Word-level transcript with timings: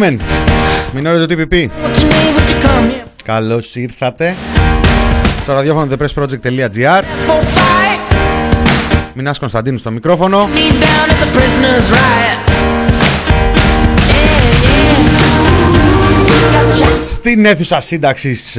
Welcome. 0.00 0.18
Μινόρε 0.94 1.26
το 1.26 1.34
TPP. 1.34 1.66
Καλώς 3.24 3.74
ήρθατε 3.74 4.36
στο 5.42 5.52
ραδιόφωνο 5.52 5.92
thepressproject.gr 5.92 7.02
Μινάς 9.14 9.38
Κωνσταντίνου 9.38 9.78
στο 9.78 9.90
μικρόφωνο 9.90 10.48
Στην 17.06 17.44
αίθουσα 17.44 17.80
σύνταξης 17.80 18.56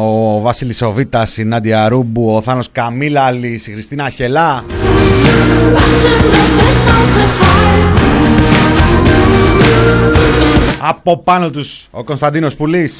ο 0.00 0.40
Βασίλης 0.40 0.82
Οβίτας, 0.82 1.36
η 1.36 1.44
Νάντια 1.44 1.88
Ρούμπου, 1.88 2.34
ο 2.34 2.42
Θάνος 2.42 2.68
Καμίλαλης, 2.72 3.66
η 3.66 3.72
Χριστίνα 3.72 4.10
Χελά. 4.10 4.64
Από 10.78 11.22
πάνω 11.22 11.50
τους 11.50 11.88
ο 11.90 12.04
Κωνσταντίνος 12.04 12.56
Πουλής. 12.56 12.96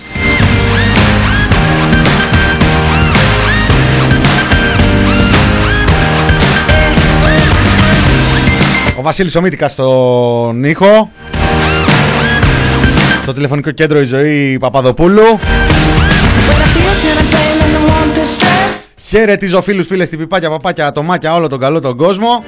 Ο 8.98 9.02
Βασίλης 9.02 9.34
Ομίτικας 9.34 9.72
στον 9.72 10.64
ήχο. 10.64 11.10
Στο 13.22 13.32
τηλεφωνικό 13.32 13.70
κέντρο 13.70 14.00
η 14.00 14.04
ζωή 14.04 14.56
Παπαδοπούλου. 14.60 15.38
Χαιρετίζω 19.08 19.62
φίλους, 19.62 19.86
φίλες, 19.86 20.08
την 20.08 20.18
πιπάκια, 20.18 20.50
παπάκια, 20.50 20.86
ατομάκια, 20.86 21.34
όλο 21.34 21.48
τον 21.48 21.58
καλό 21.58 21.80
τον 21.80 21.96
κόσμο. 21.96 22.44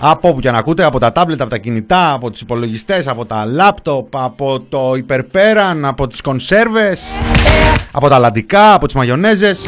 Από 0.00 0.28
όπου 0.28 0.40
και 0.40 0.50
να 0.50 0.58
ακούτε, 0.58 0.84
από 0.84 0.98
τα 0.98 1.12
τάμπλετ, 1.12 1.40
από 1.40 1.50
τα 1.50 1.58
κινητά, 1.58 2.12
από 2.12 2.30
τους 2.30 2.40
υπολογιστές, 2.40 3.06
από 3.06 3.24
τα 3.24 3.44
λάπτοπ, 3.44 4.16
από 4.16 4.60
το 4.68 4.94
υπερπέραν, 4.96 5.84
από 5.84 6.06
τις 6.06 6.20
κονσέρβες, 6.20 7.02
από 7.92 8.08
τα 8.08 8.18
λαντικά, 8.18 8.74
από 8.74 8.86
τις 8.86 8.94
μαγιονέζες. 8.94 9.60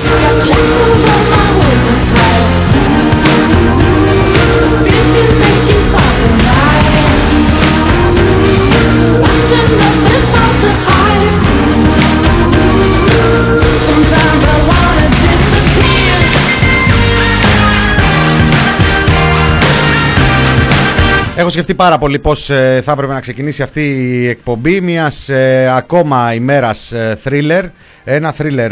Έχω 21.48 21.56
σκεφτεί 21.56 21.77
πάρα 21.77 21.98
πολύ 21.98 22.18
πώς 22.18 22.50
ε, 22.50 22.80
θα 22.84 22.92
έπρεπε 22.92 23.12
να 23.12 23.20
ξεκινήσει 23.20 23.62
αυτή 23.62 23.80
η 24.20 24.28
εκπομπή 24.28 24.80
μιας 24.80 25.28
ε, 25.28 25.73
ακόμα 25.77 26.34
ημέρας 26.34 26.92
ε, 26.92 27.18
thriller. 27.24 27.62
Ένα 28.05 28.34
thriller 28.39 28.70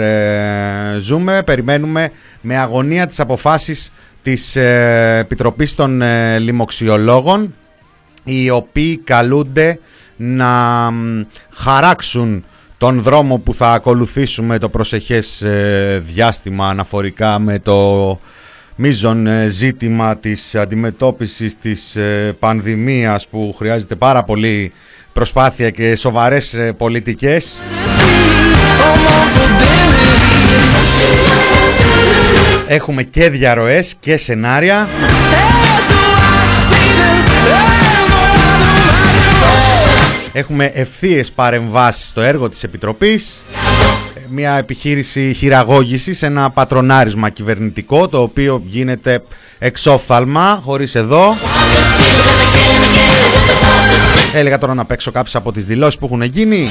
ζούμε, 1.00 1.42
περιμένουμε 1.42 2.10
με 2.40 2.56
αγωνία 2.58 3.06
τις 3.06 3.20
αποφάσεις 3.20 3.92
της 4.22 4.56
Επιτροπής 5.18 5.74
των 5.74 6.02
Λοιμοξιολόγων 6.38 7.54
οι 8.24 8.50
οποίοι 8.50 8.96
καλούνται 8.98 9.78
να 10.16 10.90
χαράξουν 11.52 12.44
τον 12.78 13.02
δρόμο 13.02 13.38
που 13.38 13.54
θα 13.54 13.72
ακολουθήσουμε 13.72 14.58
το 14.58 14.68
προσεχές 14.68 15.44
διάστημα 15.98 16.68
αναφορικά 16.68 17.38
με 17.38 17.58
το 17.58 18.20
μείζον 18.76 19.26
ε, 19.26 19.46
ζήτημα 19.48 20.16
της 20.16 20.54
αντιμετώπισης 20.54 21.58
της 21.58 21.96
ε, 21.96 22.36
πανδημίας 22.38 23.26
που 23.26 23.54
χρειάζεται 23.58 23.94
πάρα 23.94 24.22
πολύ 24.24 24.72
προσπάθεια 25.12 25.70
και 25.70 25.96
σοβαρές 25.96 26.54
ε, 26.54 26.72
πολιτικές. 26.72 27.60
Έχουμε 32.66 33.02
και 33.02 33.30
διαρροές 33.30 33.96
και 34.00 34.16
σενάρια. 34.16 34.88
Έχουμε 40.32 40.70
ευθείες 40.74 41.32
παρεμβάσεις 41.32 42.06
στο 42.06 42.20
έργο 42.20 42.48
της 42.48 42.62
Επιτροπής 42.62 43.42
μια 44.30 44.56
επιχείρηση 44.56 45.32
χειραγώγησης, 45.32 46.22
ένα 46.22 46.50
πατρονάρισμα 46.50 47.28
κυβερνητικό 47.28 48.08
το 48.08 48.22
οποίο 48.22 48.62
γίνεται 48.66 49.22
εξόφθαλμα, 49.58 50.60
χωρίς 50.64 50.94
εδώ. 50.94 51.36
Έλεγα 54.34 54.58
τώρα 54.58 54.74
να 54.74 54.84
παίξω 54.84 55.10
κάποιες 55.10 55.34
από 55.34 55.52
τις 55.52 55.66
δηλώσεις 55.66 55.98
που 55.98 56.06
έχουν 56.06 56.22
γίνει, 56.22 56.68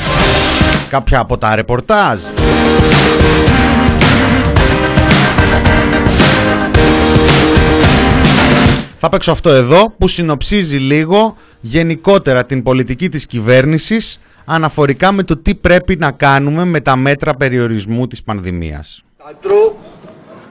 κάποια 0.89 1.19
από 1.19 1.37
τα 1.37 1.55
ρεπορτάζ. 1.55 2.19
Θα 8.97 9.09
παίξω 9.09 9.31
αυτό 9.31 9.49
εδώ 9.49 9.93
που 9.97 10.07
συνοψίζει 10.07 10.77
λίγο 10.77 11.37
γενικότερα 11.61 12.45
την 12.45 12.63
πολιτική 12.63 13.09
της 13.09 13.25
κυβέρνησης 13.25 14.19
αναφορικά 14.45 15.11
με 15.11 15.23
το 15.23 15.37
τι 15.37 15.55
πρέπει 15.55 15.95
να 15.95 16.11
κάνουμε 16.11 16.65
με 16.65 16.79
τα 16.79 16.95
μέτρα 16.95 17.33
περιορισμού 17.33 18.07
της 18.07 18.23
πανδημίας. 18.23 19.03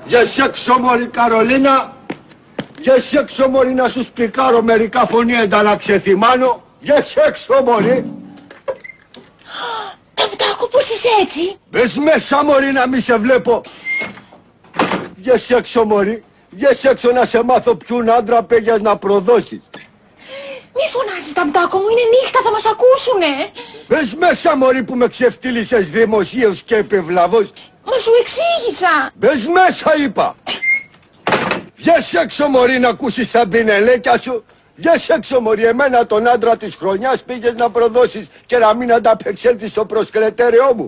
Για 0.07 0.25
σέξω 0.25 0.79
μωρή 0.79 1.07
Καρολίνα, 1.07 1.97
για 2.81 3.01
σέξω 3.01 3.49
μωρή 3.49 3.75
να 3.75 3.89
σου 3.89 4.03
σπικάρω 4.03 4.63
μερικά 4.63 5.07
φωνή 5.07 5.33
να 5.65 5.77
ξεθυμάνω, 5.77 6.63
για 6.81 7.03
σέξω 7.03 7.63
μωρή. 7.65 7.95
Ταπτάκο 10.15 10.69
πώς 10.69 10.91
είσαι 10.91 11.09
έτσι; 11.23 11.57
Μπες 11.71 11.97
μέσα 11.97 12.45
μωρή 12.45 12.73
να 12.73 12.89
μη 12.89 13.01
σε 13.01 13.17
βλέπω. 13.17 13.61
Για 15.17 15.39
σέξω 15.39 15.85
μωρή, 15.85 16.25
για 16.51 16.75
σέξω 16.75 17.13
να 17.13 17.25
σε 17.25 17.43
μάθω 17.43 17.75
ποιον 17.75 18.11
άντρα 18.11 18.43
πέγιας 18.43 18.81
να 18.81 18.97
προδώσεις. 18.97 19.71
Μη 20.85 20.91
φωνάζεις 20.91 21.33
ταμπτάκο 21.33 21.79
μου, 21.79 21.89
είναι 21.89 22.07
νύχτα, 22.15 22.41
θα 22.45 22.51
μας 22.51 22.67
ακούσουνε. 22.67 23.33
Πες 23.89 24.15
μέσα 24.15 24.57
μωρή 24.57 24.83
που 24.83 24.95
με 24.95 25.07
ξεφτύλισες 25.07 25.91
δημοσίως 25.91 26.63
και 26.63 26.77
επιβλαβώς. 26.77 27.53
Μα 27.85 27.99
σου 27.99 28.11
εξήγησα. 28.21 29.11
Μπες 29.15 29.47
μέσα 29.47 29.97
είπα. 30.05 30.37
Βγες 31.77 32.15
έξω 32.15 32.49
μωρή 32.49 32.79
να 32.79 32.89
ακούσεις 32.89 33.31
τα 33.31 33.47
μπινελέκια 33.47 34.19
σου. 34.19 34.45
Βγες 34.77 35.09
έξω 35.09 35.41
μωρή 35.41 35.65
εμένα 35.65 36.07
τον 36.07 36.29
άντρα 36.29 36.57
της 36.57 36.75
χρονιάς 36.75 37.23
πήγες 37.23 37.55
να 37.55 37.71
προδώσεις 37.71 38.27
και 38.47 38.59
να 38.59 38.75
μην 38.75 38.93
ανταπεξέλθεις 38.93 39.71
στο 39.71 39.85
προσκρετέριό 39.85 40.75
μου. 40.77 40.85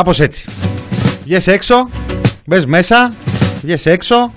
Κάπως 0.00 0.20
έτσι. 0.20 0.44
Βγες 1.24 1.46
έξω, 1.46 1.90
μπες 2.46 2.66
μέσα, 2.66 3.14
βγες 3.62 3.86
έξω. 3.86 4.32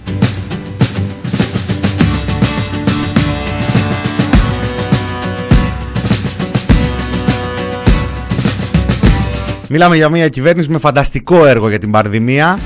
Μιλάμε 9.69 9.95
για 9.95 10.09
μια 10.09 10.29
κυβέρνηση 10.29 10.69
με 10.69 10.77
φανταστικό 10.77 11.45
έργο 11.45 11.69
για 11.69 11.79
την 11.79 11.91
πανδημία. 11.91 12.59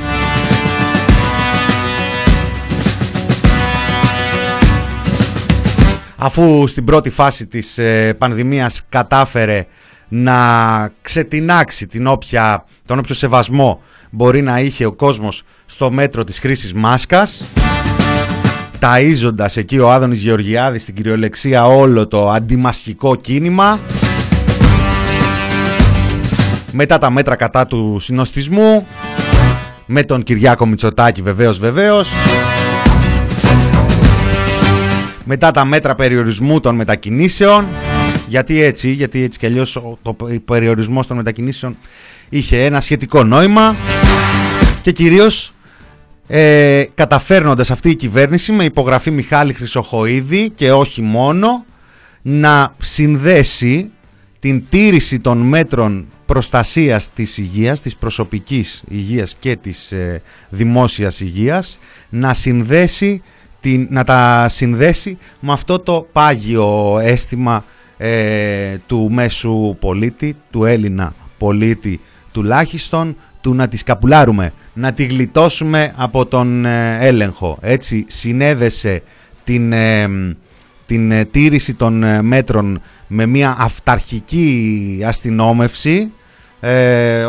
Αφού 6.18 6.68
στην 6.68 6.86
πρώτη 6.86 7.10
φάση 7.10 7.46
της 7.46 7.78
ε, 7.78 8.14
πανδημίας 8.18 8.82
κατάφερε 8.90 9.66
να 10.07 10.92
ξετινάξει 11.01 11.88
την 11.88 12.07
όποια, 12.07 12.65
τον 12.86 13.00
όποιο 13.00 13.15
σεβασμό 13.15 13.81
μπορεί 14.09 14.42
να 14.42 14.59
είχε 14.59 14.86
ο 14.86 14.92
κόσμος 14.92 15.44
στο 15.65 15.92
μέτρο 15.92 16.24
της 16.24 16.39
χρήσης 16.39 16.74
μάσκας 16.74 17.44
ταΐζοντας 18.80 19.56
εκεί 19.57 19.80
ο 19.80 19.92
Άδωνης 19.92 20.21
Γεωργιάδης 20.21 20.81
στην 20.81 20.95
κυριολεξία 20.95 21.65
όλο 21.65 22.07
το 22.07 22.30
αντιμασχικό 22.30 23.15
κίνημα 23.15 23.80
μετά 26.71 26.98
τα 26.98 27.09
μέτρα 27.09 27.36
κατά 27.36 27.68
του 27.68 27.98
συνοστισμού 28.00 28.88
με 29.86 30.04
τον 30.04 30.24
Κυριάκο 30.24 30.65
Μητσοτάκη 30.65 31.21
βεβαίως 31.21 31.59
βεβαίως 31.59 32.12
μετά 35.24 35.51
τα 35.51 35.65
μέτρα 35.65 35.95
περιορισμού 35.95 36.59
των 36.59 36.75
μετακινήσεων 36.75 37.65
γιατί 38.28 38.62
έτσι, 38.62 38.90
γιατί 38.90 39.24
έτσι 39.24 39.40
κι 39.40 39.46
αλλιώς 39.46 39.76
ο 39.76 40.14
περιορισμός 40.46 41.08
των 41.08 41.18
μετακινήσεων 41.18 41.78
είχε 42.30 42.66
ένα 42.66 42.82
σχετικό 42.82 43.24
νόημα. 43.24 43.76
και 44.82 44.92
κυρίως 44.92 45.54
ε, 46.28 46.84
καταφέρνοντας 46.94 47.72
αυτή 47.72 47.90
η 47.90 47.96
κυβέρνηση 47.96 48.52
με 48.52 48.64
υπογραφή 48.64 49.12
Μιχάλη 49.12 49.54
Χρυσοχοίδη 49.54 50.50
και 50.56 50.72
όχι 50.72 51.02
μόνο 51.02 51.66
να 52.22 52.74
συνδέσει 52.78 53.92
την 54.40 54.64
τήρηση 54.70 55.20
των 55.20 55.38
μέτρων 55.38 56.06
προστασίας 56.26 57.14
της 57.14 57.38
υγείας, 57.38 57.82
της 57.82 57.96
προσωπικής 57.96 58.84
υγείας 58.90 59.36
και 59.40 59.56
της 59.56 59.92
ε, 59.92 60.22
δημόσιας 60.50 61.20
υγείας 61.20 61.80
να 62.10 62.34
συνδέσει 62.34 63.22
την, 63.60 63.88
να 63.90 64.04
τα 64.04 64.46
συνδέσει 64.50 65.18
με 65.40 65.52
αυτό 65.52 65.80
το 65.80 66.08
πάγιο 66.12 67.00
αίσθημα 67.02 67.64
ε, 67.98 68.78
του 68.88 69.10
μέσου 69.12 69.76
πολίτη, 69.80 70.36
του 70.52 70.66
Έλληνα 70.66 71.14
πολίτη 71.38 72.00
τουλάχιστον, 72.32 73.16
του 73.42 73.54
να 73.54 73.68
τη 73.68 73.78
σκαπουλάρουμε, 73.78 74.54
να 74.74 74.94
τη 74.94 75.06
γλιτώσουμε 75.06 75.94
από 75.96 76.26
τον 76.26 76.66
ε, 76.66 76.98
έλεγχο. 77.00 77.58
Έτσι 77.62 78.06
συνέδεσε 78.08 79.02
την, 79.44 79.74
ε, 79.74 80.08
την 80.86 81.32
τήρηση 81.32 81.74
των 81.74 82.26
μέτρων 82.26 82.82
με 83.08 83.26
μια 83.26 83.56
αυταρχική 83.60 85.02
αστυνόμευση, 85.06 86.12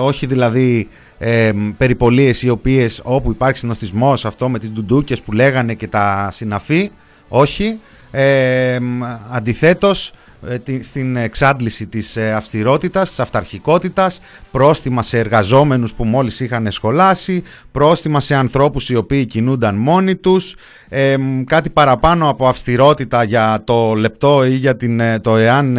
όχι 0.00 0.26
δηλαδή 0.26 0.88
ε, 1.19 1.53
περιπολίες 1.76 2.43
οι 2.43 2.49
οποίες 2.49 3.00
όπου 3.05 3.31
υπάρχει 3.31 3.59
συνοστισμός 3.59 4.25
αυτό 4.25 4.49
με 4.49 4.59
τις 4.59 4.71
ντουντούκες 4.71 5.21
που 5.21 5.32
λέγανε 5.32 5.75
και 5.75 5.88
τα 5.88 6.29
συναφή 6.32 6.91
όχι 7.29 7.79
ε, 8.11 8.79
αντιθέτως 9.31 10.12
στην 10.81 11.17
εξάντληση 11.17 11.87
της 11.87 12.17
ε, 12.17 12.32
αυστηρότητας, 12.32 13.08
της 13.08 13.20
αυταρχικότητας, 13.20 14.20
πρόστιμα 14.50 15.02
σε 15.02 15.19
εργαζόμενους 15.19 15.94
που 15.94 16.05
μόλις 16.05 16.40
είχαν 16.40 16.70
σχολάσει, 16.70 17.43
πρόστιμα 17.73 18.20
σε 18.20 18.35
ανθρώπους 18.35 18.90
οι 18.90 18.94
οποίοι 18.94 19.26
κινούνταν 19.26 19.75
μόνοι 19.75 20.17
τους, 20.17 20.56
ε, 20.88 21.17
κάτι 21.46 21.70
παραπάνω 21.70 22.29
από 22.29 22.49
αυστηρότητα 22.49 23.23
για 23.23 23.62
το 23.64 23.94
λεπτό 23.94 24.44
ή 24.46 24.55
για 24.55 24.76
την, 24.76 25.00
ε, 25.00 25.19
το 25.19 25.37
εάν 25.37 25.79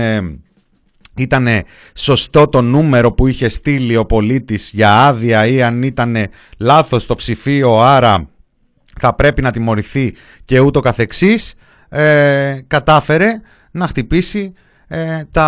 ήταν 1.15 1.47
σωστό 1.93 2.47
το 2.47 2.61
νούμερο 2.61 3.11
που 3.11 3.27
είχε 3.27 3.47
στείλει 3.47 3.95
ο 3.95 4.05
πολίτης 4.05 4.71
για 4.73 5.05
άδεια 5.05 5.47
ή 5.47 5.61
αν 5.61 5.83
ήταν 5.83 6.27
λάθος 6.57 7.05
το 7.05 7.15
ψηφίο 7.15 7.79
άρα 7.79 8.27
θα 8.99 9.13
πρέπει 9.15 9.41
να 9.41 9.51
τιμωρηθεί 9.51 10.13
και 10.45 10.59
ούτω 10.59 10.79
καθεξής 10.79 11.53
ε, 11.89 12.59
κατάφερε 12.67 13.41
να 13.71 13.87
χτυπήσει 13.87 14.53
ε, 14.87 15.23
τα 15.31 15.45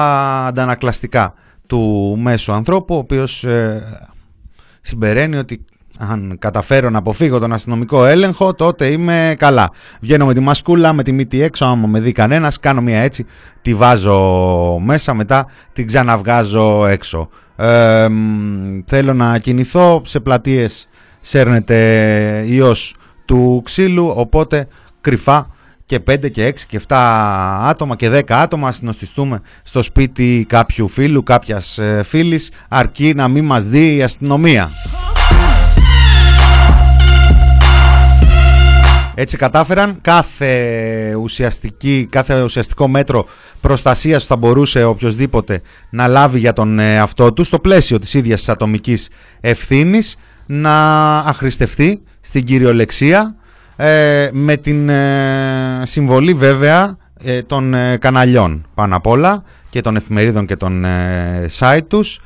αντανακλαστικά 0.47 1.33
του 1.67 2.17
μέσου 2.21 2.51
ανθρώπου 2.51 2.95
ο 2.95 2.97
οποίος 2.97 3.43
ε, 3.43 3.81
συμπεραίνει 4.81 5.37
ότι 5.37 5.65
αν 5.97 6.35
καταφέρω 6.39 6.89
να 6.89 6.97
αποφύγω 6.97 7.39
τον 7.39 7.53
αστυνομικό 7.53 8.05
έλεγχο, 8.05 8.53
τότε 8.53 8.87
είμαι 8.87 9.35
καλά. 9.37 9.69
Βγαίνω 10.01 10.25
με 10.25 10.33
τη 10.33 10.39
μασκούλα, 10.39 10.93
με 10.93 11.03
τη 11.03 11.11
μύτη 11.11 11.41
έξω, 11.41 11.65
άμα 11.65 11.87
με 11.87 11.99
δει 11.99 12.11
κανένας, 12.11 12.59
κάνω 12.59 12.81
μια 12.81 12.99
έτσι, 12.99 13.25
τη 13.61 13.73
βάζω 13.73 14.79
μέσα, 14.79 15.13
μετά 15.13 15.45
την 15.73 15.87
ξαναβγάζω 15.87 16.85
έξω. 16.85 17.29
Ε, 17.55 18.07
θέλω 18.85 19.13
να 19.13 19.37
κινηθώ, 19.37 20.01
σε 20.05 20.19
πλατείες 20.19 20.87
σέρνεται 21.21 22.43
ιός 22.47 22.95
του 23.25 23.61
ξύλου, 23.65 24.13
οπότε 24.15 24.67
κρυφά 25.01 25.49
και 25.91 26.03
5 26.11 26.31
και 26.31 26.47
6 26.47 26.59
και 26.67 26.79
7 26.87 26.95
άτομα 27.61 27.95
και 27.95 28.09
10 28.09 28.21
άτομα 28.27 28.71
συνοστιστούμε 28.71 29.41
στο 29.63 29.81
σπίτι 29.81 30.45
κάποιου 30.49 30.87
φίλου, 30.87 31.23
κάποιας 31.23 31.77
ε, 31.77 32.03
φίλης, 32.03 32.51
αρκεί 32.69 33.13
να 33.15 33.27
μην 33.27 33.45
μας 33.45 33.67
δει 33.67 33.95
η 33.95 34.03
αστυνομία. 34.03 34.71
Έτσι 39.15 39.37
κατάφεραν 39.37 39.97
κάθε, 40.01 41.15
ουσιαστική, 41.21 42.07
κάθε 42.09 42.41
ουσιαστικό 42.41 42.87
μέτρο 42.87 43.25
προστασίας 43.61 44.25
θα 44.25 44.35
μπορούσε 44.35 44.83
οποιοδήποτε 44.83 45.61
να 45.89 46.07
λάβει 46.07 46.39
για 46.39 46.53
τον 46.53 46.79
εαυτό 46.79 47.33
του 47.33 47.43
στο 47.43 47.59
πλαίσιο 47.59 47.99
της 47.99 48.13
ίδιας 48.13 48.39
της 48.39 48.49
ατομικής 48.49 49.09
ευθύνης 49.41 50.15
να 50.45 51.17
αχρηστευτεί 51.17 52.01
στην 52.21 52.43
κυριολεξία 52.43 53.35
ε, 53.83 54.29
με 54.31 54.57
την 54.57 54.89
ε, 54.89 55.81
συμβολή 55.83 56.33
βέβαια 56.33 56.97
ε, 57.23 57.41
των 57.41 57.75
καναλιών 57.99 58.65
πάνω 58.73 58.95
απ' 58.95 59.07
όλα 59.07 59.43
και 59.69 59.81
των 59.81 59.95
εφημερίδων 59.95 60.45
και 60.45 60.55
των 60.55 60.85
site 61.59 61.81
τους. 61.87 62.21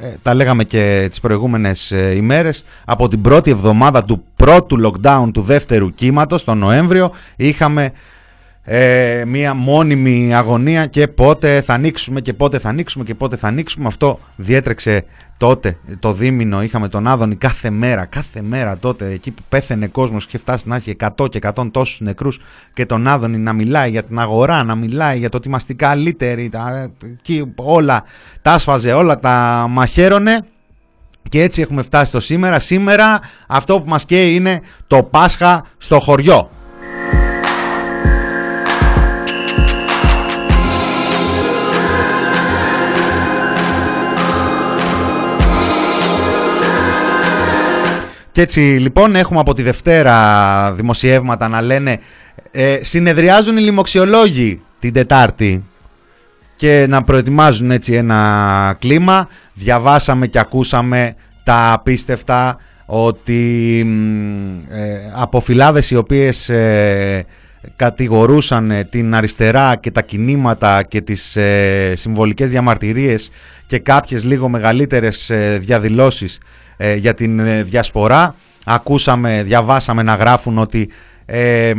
Ε, 0.00 0.14
τα 0.22 0.34
λέγαμε 0.34 0.64
και 0.64 1.06
τις 1.08 1.20
προηγούμενες 1.20 1.92
ε, 1.92 2.14
ημέρες, 2.16 2.64
από 2.84 3.08
την 3.08 3.20
πρώτη 3.20 3.50
εβδομάδα 3.50 4.04
του 4.04 4.24
πρώτου 4.36 4.76
lockdown 4.84 5.28
του 5.32 5.40
δεύτερου 5.40 5.94
κύματος, 5.94 6.44
τον 6.44 6.58
Νοέμβριο, 6.58 7.10
είχαμε 7.36 7.92
ε, 8.68 9.22
μία 9.26 9.54
μόνιμη 9.54 10.34
αγωνία 10.34 10.86
και 10.86 11.08
πότε 11.08 11.60
θα 11.60 11.74
ανοίξουμε 11.74 12.20
και 12.20 12.32
πότε 12.32 12.58
θα 12.58 12.68
ανοίξουμε 12.68 13.04
και 13.04 13.14
πότε 13.14 13.36
θα 13.36 13.48
ανοίξουμε. 13.48 13.86
Αυτό 13.86 14.18
διέτρεξε 14.36 15.04
τότε 15.36 15.78
το 16.00 16.12
δίμηνο, 16.12 16.62
είχαμε 16.62 16.88
τον 16.88 17.06
Άδωνη 17.06 17.36
κάθε 17.36 17.70
μέρα, 17.70 18.04
κάθε 18.04 18.42
μέρα 18.42 18.78
τότε 18.78 19.10
εκεί 19.10 19.30
που 19.30 19.42
πέθαινε 19.48 19.86
κόσμος 19.86 20.22
και 20.22 20.28
είχε 20.28 20.38
φτάσει 20.38 20.68
να 20.68 20.76
έχει 20.76 20.96
100 21.16 21.28
και 21.30 21.38
100 21.54 21.68
τόσους 21.70 22.00
νεκρούς 22.00 22.40
και 22.72 22.86
τον 22.86 23.06
Άδωνη 23.06 23.38
να 23.38 23.52
μιλάει 23.52 23.90
για 23.90 24.02
την 24.02 24.18
αγορά, 24.18 24.64
να 24.64 24.74
μιλάει 24.74 25.18
για 25.18 25.28
το 25.28 25.36
ότι 25.36 25.48
είμαστε 25.48 25.74
καλύτεροι, 25.74 26.48
τα, 26.48 26.90
εκεί 27.04 27.52
όλα 27.54 28.04
τα 28.42 28.52
άσφαζε, 28.52 28.92
όλα 28.92 29.18
τα 29.18 29.66
μαχαίρωνε. 29.70 30.46
Και 31.28 31.42
έτσι 31.42 31.62
έχουμε 31.62 31.82
φτάσει 31.82 32.06
στο 32.06 32.20
σήμερα. 32.20 32.58
Σήμερα 32.58 33.20
αυτό 33.46 33.80
που 33.80 33.88
μας 33.88 34.04
καίει 34.04 34.34
είναι 34.34 34.60
το 34.86 35.02
Πάσχα 35.02 35.64
στο 35.78 36.00
χωριό. 36.00 36.50
Και 48.36 48.42
έτσι 48.42 48.60
λοιπόν 48.60 49.16
έχουμε 49.16 49.40
από 49.40 49.52
τη 49.54 49.62
Δευτέρα 49.62 50.72
δημοσιεύματα 50.72 51.48
να 51.48 51.62
λένε 51.62 52.00
ε, 52.50 52.78
συνεδριάζουν 52.82 53.56
οι 53.56 53.60
λοιμοξιολόγοι 53.60 54.60
την 54.78 54.92
Τετάρτη 54.92 55.64
και 56.56 56.86
να 56.88 57.04
προετοιμάζουν 57.04 57.70
έτσι 57.70 57.92
ένα 57.92 58.76
κλίμα. 58.78 59.28
Διαβάσαμε 59.54 60.26
και 60.26 60.38
ακούσαμε 60.38 61.14
τα 61.44 61.72
απίστευτα 61.72 62.58
ότι 62.86 63.80
ε, 64.70 64.98
από 65.14 65.40
φυλάδες 65.40 65.90
οι 65.90 65.96
οποίες 65.96 66.48
ε, 66.48 67.26
κατηγορούσαν 67.76 68.70
ε, 68.70 68.84
την 68.84 69.14
αριστερά 69.14 69.76
και 69.76 69.90
τα 69.90 70.02
κινήματα 70.02 70.82
και 70.82 71.00
τις 71.00 71.36
ε, 71.36 71.92
συμβολικές 71.96 72.50
διαμαρτυρίες 72.50 73.30
και 73.66 73.78
κάποιες 73.78 74.24
λίγο 74.24 74.48
μεγαλύτερες 74.48 75.30
ε, 75.30 75.58
διαδηλώσεις 75.62 76.38
ε, 76.76 76.94
για 76.94 77.14
την 77.14 77.38
ε, 77.38 77.62
διασπορά. 77.62 78.34
Ακούσαμε, 78.64 79.42
διαβάσαμε 79.42 80.02
να 80.02 80.14
γράφουν 80.14 80.58
ότι 80.58 80.88
ε, 81.26 81.72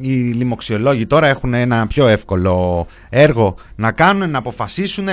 οι 0.00 0.12
λοιμοξιολόγοι 0.12 1.06
τώρα 1.06 1.26
έχουν 1.26 1.54
ένα 1.54 1.86
πιο 1.86 2.06
εύκολο 2.06 2.86
έργο 3.08 3.56
να 3.76 3.92
κάνουν, 3.92 4.30
να 4.30 4.38
αποφασίσουν 4.38 5.08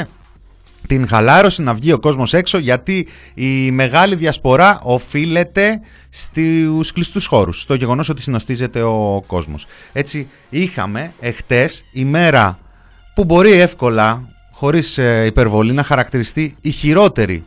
την 0.88 1.07
χαλάρωση, 1.07 1.62
να 1.62 1.74
βγει 1.74 1.91
ο 1.91 2.00
κόσμος 2.00 2.33
έξω 2.33 2.57
γιατί 2.57 3.07
η 3.33 3.71
μεγάλη 3.71 4.15
διασπορά 4.15 4.79
οφείλεται 4.83 5.81
στους 6.09 6.91
κλειστούς 6.91 7.25
χώρους, 7.25 7.62
στο 7.62 7.74
γεγονός 7.74 8.09
ότι 8.09 8.21
συνοστίζεται 8.21 8.81
ο 8.81 9.24
κόσμος. 9.27 9.65
Έτσι 9.93 10.27
είχαμε 10.50 11.12
εχθές 11.19 11.86
ημέρα 11.91 12.59
που 13.15 13.25
μπορεί 13.25 13.51
εύκολα, 13.51 14.29
χωρίς 14.51 15.00
υπερβολή, 15.25 15.74
να 15.74 15.83
χαρακτηριστεί 15.83 16.55
η 16.62 16.69
χειρότερη 16.69 17.45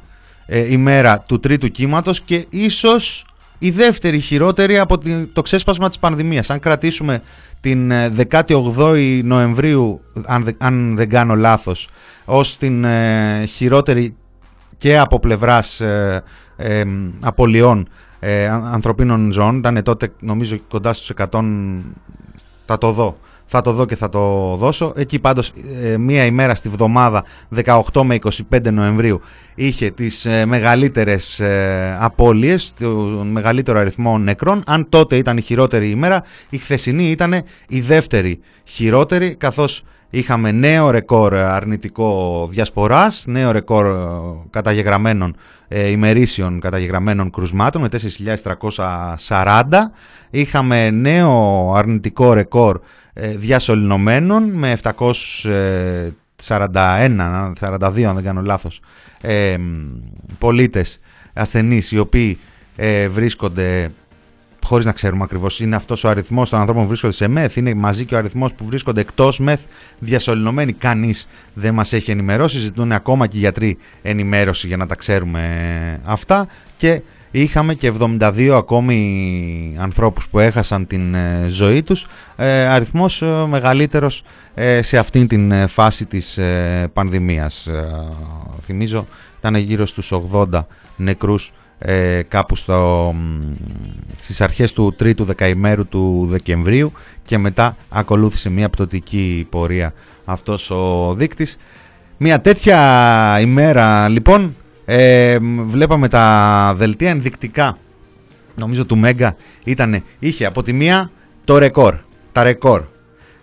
ε, 0.53 0.73
ημέρα 0.73 1.21
του 1.21 1.41
τρίτου 1.41 1.69
κύματος 1.69 2.21
και 2.21 2.47
ίσως 2.51 3.25
η 3.59 3.71
δεύτερη 3.71 4.21
χειρότερη 4.21 4.79
από 4.79 4.99
το 5.33 5.43
ξέσπασμα 5.43 5.89
της 5.89 5.99
πανδημίας. 5.99 6.51
Αν 6.51 6.59
κρατήσουμε 6.59 7.23
την 7.61 7.93
18η 8.31 8.95
ε, 8.97 9.23
Νοεμβρίου, 9.23 10.01
αν, 10.27 10.57
αν 10.59 10.97
δεν 10.97 11.09
κάνω 11.09 11.35
λάθος, 11.35 11.89
ως 12.25 12.57
την 12.57 12.85
ε, 12.85 13.45
χειρότερη 13.45 14.17
και 14.77 14.99
από 14.99 15.19
πλευράς 15.19 15.81
ε, 15.81 16.23
ε 16.57 16.83
απολειών 17.21 17.89
ανθρωπίνων 18.73 19.33
ζώων, 19.33 19.57
ήταν 19.57 19.83
τότε 19.83 20.13
νομίζω 20.21 20.57
κοντά 20.69 20.93
στους 20.93 21.11
100, 21.31 21.41
θα 22.67 22.79
το 22.79 22.93
δω, 22.93 23.19
θα 23.53 23.61
το 23.61 23.73
δω 23.73 23.85
και 23.85 23.97
θα 23.97 24.09
το 24.09 24.55
δώσω. 24.57 24.93
Εκεί 24.97 25.19
πάντως 25.19 25.53
ε, 25.83 25.97
μία 25.97 26.25
ημέρα 26.25 26.55
στη 26.55 26.69
βδομάδα 26.69 27.25
18 27.65 28.03
με 28.03 28.19
25 28.51 28.73
Νοεμβρίου 28.73 29.21
είχε 29.55 29.91
τις 29.91 30.25
ε, 30.25 30.47
μεγαλύτερες 30.47 31.41
ε, 31.41 31.97
απώλειες, 32.01 32.73
τον 32.79 33.27
μεγαλύτερο 33.27 33.79
αριθμό 33.79 34.19
νεκρών. 34.19 34.63
Αν 34.67 34.89
τότε 34.89 35.17
ήταν 35.17 35.37
η 35.37 35.41
χειρότερη 35.41 35.91
ημέρα, 35.91 36.23
η 36.51 36.59
χθεσινή 36.59 37.11
ήταν 37.11 37.33
η 37.69 37.81
δεύτερη 37.81 38.41
χειρότερη 38.65 39.35
καθώς 39.35 39.85
είχαμε 40.11 40.51
νέο 40.53 40.91
ρεκόρ 40.91 41.35
αρνητικό 41.37 42.47
διασποράς, 42.51 43.25
νέο 43.27 43.51
ρεκόρ 43.53 43.87
καταγεγραμμένων 44.51 45.37
ε, 45.69 45.91
ημερήσεων 45.91 46.61
καταγεγραμμένων 46.61 47.31
κρουσμάτων 47.31 47.81
με 47.81 47.89
4.340. 49.27 49.65
Είχαμε 50.31 50.91
νέο 50.91 51.73
αρνητικό 51.75 52.33
ρεκόρ 52.33 52.77
ε, 52.77 53.10
διασωληνωμένων 53.29 54.51
με 54.51 54.77
741, 54.83 55.03
42 57.61 58.03
αν 58.03 58.15
δεν 58.15 58.23
κάνω 58.23 58.41
λάθος, 58.41 58.81
ε, 59.21 59.57
πολίτες 60.39 61.01
ασθενείς 61.33 61.93
οι 61.93 61.99
οποίοι 61.99 62.39
ε, 62.77 63.09
βρίσκονται 63.09 63.91
χωρίς 64.65 64.85
να 64.85 64.93
ξέρουμε 64.93 65.23
ακριβώς. 65.23 65.61
Είναι 65.61 65.77
αυτός 65.77 66.05
ο 66.05 66.09
αριθμός 66.09 66.51
των 66.51 66.59
ανθρώπων 66.59 66.83
που 66.83 66.89
βρίσκονται 66.89 67.13
σε 67.13 67.29
μεθ, 67.29 67.57
είναι 67.57 67.75
μαζί 67.75 68.05
και 68.05 68.15
ο 68.15 68.19
αριθμός 68.19 68.55
που 68.55 68.65
βρίσκονται 68.65 69.01
εκτός 69.01 69.39
μεθ, 69.39 69.61
διασωληνωμένοι. 69.99 70.73
Κανείς 70.73 71.29
δεν 71.55 71.75
μας 71.75 71.93
έχει 71.93 72.11
ενημερώσει. 72.11 72.59
Ζητούν 72.59 72.93
ακόμα 72.93 73.27
και 73.27 73.37
οι 73.37 73.41
γιατροί 73.41 73.79
ενημέρωση 74.03 74.67
για 74.67 74.77
να 74.77 74.87
τα 74.87 74.95
ξέρουμε 74.95 76.01
αυτά. 76.05 76.47
Και 76.77 77.03
είχαμε 77.31 77.75
και 77.75 77.93
72 78.01 78.49
ακόμη 78.57 79.77
ανθρώπους 79.79 80.29
που 80.29 80.39
έχασαν 80.39 80.87
την 80.87 81.15
ε, 81.15 81.47
ζωή 81.49 81.83
τους, 81.83 82.07
ε, 82.37 82.67
αριθμός 82.67 83.23
ε, 83.23 83.45
μεγαλύτερος 83.49 84.23
σε 84.81 84.99
αυτήν 84.99 85.27
την 85.27 85.69
φάση 85.69 86.07
της 86.07 86.39
πανδημίας. 86.93 87.69
Θυμίζω 88.63 89.07
ήταν 89.39 89.55
γύρω 89.55 89.87
στους 89.87 90.13
80 90.33 90.65
νεκρούς 90.97 91.53
ε, 91.83 92.23
κάπου 92.29 92.57
στο, 92.57 93.15
στις 94.17 94.41
αρχές 94.41 94.73
του 94.73 94.95
τρίτου 94.97 95.25
δεκαημέρου 95.25 95.87
του 95.87 96.27
Δεκεμβρίου 96.29 96.93
και 97.25 97.39
μετά 97.39 97.77
ακολούθησε 97.89 98.51
μια 98.51 98.69
πτωτική 98.69 99.47
πορεία 99.51 99.93
αυτός 100.25 100.71
ο 100.71 101.15
δείκτης. 101.17 101.57
Μια 102.17 102.41
τέτοια 102.41 103.39
ημέρα 103.41 104.09
λοιπόν 104.09 104.57
ε, 104.93 105.39
βλέπαμε 105.65 106.09
τα 106.09 106.75
δελτία 106.77 107.11
ενδεικτικά 107.11 107.79
νομίζω 108.55 108.85
του 108.85 108.97
Μέγκα 108.97 109.37
ήταν, 109.65 110.03
είχε 110.19 110.47
από 110.47 110.63
τη 110.63 110.73
μία 110.73 111.11
το 111.45 111.59
ρεκόρ, 111.59 111.97
τα 112.33 112.43
ρεκόρ 112.43 112.83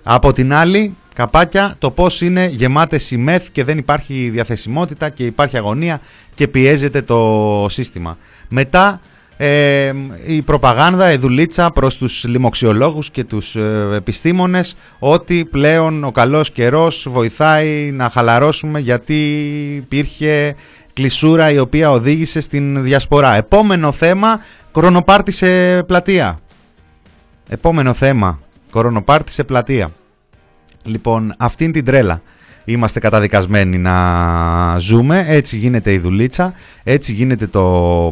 από 0.04 0.34
την 0.34 0.54
άλλη 0.54 0.96
καπάκια 1.14 1.76
το 1.80 1.92
πώς 1.92 2.22
είναι 2.22 2.48
γεμάτες 2.48 3.12
οι 3.12 3.18
μεθ 3.18 3.48
και 3.52 3.64
δεν 3.64 3.78
υπάρχει 3.78 4.30
διαθεσιμότητα 4.30 5.10
και 5.10 5.26
υπάρχει 5.26 5.58
αγωνία 5.58 6.02
και 6.34 6.48
πιέζεται 6.48 7.02
το 7.02 7.66
σύστημα. 7.70 8.18
Μετά 8.50 9.02
ε, 9.38 9.94
η 10.26 10.42
προπαγάνδα, 10.42 11.12
η 11.12 11.18
δουλίτσα 11.18 11.72
προς 11.72 11.98
τους 11.98 12.24
λοιμοξιολόγους 12.28 13.10
και 13.10 13.24
τους 13.24 13.56
ε, 13.56 13.90
επιστήμονες 13.96 14.76
ότι 15.00 15.46
πλέον 15.46 16.04
ο 16.04 16.12
καλός 16.12 16.52
καιρός 16.52 17.08
βοηθάει 17.10 17.92
να 17.92 18.10
χαλαρώσουμε 18.10 18.80
γιατί 18.80 19.16
υπήρχε 19.76 20.56
κλεισούρα 20.98 21.52
η 21.52 21.58
οποία 21.60 21.92
οδήγησε 21.92 22.40
στην 22.42 22.84
διασπορά. 22.84 23.34
Επόμενο 23.34 23.92
θέμα, 23.92 24.42
κορονοπάρτι 24.72 25.32
σε 25.32 25.84
πλατεία. 25.84 26.40
Επόμενο 27.48 27.94
θέμα, 27.94 28.40
κορονοπάρτι 28.70 29.32
σε 29.32 29.44
πλατεία. 29.44 29.92
Λοιπόν, 30.84 31.34
αυτήν 31.38 31.72
την 31.72 31.86
τρέλα 31.86 32.22
είμαστε 32.70 33.00
καταδικασμένοι 33.00 33.78
να 33.78 33.96
ζούμε. 34.80 35.26
Έτσι 35.28 35.58
γίνεται 35.58 35.94
η 35.94 35.98
δουλίτσα, 35.98 36.54
έτσι 36.84 37.14
γίνεται 37.14 37.48
το 37.48 37.64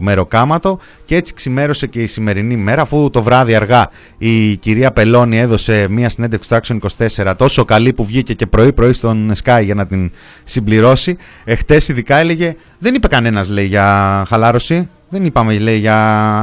μεροκάματο 0.01 0.79
και 1.05 1.15
έτσι 1.15 1.33
ξημέρωσε 1.33 1.87
και 1.87 2.01
η 2.01 2.07
σημερινή 2.07 2.55
μέρα 2.55 2.81
αφού 2.81 3.09
το 3.09 3.23
βράδυ 3.23 3.55
αργά 3.55 3.89
η 4.17 4.55
κυρία 4.57 4.91
Πελώνη 4.91 5.39
έδωσε 5.39 5.87
μια 5.89 6.09
συνέντευξη 6.09 6.59
στο 6.61 6.77
Action 6.79 7.05
24 7.25 7.33
τόσο 7.37 7.65
καλή 7.65 7.93
που 7.93 8.05
βγήκε 8.05 8.33
και 8.33 8.45
πρωί 8.45 8.73
πρωί 8.73 8.93
στον 8.93 9.33
Sky 9.43 9.61
για 9.63 9.75
να 9.75 9.85
την 9.85 10.11
συμπληρώσει. 10.43 11.17
Εχθές 11.43 11.87
ειδικά 11.87 12.15
έλεγε 12.17 12.55
δεν 12.79 12.95
είπε 12.95 13.07
κανένας 13.07 13.49
λέει 13.49 13.65
για 13.65 14.23
χαλάρωση, 14.27 14.89
δεν 15.15 15.25
είπαμε 15.25 15.57
λέει 15.57 15.77
για 15.77 15.97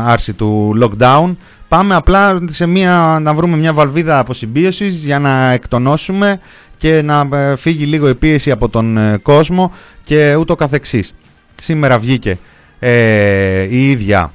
άρση 0.07 0.33
του 0.33 0.79
lockdown. 0.83 1.35
Πάμε 1.69 1.95
απλά 1.95 2.39
σε 2.47 2.67
μια, 2.67 3.19
να 3.23 3.35
βρούμε 3.35 3.57
μια 3.57 3.73
βαλβίδα 3.73 4.19
αποσυμπίωσης 4.19 5.05
για 5.05 5.19
να 5.19 5.51
εκτονώσουμε 5.51 6.41
και 6.77 7.03
να 7.03 7.29
ε, 7.33 7.57
φύγει 7.57 7.85
λίγο 7.85 8.09
η 8.09 8.15
πίεση 8.15 8.51
από 8.51 8.69
τον 8.69 8.97
ε, 8.97 9.17
κόσμο 9.23 9.73
και 10.03 10.35
ούτω 10.35 10.55
καθεξής. 10.55 11.15
Σήμερα 11.63 11.99
βγήκε 11.99 12.39
ε, 12.79 13.63
η 13.63 13.91
ίδια 13.91 14.33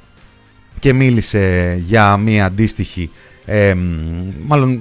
και 0.78 0.92
μίλησε 0.92 1.76
για 1.86 2.16
μία 2.16 2.44
αντίστοιχη, 2.44 3.10
ε, 3.44 3.74
μάλλον 4.46 4.80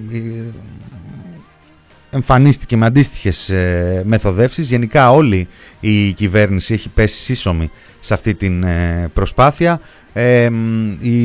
εμφανίστηκε 2.09 2.77
με 2.77 2.85
αντίστοιχες 2.85 3.49
ε, 3.49 4.03
μεθοδεύσεις. 4.05 4.67
Γενικά 4.67 5.11
όλη 5.11 5.47
η 5.79 6.11
κυβέρνηση 6.11 6.73
έχει 6.73 6.89
πέσει 6.89 7.19
σύσσωμη 7.19 7.71
σε 7.99 8.13
αυτή 8.13 8.35
την 8.35 8.65
προσπάθεια. 9.13 9.79
η 10.99 11.19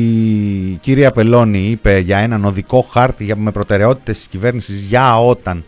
κυρία 0.81 1.11
Πελώνη 1.11 1.59
είπε 1.59 1.99
για 1.99 2.17
έναν 2.17 2.45
οδικό 2.45 2.81
χάρτη 2.81 3.33
με 3.35 3.51
προτεραιότητες 3.51 4.17
της 4.17 4.27
κυβέρνησης 4.27 4.79
για 4.79 5.19
όταν 5.19 5.63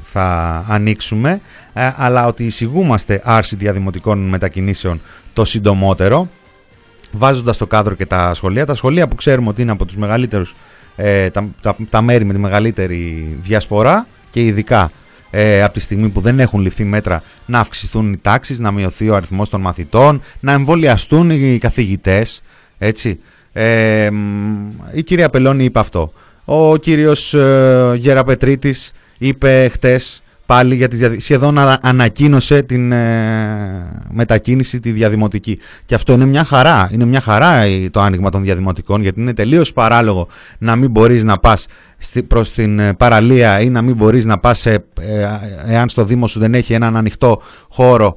θα 0.00 0.64
ανοίξουμε 0.68 1.40
ε, 1.72 1.90
αλλά 1.96 2.26
ότι 2.26 2.44
εισηγούμαστε 2.44 3.20
άρση 3.24 3.56
διαδημοτικών 3.56 4.18
μετακινήσεων 4.28 5.00
το 5.32 5.44
συντομότερο 5.44 6.28
βάζοντας 7.12 7.56
στο 7.56 7.66
κάδρο 7.66 7.94
και 7.94 8.06
τα 8.06 8.34
σχολεία 8.34 8.66
τα 8.66 8.74
σχολεία 8.74 9.08
που 9.08 9.14
ξέρουμε 9.14 9.48
ότι 9.48 9.62
είναι 9.62 9.70
από 9.70 9.84
τους 9.84 9.96
μεγαλύτερους 9.96 10.54
ε, 10.96 11.30
τα, 11.30 11.46
τα, 11.90 12.02
μέρη 12.02 12.24
με 12.24 12.32
τη 12.32 12.38
μεγαλύτερη 12.38 13.28
διασπορά 13.42 14.06
και 14.30 14.44
ειδικά 14.44 14.90
ε, 15.30 15.62
από 15.62 15.72
τη 15.72 15.80
στιγμή 15.80 16.08
που 16.08 16.20
δεν 16.20 16.40
έχουν 16.40 16.60
ληφθεί 16.60 16.84
μέτρα 16.84 17.22
να 17.46 17.58
αυξηθούν 17.58 18.12
οι 18.12 18.16
τάξεις, 18.16 18.58
να 18.58 18.72
μειωθεί 18.72 19.08
ο 19.08 19.14
αριθμός 19.14 19.48
των 19.48 19.60
μαθητών, 19.60 20.22
να 20.40 20.52
εμβολιαστούν 20.52 21.30
οι 21.30 21.58
καθηγητές, 21.58 22.42
έτσι. 22.78 23.18
Ε, 23.52 24.10
η 24.92 25.02
κυρία 25.02 25.30
Πελώνη 25.30 25.64
είπε 25.64 25.78
αυτό. 25.78 26.12
Ο 26.44 26.76
κύριος 26.76 27.34
ε, 27.34 27.94
Γεραπετρίτης 27.98 28.92
είπε 29.18 29.68
χτες 29.72 30.22
πάλι 30.46 30.74
γιατί 30.74 31.20
σχεδόν 31.20 31.58
ανακοίνωσε 31.80 32.62
την 32.62 32.92
ε, 32.92 34.04
μετακίνηση 34.10 34.80
τη 34.80 34.90
διαδημοτική. 34.90 35.58
Και 35.84 35.94
αυτό 35.94 36.12
είναι 36.12 36.26
μια 36.26 36.44
χαρά. 36.44 36.88
Είναι 36.92 37.04
μια 37.04 37.20
χαρά 37.20 37.62
το 37.90 38.00
άνοιγμα 38.00 38.30
των 38.30 38.42
διαδημοτικών 38.42 39.02
γιατί 39.02 39.20
είναι 39.20 39.34
τελείως 39.34 39.72
παράλογο 39.72 40.28
να 40.58 40.76
μην 40.76 40.90
μπορείς 40.90 41.24
να 41.24 41.38
πας 41.38 41.66
προς 42.26 42.52
την 42.52 42.78
ε, 42.78 42.92
παραλία 42.94 43.60
ή 43.60 43.68
να 43.68 43.82
μην 43.82 43.96
μπορείς 43.96 44.24
να 44.24 44.38
πας 44.38 44.66
ε, 44.66 44.84
εάν 45.66 45.88
στο 45.88 46.04
Δήμο 46.04 46.26
σου 46.26 46.38
δεν 46.38 46.54
έχει 46.54 46.72
έναν 46.72 46.96
ανοιχτό 46.96 47.42
χώρο. 47.68 48.16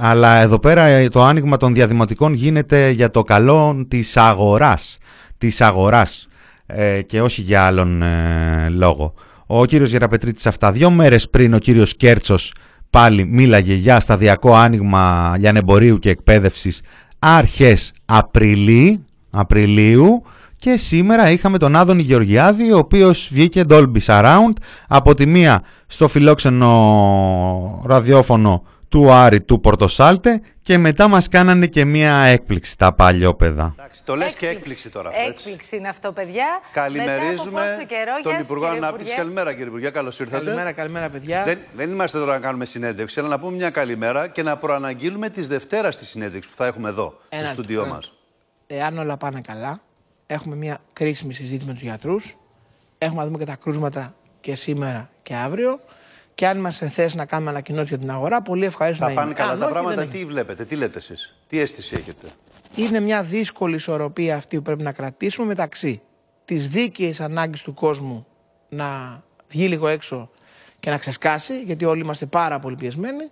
αλλά 0.00 0.40
εδώ 0.40 0.58
πέρα 0.58 1.08
το 1.08 1.22
άνοιγμα 1.22 1.56
των 1.56 1.74
διαδημοτικών 1.74 2.32
γίνεται 2.32 2.90
για 2.90 3.10
το 3.10 3.22
καλό 3.22 3.84
της 3.88 4.16
αγοράς. 4.16 4.98
Της 5.38 5.60
αγοράς. 5.60 6.26
Ε, 6.74 7.02
και 7.02 7.20
όχι 7.20 7.40
για 7.40 7.62
άλλον 7.62 8.02
ε, 8.02 8.68
λόγο. 8.70 9.14
Ο 9.54 9.64
κύριος 9.64 9.90
Γεραπετρίτης 9.90 10.46
αυτά 10.46 10.72
δύο 10.72 10.90
μέρες 10.90 11.30
πριν 11.30 11.54
ο 11.54 11.58
κύριος 11.58 11.96
Κέρτσος 11.96 12.54
πάλι 12.90 13.24
μίλαγε 13.24 13.74
για 13.74 14.00
σταδιακό 14.00 14.54
άνοιγμα 14.54 15.34
λιανεμπορίου 15.38 15.98
και 15.98 16.10
εκπαίδευσης 16.10 16.82
αρχές 17.18 17.92
Απριλίου, 18.04 19.04
Απριλίου 19.30 20.22
και 20.56 20.76
σήμερα 20.76 21.30
είχαμε 21.30 21.58
τον 21.58 21.76
Άδωνη 21.76 22.02
Γεωργιάδη 22.02 22.72
ο 22.72 22.78
οποίος 22.78 23.28
βγήκε 23.32 23.64
Dolby 23.68 23.98
Surround 24.06 24.52
από 24.88 25.14
τη 25.14 25.26
μία 25.26 25.62
στο 25.86 26.08
φιλόξενο 26.08 27.82
ραδιόφωνο 27.86 28.62
του 28.92 29.12
Άρη 29.12 29.40
του 29.40 29.60
Πορτοσάλτε 29.60 30.40
και 30.62 30.78
μετά 30.78 31.08
μας 31.08 31.28
κάνανε 31.28 31.66
και 31.66 31.84
μία 31.84 32.16
έκπληξη 32.16 32.78
τα 32.78 32.92
παλιόπαιδα. 32.92 33.74
Εντάξει, 33.78 34.04
το 34.04 34.16
λες 34.16 34.36
και 34.36 34.48
έκπληξη 34.48 34.90
τώρα 34.90 35.08
αυτό, 35.08 35.20
Έκπληξη 35.28 35.76
είναι 35.76 35.88
αυτό, 35.88 36.12
παιδιά. 36.12 36.44
Καλημερίζουμε 36.72 37.84
καιρό, 37.88 38.12
τον 38.22 38.40
Υπουργό 38.40 38.66
Ανάπτυξης. 38.66 39.16
Καλημέρα 39.16 39.50
κύριε 39.52 39.66
Υπουργέ, 39.66 39.90
καλώς 39.90 40.20
ήρθατε. 40.20 40.44
Καλημέρα, 40.44 40.72
καλημέρα 40.72 41.08
παιδιά. 41.08 41.44
Δεν, 41.44 41.58
δεν 41.76 41.90
είμαστε 41.90 42.18
τώρα 42.18 42.32
να 42.32 42.38
κάνουμε 42.38 42.64
συνέντευξη, 42.64 43.20
αλλά 43.20 43.28
να 43.28 43.38
πούμε 43.38 43.56
μια 43.56 43.70
καλημέρα 43.70 44.28
και 44.28 44.42
να 44.42 44.56
προαναγγείλουμε 44.56 45.28
τις 45.28 45.48
Δευτέρας 45.48 45.94
στη 45.94 46.04
συνέντευξη 46.04 46.50
που 46.50 46.56
θα 46.56 46.66
έχουμε 46.66 46.88
εδώ, 46.88 47.18
στο 47.28 47.46
στούντιό 47.46 47.86
μας. 47.86 48.12
Εάν 48.66 48.98
όλα 48.98 49.16
πάνε 49.16 49.40
καλά, 49.40 49.80
έχουμε 50.26 50.56
μια 50.56 50.78
κρίσιμη 50.92 51.34
συζήτηση 51.34 51.66
με 51.66 51.72
τους 51.72 51.82
γιατρούς, 51.82 52.36
έχουμε 52.98 53.20
να 53.20 53.26
δούμε 53.26 53.38
και 53.38 53.44
τα 53.44 53.56
κρούσματα 53.56 54.14
και 54.40 54.54
σήμερα 54.54 55.10
και 55.22 55.34
αύριο. 55.34 55.80
Και 56.34 56.46
αν 56.46 56.58
είμαστε 56.58 56.88
θέση 56.88 57.16
να 57.16 57.26
κάνουμε 57.26 57.50
ανακοινώσει 57.50 57.88
για 57.88 57.98
την 57.98 58.10
αγορά, 58.10 58.42
πολύ 58.42 58.64
ευχαρίστως 58.64 59.08
να 59.08 59.14
πάνε 59.14 59.32
καλά 59.32 59.56
τα 59.56 59.66
πράγματα. 59.66 60.06
Τι 60.06 60.24
βλέπετε, 60.24 60.64
τι 60.64 60.74
λέτε 60.76 60.98
εσείς, 60.98 61.36
τι 61.46 61.58
αίσθηση 61.58 61.94
έχετε; 61.98 62.26
Είναι 62.74 63.00
μια 63.00 63.22
δύσκολη 63.22 63.74
ισορροπία 63.74 64.36
αυτή 64.36 64.56
που 64.56 64.62
πρέπει 64.62 64.82
να 64.82 64.92
κρατήσουμε 64.92 65.46
μεταξύ 65.46 66.02
της 66.44 66.68
δίκαιης 66.68 67.20
ανάγκης 67.20 67.62
του 67.62 67.74
κόσμου 67.74 68.26
να 68.68 69.22
βγει 69.48 69.68
λίγο 69.68 69.88
έξω 69.88 70.30
και 70.80 70.90
να 70.90 70.98
ξεσκάσει, 70.98 71.60
γιατί 71.60 71.84
όλοι 71.84 72.00
είμαστε 72.00 72.26
πάρα 72.26 72.58
πολύ 72.58 72.76
πιεσμένοι, 72.76 73.30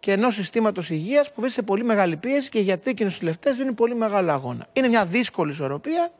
και 0.00 0.12
ενός 0.12 0.34
συστήματος 0.34 0.90
υγείας 0.90 1.32
που 1.32 1.40
βρίσκεται 1.40 1.66
πολύ 1.66 1.84
μεγάλη 1.84 2.16
πίεση 2.16 2.48
και 2.48 2.60
γιατί 2.60 2.94
και 2.94 3.02
οι 3.02 3.06
νοσηλευτέ 3.06 3.52
δίνουν 3.52 3.74
πολύ 3.74 3.94
μεγάλο 3.94 4.32
αγώνα. 4.32 4.66
Είναι 4.72 4.88
μια 4.88 5.04
δύσκολη 5.04 5.50
ισορροπία. 5.50 6.10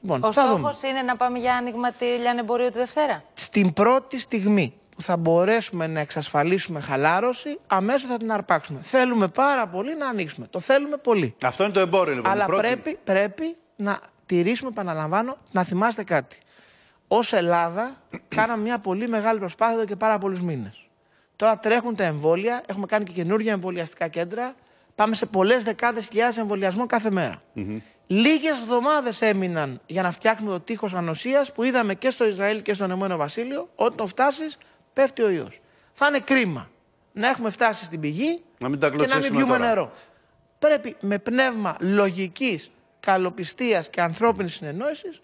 Λοιπόν, 0.00 0.24
Ο 0.24 0.32
στόχος 0.32 0.82
είναι 0.82 1.02
να 1.02 1.16
πάμε 1.16 1.38
για 1.38 1.54
άνοιγμα 1.54 1.92
τη 1.92 2.04
λιανεμπορίου 2.04 2.68
τη 2.68 2.78
Δευτέρα; 2.78 3.24
Στην 3.34 3.72
πρώτη 3.72 4.18
στιγμή 4.18 4.79
που 5.00 5.06
θα 5.06 5.16
μπορέσουμε 5.16 5.86
να 5.86 6.00
εξασφαλίσουμε 6.00 6.80
χαλάρωση, 6.80 7.58
αμέσως 7.66 8.10
θα 8.10 8.16
την 8.16 8.32
αρπάξουμε. 8.32 8.78
Θέλουμε 8.82 9.28
πάρα 9.28 9.66
πολύ 9.66 9.96
να 9.96 10.06
ανοίξουμε. 10.08 10.46
Το 10.50 10.60
θέλουμε 10.60 10.96
πολύ. 10.96 11.34
Αυτό 11.42 11.64
είναι 11.64 11.72
το 11.72 11.80
εμπόριο 11.80 12.14
λοιπόν. 12.14 12.32
Αλλά 12.32 12.44
Πρώτη- 12.44 12.62
πρέπει, 12.66 12.98
πρέπει 13.04 13.56
να 13.76 13.98
τηρήσουμε, 14.26 14.70
επαναλαμβάνω, 14.70 15.36
να 15.52 15.62
θυμάστε 15.64 16.04
κάτι. 16.04 16.38
Ω 17.08 17.18
Ελλάδα, 17.30 17.96
κάναμε 18.36 18.62
μια 18.62 18.78
πολύ 18.78 19.08
μεγάλη 19.08 19.38
προσπάθεια 19.38 19.74
εδώ 19.76 19.84
και 19.84 19.96
πάρα 19.96 20.18
πολλούς 20.18 20.40
μήνες. 20.40 20.88
Τώρα 21.36 21.58
τρέχουν 21.58 21.94
τα 21.96 22.04
εμβόλια, 22.04 22.60
έχουμε 22.66 22.86
κάνει 22.86 23.04
και 23.04 23.12
καινούργια 23.12 23.52
εμβολιαστικά 23.52 24.08
κέντρα. 24.08 24.54
Πάμε 24.94 25.14
σε 25.14 25.26
πολλές 25.26 25.62
δεκάδες 25.62 26.06
χιλιάδες 26.06 26.36
εμβολιασμών 26.36 26.86
κάθε 26.86 27.10
μέρα. 27.10 27.42
Λίγες 28.06 28.58
εβδομάδες 28.62 29.22
έμειναν 29.22 29.80
για 29.86 30.02
να 30.02 30.10
φτιάξουμε 30.10 30.50
το 30.50 30.60
τείχος 30.60 30.94
ανοσίας 30.94 31.52
που 31.52 31.62
είδαμε 31.62 31.94
και 31.94 32.10
στο 32.10 32.26
Ισραήλ 32.26 32.62
και 32.62 32.74
στον 32.74 32.86
Ηνωμένο 32.86 33.16
Βασίλειο. 33.16 33.68
Όταν 33.74 34.06
φτάσεις, 34.06 34.58
πέφτει 34.92 35.22
ο 35.22 35.28
ιός. 35.30 35.60
Θα 35.92 36.06
είναι 36.06 36.18
κρίμα 36.20 36.68
να 37.12 37.28
έχουμε 37.28 37.50
φτάσει 37.50 37.84
στην 37.84 38.00
πηγή 38.00 38.42
Να 38.58 38.68
μην 38.68 38.78
τα 38.80 38.86
και 38.90 38.96
να 38.96 39.00
μην 39.02 39.08
κλωτσίσουμε 39.10 39.38
πιούμε 39.38 39.56
τώρα. 39.56 39.68
νερό. 39.68 39.92
Πρέπει 40.58 40.96
με 41.00 41.18
πνεύμα 41.18 41.76
λογικής, 41.80 42.70
καλοπιστίας 43.00 43.90
και 43.90 44.00
ανθρώπινης 44.00 44.54
συνεννόησης 44.54 45.22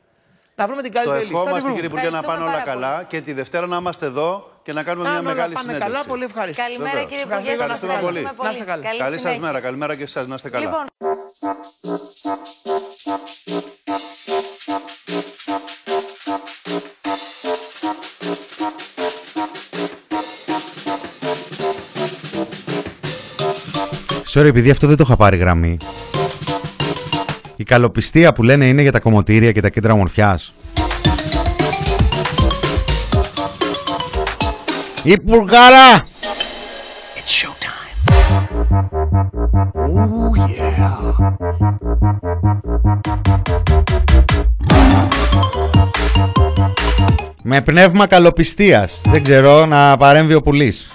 να 0.54 0.66
βρούμε 0.66 0.82
την 0.82 0.92
Το 0.92 0.98
καλύτερη 0.98 1.18
λύση. 1.24 1.32
Θα 1.32 1.38
τη 1.38 1.44
ευχόμαστε 1.44 1.60
βρούμε. 1.60 1.74
κύριε 1.74 1.88
Υπουργέ 1.88 2.10
να 2.10 2.18
Ευχαριστούμε 2.18 2.46
πάνε 2.46 2.56
όλα 2.58 2.64
πάρα 2.64 2.90
καλά 2.90 3.02
και 3.04 3.20
τη 3.20 3.32
Δευτέρα 3.32 3.66
να 3.66 3.76
είμαστε 3.76 4.06
εδώ 4.06 4.50
και 4.62 4.72
να 4.72 4.82
κάνουμε 4.82 5.06
Αν 5.08 5.12
μια 5.12 5.20
όλα 5.22 5.30
μεγάλη 5.34 5.54
πάνε 5.54 5.66
συνέντευξη. 5.66 5.92
καλά, 5.94 6.06
πολύ 6.08 6.24
ευχαριστώ. 6.24 6.62
Καλημέρα 6.62 6.90
Βεβαίως. 6.90 7.08
κύριε 7.10 7.24
Υπουργέ, 7.24 7.50
σας 7.50 7.60
Ευχαριστούμε 7.60 7.98
πολύ. 8.00 8.18
ευχαριστούμε 8.18 8.48
Να 8.48 8.50
είστε 8.54 8.64
καλά. 8.64 8.82
Καλή 8.82 9.10
σας 9.12 9.20
συνέχεια. 9.20 9.40
μέρα, 9.40 9.60
καλημέρα 9.60 9.94
και 9.96 10.02
εσάς, 10.02 10.26
να 10.26 10.34
είστε 10.34 10.50
καλά. 10.50 10.64
Λοιπόν, 10.64 10.84
Sorry, 24.36 24.46
επειδή 24.46 24.70
αυτό 24.70 24.86
δεν 24.86 24.96
το 24.96 25.02
είχα 25.06 25.16
πάρει 25.16 25.36
γραμμή. 25.36 25.76
Η 27.56 27.64
καλοπιστία 27.64 28.32
που 28.32 28.42
λένε 28.42 28.66
είναι 28.66 28.82
για 28.82 28.92
τα 28.92 29.00
κομμωτήρια 29.00 29.52
και 29.52 29.60
τα 29.60 29.68
κέντρα 29.68 29.92
ομορφιάς. 29.92 30.54
Υπουργάρα! 35.02 36.06
Με 47.42 47.60
πνεύμα 47.60 48.06
καλοπιστίας. 48.06 49.00
Δεν 49.04 49.22
ξέρω 49.22 49.66
να 49.66 49.96
παρέμβει 49.96 50.34
ο 50.34 50.42
πουλής. 50.42 50.90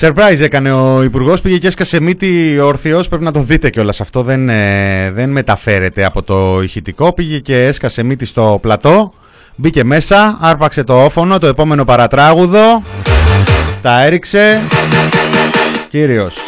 Surprise 0.00 0.40
έκανε 0.40 0.72
ο 0.72 1.02
Υπουργός, 1.02 1.40
πήγε 1.40 1.58
και 1.58 1.66
έσκασε 1.66 2.00
μύτη 2.00 2.58
όρθιος. 2.58 3.08
Πρέπει 3.08 3.24
να 3.24 3.32
το 3.32 3.40
δείτε 3.40 3.70
κιόλας. 3.70 4.00
Αυτό 4.00 4.22
δεν, 4.22 4.48
ε, 4.48 5.10
δεν 5.14 5.30
μεταφέρεται 5.30 6.04
από 6.04 6.22
το 6.22 6.62
ηχητικό. 6.62 7.12
Πήγε 7.12 7.38
και 7.38 7.66
έσκασε 7.66 8.02
μύτη 8.02 8.24
στο 8.24 8.58
πλατό. 8.62 9.12
Μπήκε 9.56 9.84
μέσα, 9.84 10.38
άρπαξε 10.40 10.84
το 10.84 11.04
όφωνο, 11.04 11.38
το 11.38 11.46
επόμενο 11.46 11.84
παρατράγουδο. 11.84 12.82
Τα 13.82 14.04
έριξε. 14.04 14.60
Κύριος. 15.90 16.43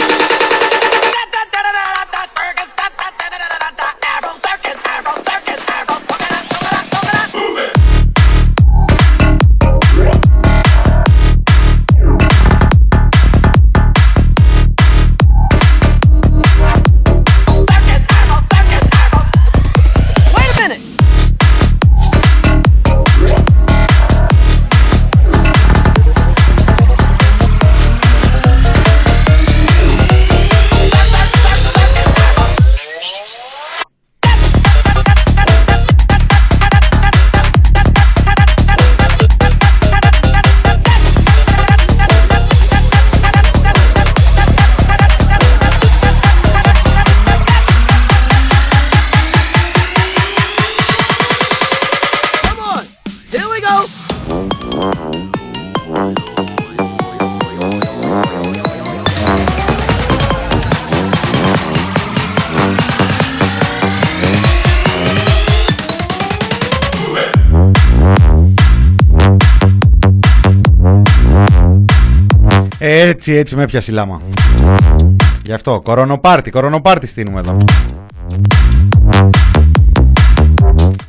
Έτσι, 72.89 73.33
έτσι 73.33 73.57
με 73.57 73.63
έπιασε 73.63 73.91
η 73.91 73.95
λάμα. 73.95 74.23
Γι' 75.45 75.53
αυτό, 75.53 75.81
κορονοπάρτι, 75.85 76.51
κορονοπάρτι 76.51 77.07
στείλουμε 77.07 77.41
εδώ. 77.41 77.57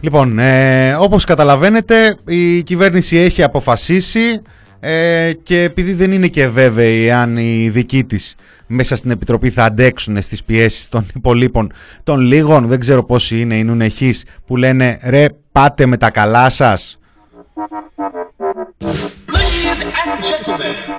Λοιπόν, 0.02 0.40
ε, 0.40 0.96
όπως 1.00 1.24
καταλαβαίνετε 1.24 2.16
η 2.26 2.64
κυβέρνηση 2.64 3.18
έχει 3.18 3.44
αποφασίσει 3.44 4.42
ε, 4.80 5.32
και 5.44 5.62
επειδή 5.62 5.94
δεν 5.94 6.12
είναι 6.12 6.28
και 6.28 6.48
βέβαιη 6.48 7.12
αν 7.12 7.38
οι 7.38 7.70
δικοί 7.70 8.04
της 8.04 8.36
μέσα 8.68 8.96
στην 8.96 9.12
Επιτροπή 9.12 9.50
θα 9.50 9.64
αντέξουν 9.64 10.22
στις 10.22 10.44
πιέσεις 10.44 10.90
των 10.90 11.06
υπολείπων 11.16 11.72
των 12.04 12.20
λίγων, 12.20 12.68
δεν 12.68 12.80
ξέρω 12.80 13.04
πόσοι 13.04 13.40
είναι 13.40 13.56
οι 13.56 13.64
νουνεχείς 13.64 14.26
που 14.46 14.56
λένε 14.56 15.00
ρε 15.04 15.26
πάτε 15.52 15.86
με 15.86 15.98
τα 15.98 16.10
καλά 16.10 16.50
σας. 16.50 17.00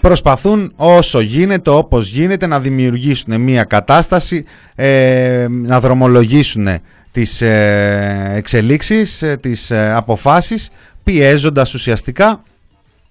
Προσπαθούν 0.01 0.73
όσο 0.77 1.21
γίνεται, 1.21 1.71
όπως 1.71 2.09
γίνεται, 2.09 2.47
να 2.47 2.61
δημιουργήσουν 2.61 3.41
μια 3.41 3.65
κατάσταση, 3.65 4.45
ε, 4.75 5.47
να 5.49 5.81
δρομολογήσουν 5.81 6.69
τις 7.13 7.41
ε, 7.41 8.33
εξελίξεις, 8.35 9.23
ε, 9.23 9.37
τις 9.37 9.71
ε, 9.71 9.93
αποφάσεις, 9.95 10.71
πιέζοντας 11.05 11.75
ουσιαστικά 11.75 12.41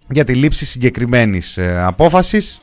για 0.10 0.24
τη 0.24 0.34
λήψη 0.34 0.66
συγκεκριμένης 0.66 1.58
ε, 1.58 1.82
απόφασης. 1.86 2.60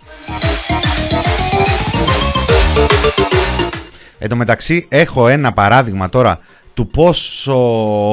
Εν 4.18 4.28
τω 4.28 4.36
μεταξύ 4.36 4.86
έχω 4.90 5.28
ένα 5.28 5.52
παράδειγμα 5.52 6.08
τώρα 6.08 6.38
του 6.74 6.86
πόσο 6.86 7.56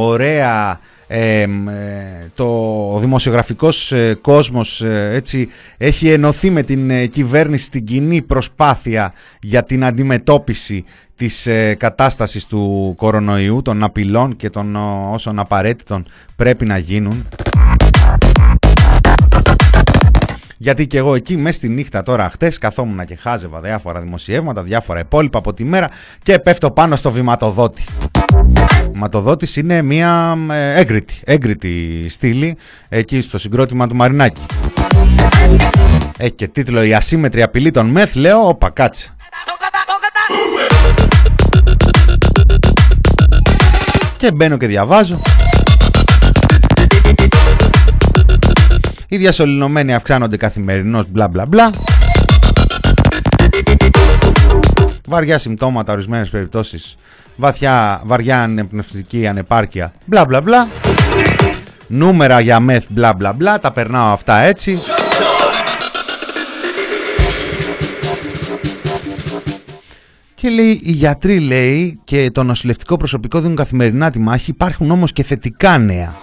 ωραία 0.07 0.79
ε, 1.13 1.47
μ, 1.47 1.69
ε, 1.69 2.31
το 2.35 2.97
δημοσιογραφικός 2.99 3.91
ε, 3.91 4.17
κόσμος 4.21 4.81
ε, 4.81 5.11
έτσι 5.13 5.49
έχει 5.77 6.09
ενωθεί 6.09 6.49
με 6.49 6.63
την 6.63 6.89
ε, 6.89 7.05
κυβέρνηση 7.05 7.65
στην 7.65 7.85
κοινή 7.85 8.21
προσπάθεια 8.21 9.13
για 9.41 9.63
την 9.63 9.85
αντιμετώπιση 9.85 10.85
της 11.15 11.47
ε, 11.47 11.73
κατάστασης 11.73 12.45
του 12.45 12.93
κορονοϊού, 12.97 13.61
των 13.61 13.83
απειλών 13.83 14.35
και 14.35 14.49
των 14.49 14.75
ο, 14.75 15.09
όσων 15.13 15.39
απαραίτητων 15.39 16.05
πρέπει 16.35 16.65
να 16.65 16.77
γίνουν. 16.77 17.27
Γιατί 20.57 20.87
και 20.87 20.97
εγώ 20.97 21.15
εκεί 21.15 21.37
μέσα 21.37 21.57
στη 21.57 21.69
νύχτα 21.69 22.03
τώρα 22.03 22.29
χτες 22.29 22.57
καθόμουν 22.57 23.05
και 23.05 23.15
χάζευα 23.15 23.59
διάφορα 23.59 24.01
δημοσιεύματα, 24.01 24.63
διάφορα 24.63 24.99
υπόλοιπα 24.99 25.37
από 25.37 25.53
τη 25.53 25.63
μέρα 25.63 25.89
και 26.21 26.39
πέφτω 26.39 26.71
πάνω 26.71 26.95
στο 26.95 27.11
βηματοδότη. 27.11 27.83
Ο 28.91 28.93
βηματοδότης 28.93 29.55
είναι 29.55 29.81
μια 29.81 30.37
ε, 30.51 30.79
έγκριτη, 30.79 31.19
έγκριτη 31.23 32.05
στήλη 32.09 32.57
εκεί 32.89 33.21
στο 33.21 33.37
συγκρότημα 33.37 33.87
του 33.87 33.95
Μαρινάκη. 33.95 34.41
Έχει 36.17 36.31
και 36.31 36.47
τίτλο 36.47 36.83
«Η 36.83 36.93
ασύμετρη 36.93 37.41
απειλή 37.41 37.71
των 37.71 37.85
ΜΕΘ». 37.85 38.15
Λέω, 38.15 38.47
όπα 38.47 38.69
κάτσε. 38.69 39.15
Και 44.17 44.31
μπαίνω 44.31 44.57
και 44.57 44.67
διαβάζω. 44.67 45.21
Οι 49.07 49.17
διασωληνωμένοι 49.17 49.93
αυξάνονται 49.93 50.37
καθημερινώς 50.37 51.05
μπλα 51.09 51.27
μπλα 51.27 51.45
μπλα. 51.45 51.71
Βαριά 55.11 55.37
συμπτώματα, 55.37 55.93
ορισμένες 55.93 56.29
περιπτώσεις. 56.29 56.95
Βαθιά, 57.35 58.01
βαριά 58.05 58.41
ανεπνευστική 58.41 59.27
ανεπάρκεια. 59.27 59.93
Μπλα 60.05 60.25
μπλα 60.25 60.41
μπλα. 60.41 60.67
Νούμερα 61.87 62.39
για 62.39 62.59
μεθ 62.59 62.85
μπλα 62.89 63.13
μπλα 63.13 63.33
μπλα. 63.33 63.59
Τα 63.59 63.71
περνάω 63.71 64.11
αυτά 64.11 64.37
έτσι. 64.37 64.79
Και 70.35 70.49
λέει, 70.49 70.81
οι 70.83 70.91
γιατροί 70.91 71.39
λέει 71.39 71.99
και 72.03 72.31
το 72.31 72.43
νοσηλευτικό 72.43 72.97
προσωπικό 72.97 73.39
δίνουν 73.39 73.55
καθημερινά 73.55 74.11
τη 74.11 74.19
μάχη. 74.19 74.49
Υπάρχουν 74.49 74.91
όμως 74.91 75.13
και 75.13 75.23
θετικά 75.23 75.77
νέα. 75.77 76.13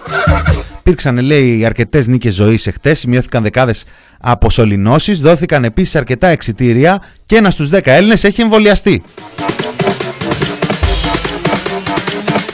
Υπήρξαν, 0.89 1.19
λέει, 1.19 1.65
αρκετές 1.65 2.07
νίκες 2.07 2.33
ζωής 2.33 2.67
εχθές, 2.67 2.99
σημειώθηκαν 2.99 3.43
δεκάδες 3.43 3.83
αποσωληνώσεις, 4.19 5.19
δόθηκαν 5.19 5.63
επίσης 5.63 5.95
αρκετά 5.95 6.27
εξητήρια 6.27 7.01
και 7.25 7.35
ένας 7.35 7.53
στους 7.53 7.69
10 7.69 7.79
Έλληνες 7.83 8.23
έχει 8.23 8.41
εμβολιαστεί. 8.41 9.03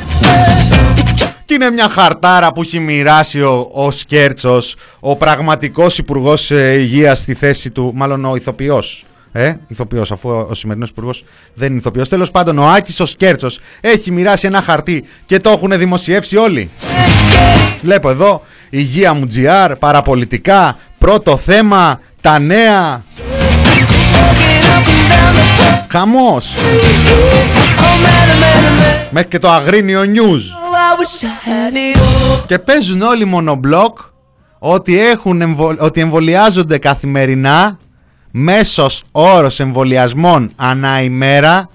Και 1.44 1.54
είναι 1.54 1.70
μια 1.70 1.88
χαρτάρα 1.88 2.52
που 2.52 2.62
έχει 2.62 2.78
μοιράσει 2.78 3.42
ο, 3.42 3.70
ο 3.72 3.90
Σκέρτσος, 3.90 4.76
ο 5.00 5.16
πραγματικός 5.16 5.98
υπουργός 5.98 6.50
ε, 6.50 6.72
υγείας 6.72 7.18
στη 7.18 7.35
θέση 7.35 7.70
του, 7.70 7.92
μάλλον 7.94 8.24
ο 8.24 8.37
ηθοποιός. 8.37 9.04
Ε, 9.32 9.54
ηθοποιός, 9.66 10.12
αφού 10.12 10.28
ο, 10.28 10.46
ο 10.50 10.54
σημερινός 10.54 10.88
υπουργός 10.88 11.24
δεν 11.54 11.68
είναι 11.68 11.78
ηθοποιός. 11.78 12.08
Τέλος 12.08 12.30
πάντων, 12.30 12.58
ο 12.58 12.68
Άκης 12.68 13.00
ο 13.00 13.06
Σκέρτσος 13.06 13.61
έχει 13.80 14.11
μοιράσει 14.11 14.46
ένα 14.46 14.62
χαρτί 14.62 15.04
και 15.26 15.38
το 15.38 15.50
έχουν 15.50 15.78
δημοσιεύσει 15.78 16.37
όλοι. 16.37 16.70
Βλέπω 17.82 18.11
εδώ, 18.11 18.42
υγεία 18.70 19.14
μου 19.14 19.26
GR, 19.35 19.74
παραπολιτικά, 19.78 20.76
πρώτο 20.98 21.37
θέμα, 21.37 22.00
τα 22.20 22.38
νέα. 22.38 23.04
Χαμός 25.88 26.54
Μέχρι 29.11 29.29
και 29.29 29.38
το 29.38 29.51
αγρίνιο 29.51 30.01
news. 30.01 30.40
Και 32.47 32.59
παίζουν 32.59 33.03
όλοι 33.03 33.25
μονομπλοκ 33.25 33.99
ότι, 34.59 35.01
έχουν 35.01 35.57
ότι 35.79 36.01
εμβολιάζονται 36.01 36.79
καθημερινά 36.79 37.79
Μέσος 38.35 39.03
όρος 39.12 39.61
εμβολιασμών 39.61 40.51
ανά 40.57 41.03
ημέρα 41.03 41.68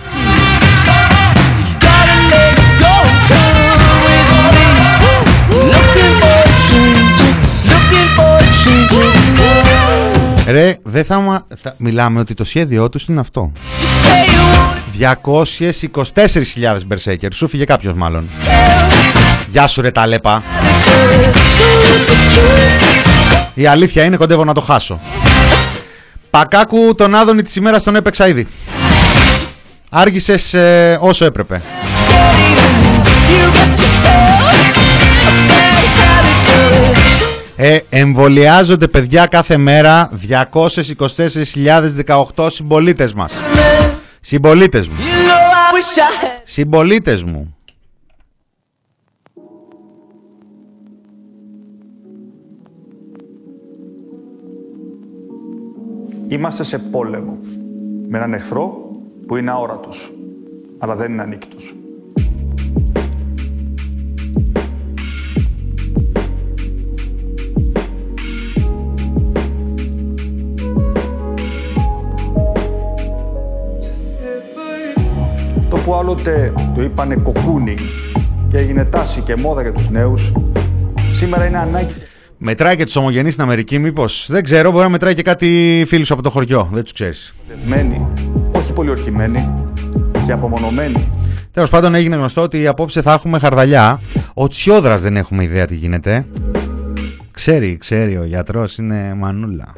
Ρε, 10.52 10.78
δεν 10.84 11.06
θα, 11.06 11.46
θα 11.62 11.74
μιλάμε 11.78 12.20
ότι 12.20 12.34
το 12.34 12.44
σχέδιό 12.44 12.90
τους 12.90 13.06
είναι 13.06 13.20
αυτό. 13.20 13.52
224.000 15.00 16.80
μπερσέκερ. 16.86 17.34
Σου 17.34 17.48
φύγε 17.48 17.64
κάποιος 17.64 17.94
μάλλον. 17.94 18.30
Γεια 19.50 19.68
σου 19.68 19.82
ρε 19.82 19.92
ταλέπα. 19.92 20.44
Η 23.54 23.66
αλήθεια 23.66 24.04
είναι 24.04 24.18
κοντεύω 24.18 24.44
να 24.44 24.54
το 24.54 24.62
χάσω. 24.62 25.00
Πακάκου 26.30 26.96
τον 26.96 27.16
Άδωνη 27.16 27.44
της 27.44 27.56
ημέρας 27.56 27.84
τον 27.84 27.96
έπαιξα 27.96 28.28
ήδη. 28.28 28.48
Άργησες 29.92 30.54
ε, 30.54 30.98
όσο 31.02 31.26
έπρεπε. 31.26 31.62
Ε, 37.64 37.80
εμβολιάζονται 37.90 38.88
παιδιά 38.88 39.26
κάθε 39.26 39.58
μέρα 39.58 40.12
224.018 42.36 42.48
συμπολίτες 42.50 43.14
μας. 43.14 43.34
Συμπολίτες 44.20 44.88
μου. 44.88 44.96
Συμπολίτες 46.44 47.24
μου. 47.24 47.56
Είμαστε 56.28 56.64
σε 56.64 56.78
πόλεμο 56.78 57.40
με 58.08 58.18
έναν 58.18 58.34
εχθρό 58.34 58.92
που 59.28 59.36
είναι 59.36 59.52
αόρατος, 59.52 60.12
αλλά 60.78 60.96
δεν 60.96 61.12
είναι 61.12 61.22
ανίκητος. 61.22 61.76
Που 75.86 75.96
άλλοτε 75.96 76.54
το 76.76 76.82
είπανε 76.82 77.16
κοκούνι 77.16 77.78
και 78.50 78.58
έγινε 78.58 78.86
τάση 78.86 79.22
και 79.22 79.36
μόδα 79.36 79.62
για 79.62 79.72
τους 79.72 79.90
νέους, 79.90 80.32
σήμερα 81.12 81.46
είναι 81.46 81.58
ανάγκη. 81.58 81.94
Μετράει 82.38 82.76
και 82.76 82.86
τους 82.86 82.96
ομογενείς 82.96 83.34
στην 83.34 83.46
Αμερική, 83.46 83.80
μήπως. 83.80 84.28
Δεν 84.30 84.44
ξέρω, 84.44 84.72
μπορεί 84.72 84.84
να 84.84 84.90
μετράει 84.90 85.14
και 85.14 85.22
κάτι 85.22 85.84
φίλους 85.88 86.12
από 86.12 86.22
το 86.22 86.30
χωριό. 86.30 86.70
Δεν 86.72 86.84
τους 86.84 86.94
ξέρεις. 86.94 87.34
όχι 88.52 88.74
πολύ 88.74 88.90
ορκημένοι, 88.90 89.50
και 90.26 90.32
απομονωμένοι. 90.32 91.08
Τέλος 91.52 91.70
πάντων, 91.70 91.96
έγινε 91.96 92.16
γνωστό 92.16 92.42
ότι 92.42 92.68
απόψε 92.68 93.02
θα 93.02 93.14
έχουμε 93.14 93.40
χαρδαλιά. 93.40 94.02
Ο 94.34 94.48
Τσιόδρας 94.48 95.02
δεν 95.02 95.18
έχουμε 95.18 95.44
ιδέα 95.44 95.66
τι 95.66 95.76
γίνεται. 95.76 96.26
Ξέρει, 97.32 97.78
ξέρει 97.78 98.18
ο 98.18 98.24
γιατρός, 98.24 98.78
είναι 98.78 99.14
μανούλα. 99.18 99.74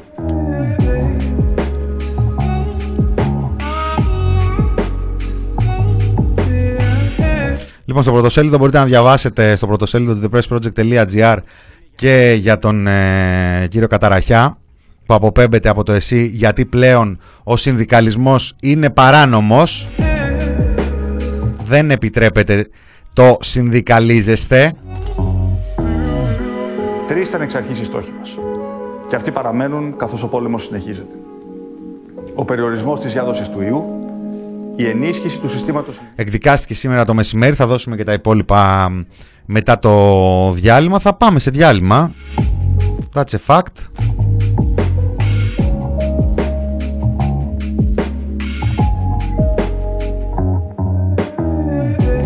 Λοιπόν, 7.93 8.07
στο 8.07 8.17
πρωτοσέλιδο 8.17 8.57
μπορείτε 8.57 8.77
να 8.77 8.85
διαβάσετε 8.85 9.55
στο 9.55 9.67
πρωτοσέλιδο 9.67 10.15
του 10.15 10.29
thepressproject.gr 10.29 11.37
και 11.95 12.37
για 12.39 12.59
τον 12.59 12.87
ε, 12.87 13.67
κύριο 13.69 13.87
Καταραχιά 13.87 14.57
που 15.05 15.13
αποπέμπεται 15.13 15.69
από 15.69 15.83
το 15.83 15.91
ΕΣΥ 15.91 16.25
γιατί 16.25 16.65
πλέον 16.65 17.19
ο 17.43 17.57
συνδικαλισμός 17.57 18.55
είναι 18.61 18.89
παράνομος 18.89 19.87
δεν 21.65 21.91
επιτρέπεται 21.91 22.67
το 23.13 23.37
συνδικαλίζεστε 23.41 24.73
Τρεις 27.07 27.29
ήταν 27.29 27.41
εξ 27.41 27.55
αρχής 27.55 27.79
οι 27.79 27.83
στόχοι 27.83 28.13
μας. 28.19 28.37
Και 29.09 29.15
αυτοί 29.15 29.31
παραμένουν 29.31 29.97
καθώς 29.97 30.23
ο 30.23 30.27
πόλεμος 30.27 30.63
συνεχίζεται. 30.63 31.15
Ο 32.35 32.45
περιορισμός 32.45 32.99
της 32.99 33.13
διάδοσης 33.13 33.49
του 33.49 33.61
ιού, 33.61 34.02
η 34.75 34.87
ενίσχυση 34.87 35.39
του 35.39 35.49
συστήματος... 35.49 36.01
εκδικάστηκε 36.15 36.73
σήμερα 36.73 37.05
το 37.05 37.13
μεσημέρι 37.13 37.55
θα 37.55 37.67
δώσουμε 37.67 37.95
και 37.95 38.03
τα 38.03 38.13
υπόλοιπα 38.13 38.91
μετά 39.45 39.79
το 39.79 40.51
διάλειμμα. 40.51 40.99
Θα 40.99 41.13
πάμε 41.13 41.39
σε 41.39 41.51
διάλειμμα. 41.51 42.13
That's 43.13 43.23
a 43.23 43.39
fact 43.47 44.03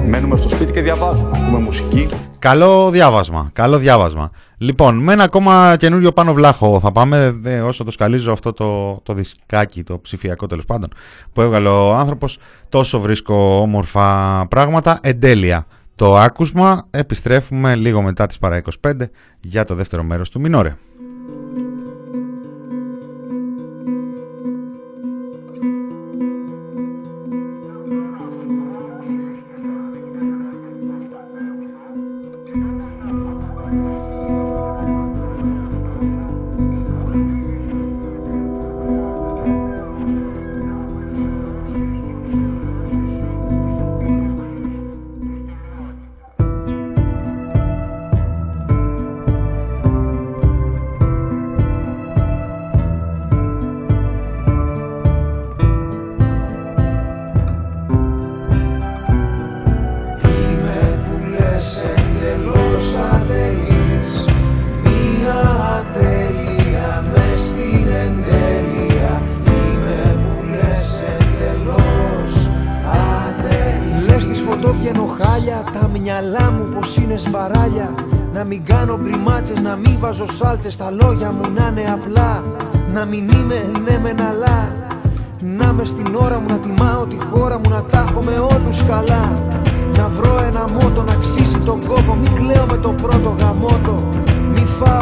Μένουμε 0.07 0.35
στο 0.35 0.49
σπίτι 0.49 0.71
και 0.71 0.81
διαβάζουμε. 0.81 1.37
Ακούμε 1.37 1.59
μουσική. 1.59 2.07
Καλό 2.39 2.89
διάβασμα. 2.89 3.49
Καλό 3.53 3.77
διάβασμα. 3.77 4.31
Λοιπόν, 4.57 4.97
με 4.97 5.13
ένα 5.13 5.23
ακόμα 5.23 5.75
καινούριο 5.79 6.11
πάνω 6.11 6.33
βλάχο 6.33 6.79
θα 6.79 6.91
πάμε. 6.91 7.37
Δε, 7.41 7.59
όσο 7.59 7.83
το 7.83 7.91
σκαλίζω 7.91 8.31
αυτό 8.31 8.53
το, 8.53 8.99
το 9.03 9.13
δισκάκι, 9.13 9.83
το 9.83 9.99
ψηφιακό 9.99 10.47
τέλος 10.47 10.65
πάντων, 10.65 10.89
που 11.33 11.41
έβγαλε 11.41 11.69
ο 11.69 11.93
άνθρωπος, 11.93 12.37
τόσο 12.69 12.99
βρίσκω 12.99 13.61
όμορφα 13.61 14.45
πράγματα. 14.49 14.99
Εντέλεια. 15.01 15.65
Το 15.95 16.17
άκουσμα. 16.17 16.87
Επιστρέφουμε 16.89 17.75
λίγο 17.75 18.01
μετά 18.01 18.25
τις 18.25 18.37
παρά 18.37 18.61
25 18.87 18.91
για 19.39 19.63
το 19.63 19.75
δεύτερο 19.75 20.03
μέρος 20.03 20.29
του 20.29 20.39
Μινόρε. 20.39 20.75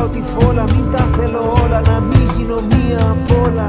Μη 0.05 0.11
φάω 0.11 0.23
τη 0.23 0.45
φόλα, 0.45 0.63
μην 0.63 0.91
τα 0.91 1.07
θέλω 1.17 1.53
όλα 1.63 1.81
Να 1.81 1.99
μην 1.99 2.29
γίνω 2.35 2.59
μία 2.69 3.01
απ' 3.15 3.31
όλα. 3.45 3.67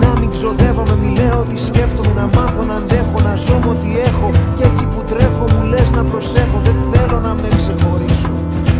Να 0.00 0.20
μην 0.20 0.30
ξοδεύομαι, 0.30 0.96
μη 1.02 1.16
λέω 1.16 1.38
ότι 1.38 1.58
σκέφτομαι 1.58 2.12
Να 2.16 2.26
μάθω 2.36 2.62
να 2.62 2.74
αντέχω, 2.74 3.20
να 3.28 3.34
ζω 3.34 3.58
με 3.64 3.70
ό,τι 3.70 3.88
έχω. 4.08 4.30
Και 4.54 4.62
εκεί 4.62 4.86
που 4.92 5.02
τρέχω 5.10 5.44
μου 5.52 5.62
λες 5.72 5.90
να 5.90 6.02
προσέχω 6.04 6.58
Δεν 6.64 6.76
θέλω 6.92 7.20
να 7.20 7.34
με 7.34 7.48
ξεχωρίσω. 7.56 8.32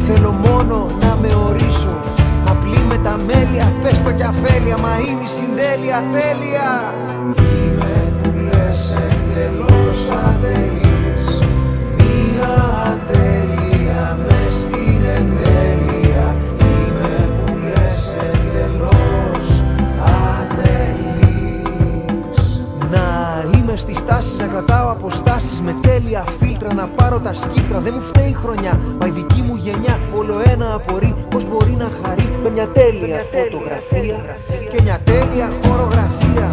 Θέλω 0.06 0.30
μόνο 0.46 0.86
να 1.00 1.18
με 1.20 1.30
ορίσω. 1.48 1.94
Απλή 2.50 2.80
με 2.88 2.96
τα 3.06 3.14
μέλια, 3.26 3.72
πες 3.82 4.02
το 4.02 4.12
κι 4.12 4.22
αφέλεια 4.22 4.76
Μα 4.84 4.92
είναι 5.06 5.22
η 5.28 5.30
συντέλεια 5.36 5.98
τέλεια. 6.16 6.68
Είμαι 7.50 7.94
που 8.22 8.30
λες 8.46 8.98
εντελώς 9.08 9.98
ατελής 10.26 10.71
αποστάσεις 24.92 25.62
Με 25.62 25.72
τέλεια 25.86 26.24
φίλτρα 26.38 26.74
να 26.74 26.86
πάρω 26.96 27.18
τα 27.26 27.34
σκύπτρα. 27.34 27.78
Δεν 27.80 27.92
μου 27.96 28.00
φταίει 28.00 28.30
η 28.36 28.38
χρονιά, 28.42 28.74
μα 29.00 29.06
η 29.06 29.10
δική 29.10 29.42
μου 29.46 29.56
γενιά 29.64 29.96
Όλο 30.18 30.34
ένα 30.52 30.74
απορεί. 30.74 31.14
Πως 31.30 31.42
μπορεί 31.48 31.74
να 31.82 31.88
χαρεί 31.98 32.28
Με 32.42 32.50
μια 32.50 32.68
τέλεια 32.78 33.18
φωτογραφία 33.34 34.18
Και 34.70 34.78
μια 34.82 34.98
τέλεια 35.10 35.48
χορογραφία. 35.62 36.46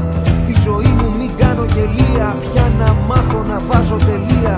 Τη 0.47 0.53
ζωή 0.65 0.91
μου 0.99 1.09
μην 1.19 1.31
κάνω 1.41 1.63
γελία 1.73 2.27
Πια 2.43 2.65
να 2.79 2.89
μάθω 3.07 3.39
να 3.51 3.57
βάζω 3.67 3.97
τελεία. 4.09 4.55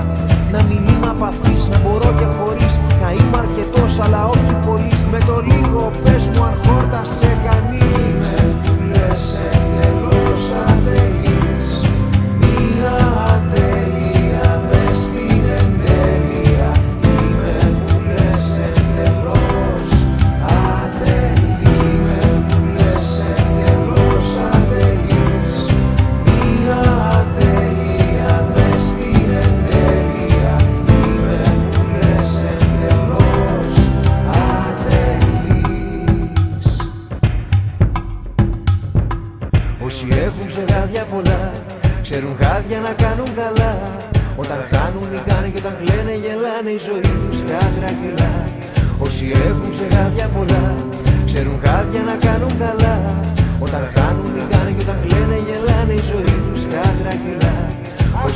Να 0.54 0.64
μην 0.64 0.82
είμαι 0.92 1.10
απαθής, 1.16 1.70
να 1.70 1.78
μπορώ 1.84 2.12
και 2.20 2.28
χωρίς. 2.38 2.74
Να 3.02 3.10
είμαι 3.12 3.38
αρκετός 3.44 4.00
αλλά 4.00 4.22
όχι 4.34 4.54
πολύς 4.66 5.06
Με 5.12 5.20
το 5.28 5.36
λίγο 5.52 5.92
πες 6.04 6.24
μου 6.34 6.44
αν 6.44 6.54
χόρτασε 6.64 7.30
κανείς 7.46 8.01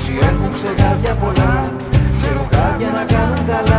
Όσοι 0.07 0.17
έχουν 0.21 0.49
ψεγάδια 0.51 1.13
πολλά 1.15 1.73
Ξέρουν 2.21 2.47
χάδια 2.51 2.89
να 2.89 3.03
κάνουν 3.13 3.45
καλά 3.45 3.74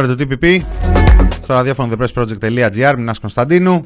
Μινόρε 0.00 0.14
το 0.14 0.36
TPP. 0.40 0.60
Στο 1.42 1.54
ραδιόφωνο 1.54 1.92
thepressproject.gr. 1.98 2.94
Μινάς 2.96 3.18
Κωνσταντίνου. 3.18 3.84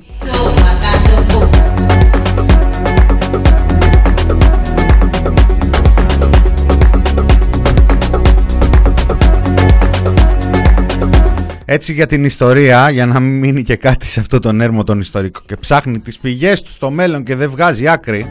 Έτσι 11.64 11.92
για 11.92 12.07
την 12.07 12.25
ιστορία, 12.25 12.90
για 12.90 13.07
να 13.07 13.20
μην 13.20 13.38
μείνει 13.38 13.62
και 13.62 13.77
κάτι 13.77 14.07
σε 14.07 14.20
αυτό 14.20 14.38
τον 14.38 14.61
έρμο 14.61 14.85
τον 14.85 15.01
ιστορικό 15.01 15.40
και 15.46 15.57
ψάχνει 15.57 15.99
τις 15.99 16.18
πηγές 16.18 16.62
του 16.62 16.70
στο 16.70 16.90
μέλλον 16.90 17.23
και 17.23 17.35
δεν 17.37 17.51
βγάζει 17.51 17.88
άκρη. 17.88 18.31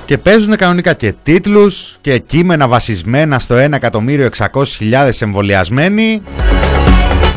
Και 0.06 0.18
παίζουν 0.18 0.56
κανονικά 0.56 0.94
και 0.94 1.14
τίτλους 1.24 1.98
και 2.02 2.18
κείμενα 2.18 2.68
βασισμένα 2.68 3.40
στο 3.40 3.56
1.600.000 3.56 5.10
εμβολιασμένοι 5.20 6.22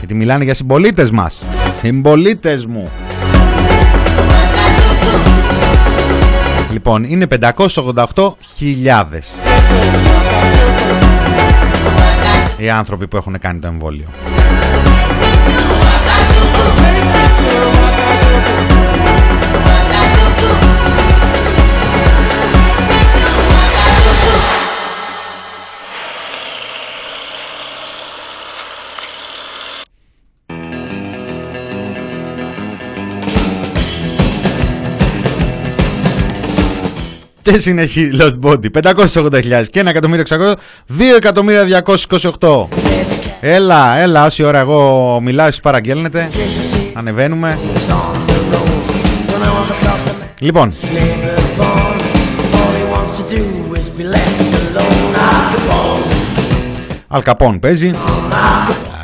γιατί 0.07 0.19
μιλάνε 0.19 0.45
για 0.45 0.55
συμπολίτες 0.55 1.11
μας. 1.11 1.43
Συμπολίτες 1.81 2.67
μου. 2.67 2.91
Λοιπόν 6.73 7.05
είναι 7.05 7.27
588.000 7.41 8.29
Οι 12.57 12.71
άνθρωποι 12.71 13.07
που 13.07 13.17
έχουν 13.17 13.39
κάνει 13.39 13.59
το 13.59 13.67
εμβόλιο 13.67 14.07
Και 37.45 37.59
συνεχίζει 37.59 38.17
Lost 38.21 38.39
Body. 38.43 38.67
580.000 38.83 39.65
και 39.71 39.83
1.600.000 39.85 40.55
2.228 42.41 42.67
Έλα, 43.41 43.97
έλα, 43.97 44.25
όση 44.25 44.43
ώρα 44.43 44.59
εγώ 44.59 45.21
μιλάω, 45.23 45.47
εσείς 45.47 45.61
παραγγέλνετε. 45.61 46.29
Ανεβαίνουμε. 46.95 47.59
Λοιπόν. 50.39 50.75
Αλκαπών 57.09 57.59
παίζει 57.59 57.91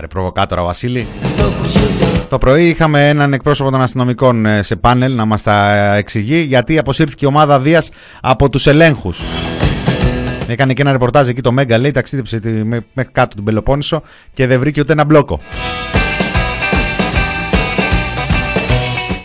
Άρε 0.01 0.09
προβοκάτορα 0.09 0.63
Βασίλη 0.63 1.07
το 2.29 2.39
πρωί 2.39 2.69
είχαμε 2.69 3.09
έναν 3.09 3.33
εκπρόσωπο 3.33 3.71
των 3.71 3.83
αστυνομικών 3.83 4.47
ε, 4.47 4.63
σε 4.63 4.77
πάνελ 4.77 5.15
να 5.15 5.25
μας 5.25 5.43
τα 5.43 5.75
εξηγεί 5.95 6.41
γιατί 6.41 6.79
αποσύρθηκε 6.79 7.25
η 7.25 7.29
ομάδα 7.29 7.61
Δίας 7.61 7.91
από 8.21 8.49
τους 8.49 8.67
ελέγχους. 8.67 9.21
Έκανε 10.47 10.73
και 10.73 10.83
ένα 10.83 10.93
ρεπορτάζ 10.93 11.29
εκεί 11.29 11.41
το 11.41 11.53
Μέγκα, 11.53 11.79
λέει 11.79 11.91
ταξίδεψε 11.91 12.41
μέχρι 12.93 13.13
κάτω 13.13 13.37
του 13.37 13.43
Πελοπόννησο 13.43 14.03
και 14.33 14.47
δεν 14.47 14.61
βρήκε 14.61 14.81
ούτε 14.81 14.93
ένα 14.93 15.05
μπλόκο. 15.05 15.41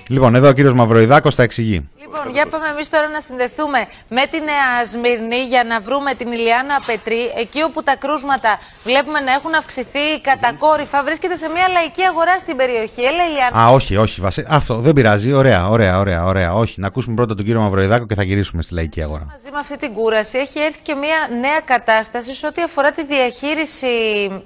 Λοιπόν, 0.10 0.36
εδώ 0.36 0.48
ο 0.48 0.52
κύριος 0.52 0.74
Μαυροϊδάκος 0.74 1.36
τα 1.36 1.44
εξηγεί. 1.44 1.90
Λοιπόν, 2.26 2.44
για 2.44 2.52
πάμε 2.52 2.68
εμείς 2.68 2.90
τώρα 2.90 3.08
να 3.08 3.22
συνδεθούμε 3.22 3.86
με 4.10 4.26
τη 4.32 4.40
Νέα 4.40 4.86
Σμύρνη 4.86 5.44
για 5.44 5.64
να 5.64 5.80
βρούμε 5.80 6.14
την 6.14 6.32
Ηλιάνα 6.32 6.82
Πετρή. 6.86 7.32
Εκεί 7.38 7.62
όπου 7.62 7.84
τα 7.84 7.96
κρούσματα 7.96 8.60
βλέπουμε 8.84 9.20
να 9.20 9.32
έχουν 9.32 9.56
αυξηθεί 9.56 10.22
κατακόρυφα, 10.22 11.04
βρίσκεται 11.04 11.36
σε 11.36 11.50
μια 11.50 11.68
λαϊκή 11.70 12.04
αγορά 12.04 12.40
στην 12.40 12.56
περιοχή. 12.58 13.02
Έλα, 13.04 13.26
Ηλιάνα. 13.30 13.64
Α, 13.64 13.70
όχι, 13.70 13.98
όχι, 13.98 14.22
Βασί. 14.22 14.46
Αυτό 14.50 14.76
δεν 14.76 14.94
πειράζει. 14.94 15.34
Ωραία, 15.34 15.70
ωραία, 15.70 16.00
ωραία, 16.00 16.26
ωραία. 16.26 16.54
Όχι, 16.54 16.80
να 16.80 16.88
ακούσουμε 16.88 17.16
πρώτα 17.16 17.36
τον 17.36 17.46
κύριο 17.46 17.62
Μαυροϊδάκο 17.62 18.06
και 18.06 18.16
θα 18.16 18.24
γυρίσουμε 18.24 18.62
στη 18.62 18.74
λαϊκή 18.74 19.02
αγορά. 19.02 19.26
Μαζί 19.32 19.52
με 19.52 19.60
αυτή 19.60 19.78
την 19.78 19.94
κούραση 19.94 20.38
έχει 20.38 20.60
έρθει 20.60 20.82
και 20.82 20.96
μια 20.96 21.38
νέα 21.40 21.60
κατάσταση 21.66 22.34
σε 22.34 22.48
ό,τι 22.48 22.62
αφορά 22.62 22.92
τη 22.92 23.06
διαχείριση 23.06 23.88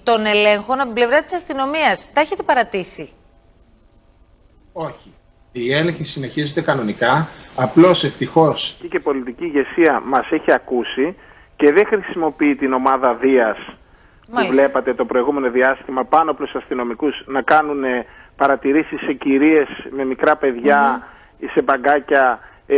των 0.04 0.26
ελέγχων 0.26 0.76
από 0.76 0.86
την 0.86 0.94
πλευρά 0.94 1.24
της 1.24 1.34
αστυνομίας. 1.34 2.10
Τα 2.14 2.22
έχετε 2.22 2.44
παρατήσει; 2.44 3.14
Όχι. 4.74 5.14
Η 5.62 5.74
έλεγχη 5.74 6.04
συνεχίζεται 6.04 6.62
κανονικά. 6.62 7.28
Απλώς 7.56 8.04
ευτυχώς 8.04 8.78
και 8.90 8.98
η 8.98 9.00
πολιτική 9.00 9.46
ηγεσία 9.46 10.02
μας 10.06 10.32
έχει 10.32 10.52
ακούσει 10.52 11.16
και 11.56 11.72
δεν 11.72 11.86
χρησιμοποιεί 11.86 12.56
την 12.56 12.74
ομάδα 12.74 13.14
Δίας 13.14 13.58
που 14.32 14.48
βλέπατε 14.52 14.94
το 14.94 15.06
προηγούμενο 15.06 15.50
διάστημα 15.50 16.04
πάνω 16.04 16.32
από 16.32 16.46
του 16.46 16.58
αστυνομικούς 16.58 17.24
να 17.26 17.42
κάνουν 17.42 17.84
παρατηρήσεις 18.36 19.00
σε 19.00 19.14
κυρίες 19.14 19.68
με 19.90 20.06
μικρά 20.06 20.36
παιδιά 20.36 21.08
ή 21.40 21.46
σε 21.48 21.62
μπαγκάκια 21.62 22.40
ε, 22.72 22.78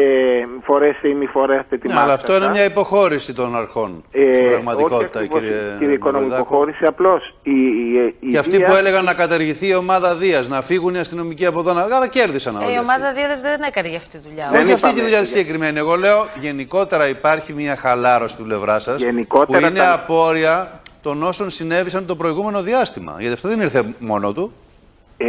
φορέστε 0.64 1.08
ή 1.08 1.14
μη 1.14 1.26
φορέστε 1.26 1.78
τη 1.78 1.88
Ναι, 1.88 1.94
μάσκα 1.94 2.06
αλλά 2.06 2.14
αυτό 2.14 2.36
είναι 2.36 2.46
σας. 2.46 2.54
μια 2.54 2.66
υποχώρηση 2.66 3.34
των 3.34 3.56
αρχών. 3.56 4.04
Ε, 4.12 4.34
στην 4.34 4.48
πραγματικότητα, 4.48 5.20
όχι 5.20 5.28
ακριβώς, 5.28 5.40
κύριε, 5.40 5.76
κύριε 5.80 5.94
Οικονομική 5.94 6.30
Μαυροδάκο. 6.30 6.56
υποχώρηση, 6.56 6.84
απλώς 6.86 7.36
η, 7.44 7.52
η, 7.52 8.16
η 8.20 8.30
Και 8.32 8.38
αυτοί 8.38 8.56
Δία- 8.58 8.68
που 8.68 8.74
έλεγαν 8.76 9.04
να 9.04 9.14
καταργηθεί 9.14 9.68
η 9.68 9.76
ομάδα 9.76 10.16
Δία, 10.16 10.42
να 10.48 10.62
φύγουν 10.62 10.96
οι 10.96 11.00
αστυνομικοί 11.00 11.46
από 11.46 11.60
εδώ, 11.60 11.74
να... 11.74 11.82
αλλά 11.82 12.08
κέρδισαν 12.08 12.56
Ε, 12.56 12.58
όλοι. 12.58 12.66
η 12.66 12.68
αυτοί. 12.68 12.80
ομάδα 12.80 13.14
Δίδα 13.14 13.36
δεν 13.42 13.62
έκανε 13.68 13.88
για 13.88 13.98
αυτή 13.98 14.18
τη 14.18 14.24
δουλειά. 14.28 14.48
Δεν 14.52 14.62
Όχι 14.64 14.72
αυτή 14.74 14.86
τη 14.86 14.90
είπαμε. 14.94 15.02
δουλειά 15.10 15.26
συγκεκριμένη. 15.26 15.78
Εγώ 15.80 15.96
λέω 15.96 16.26
γενικότερα 16.40 17.08
υπάρχει 17.08 17.54
μια 17.54 17.76
χαλάρωση 17.76 18.38
του 18.38 18.44
πλευρά 18.44 18.80
σα 18.80 18.92
που 18.92 18.98
Γενικότερα 19.04 19.68
είναι 19.68 19.80
τα- 19.80 19.94
απόρρια 19.94 20.80
των 21.02 21.24
όσων 21.24 21.50
συνέβησαν 21.50 22.06
το 22.06 22.16
προηγούμενο 22.16 22.62
διάστημα. 22.62 23.16
Γιατί 23.20 23.34
αυτό 23.34 23.48
δεν 23.48 23.60
ήρθε 23.62 23.84
μόνο 24.00 24.34
του. 24.34 24.54
ε, 25.18 25.28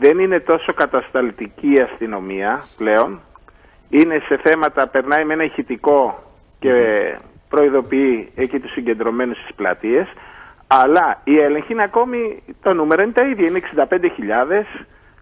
δεν 0.00 0.18
είναι 0.18 0.40
τόσο 0.40 0.72
κατασταλτική 0.74 1.72
η 1.72 1.80
αστυνομία 1.92 2.64
πλέον. 2.76 3.20
Είναι 3.90 4.22
σε 4.28 4.36
θέματα, 4.36 4.86
περνάει 4.88 5.24
με 5.24 5.32
ένα 5.32 5.44
ηχητικό 5.44 6.22
και 6.58 6.72
προειδοποιεί 7.48 8.32
εκεί 8.34 8.58
τους 8.60 8.72
συγκεντρωμένους 8.72 9.38
στις 9.38 9.54
πλατείες, 9.54 10.06
αλλά 10.66 11.20
η 11.24 11.38
έλεγχη 11.38 11.72
είναι 11.72 11.82
ακόμη, 11.82 12.42
το 12.62 12.72
νούμερο 12.72 13.02
είναι 13.02 13.12
τα 13.12 13.24
ίδια, 13.24 13.46
είναι 13.48 13.58
65.000 13.58 14.64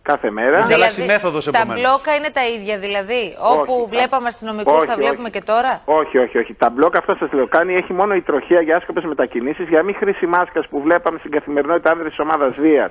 κάθε 0.02 0.30
μέρα. 0.30 0.58
Έχει 0.58 0.72
αλλάξει 0.72 1.04
μέθοδος 1.06 1.44
Δηλαδή, 1.44 1.50
τα 1.50 1.58
επομένως. 1.72 1.82
μπλόκα 1.82 2.14
είναι 2.16 2.30
τα 2.30 2.44
ίδια, 2.56 2.78
δηλαδή. 2.78 3.22
Όπου 3.52 3.72
Όχι, 3.72 3.82
τα- 3.90 3.96
βλέπαμε 3.96 4.26
αστυνομικού, 4.26 4.72
όχι, 4.72 4.86
θα 4.86 4.92
όχι. 4.92 5.00
βλέπουμε 5.02 5.28
και 5.30 5.42
τώρα; 5.42 5.80
Όχι, 5.84 6.18
όχι, 6.18 6.38
όχι. 6.38 6.54
Τα 6.54 6.70
μπλοκ 6.70 6.96
αυτό 6.96 7.14
σας 7.14 7.32
λέω 7.32 7.46
κάνει 7.46 7.74
έχει 7.74 7.92
μόνο 7.92 8.14
η 8.14 8.22
τροχία 8.22 8.60
για 8.60 8.76
άσκοπες 8.76 9.04
μετακινήσεις. 9.04 9.68
Για 9.68 9.82
μη 9.82 9.92
χρήση 9.92 10.26
μάσκας 10.26 10.68
που 10.68 10.80
βλέπαμε 10.82 11.18
στην 11.18 11.30
καθημερινότητα 11.30 11.90
άνδρες 11.92 12.08
της 12.10 12.18
ομάδας 12.18 12.56
Δία 12.58 12.90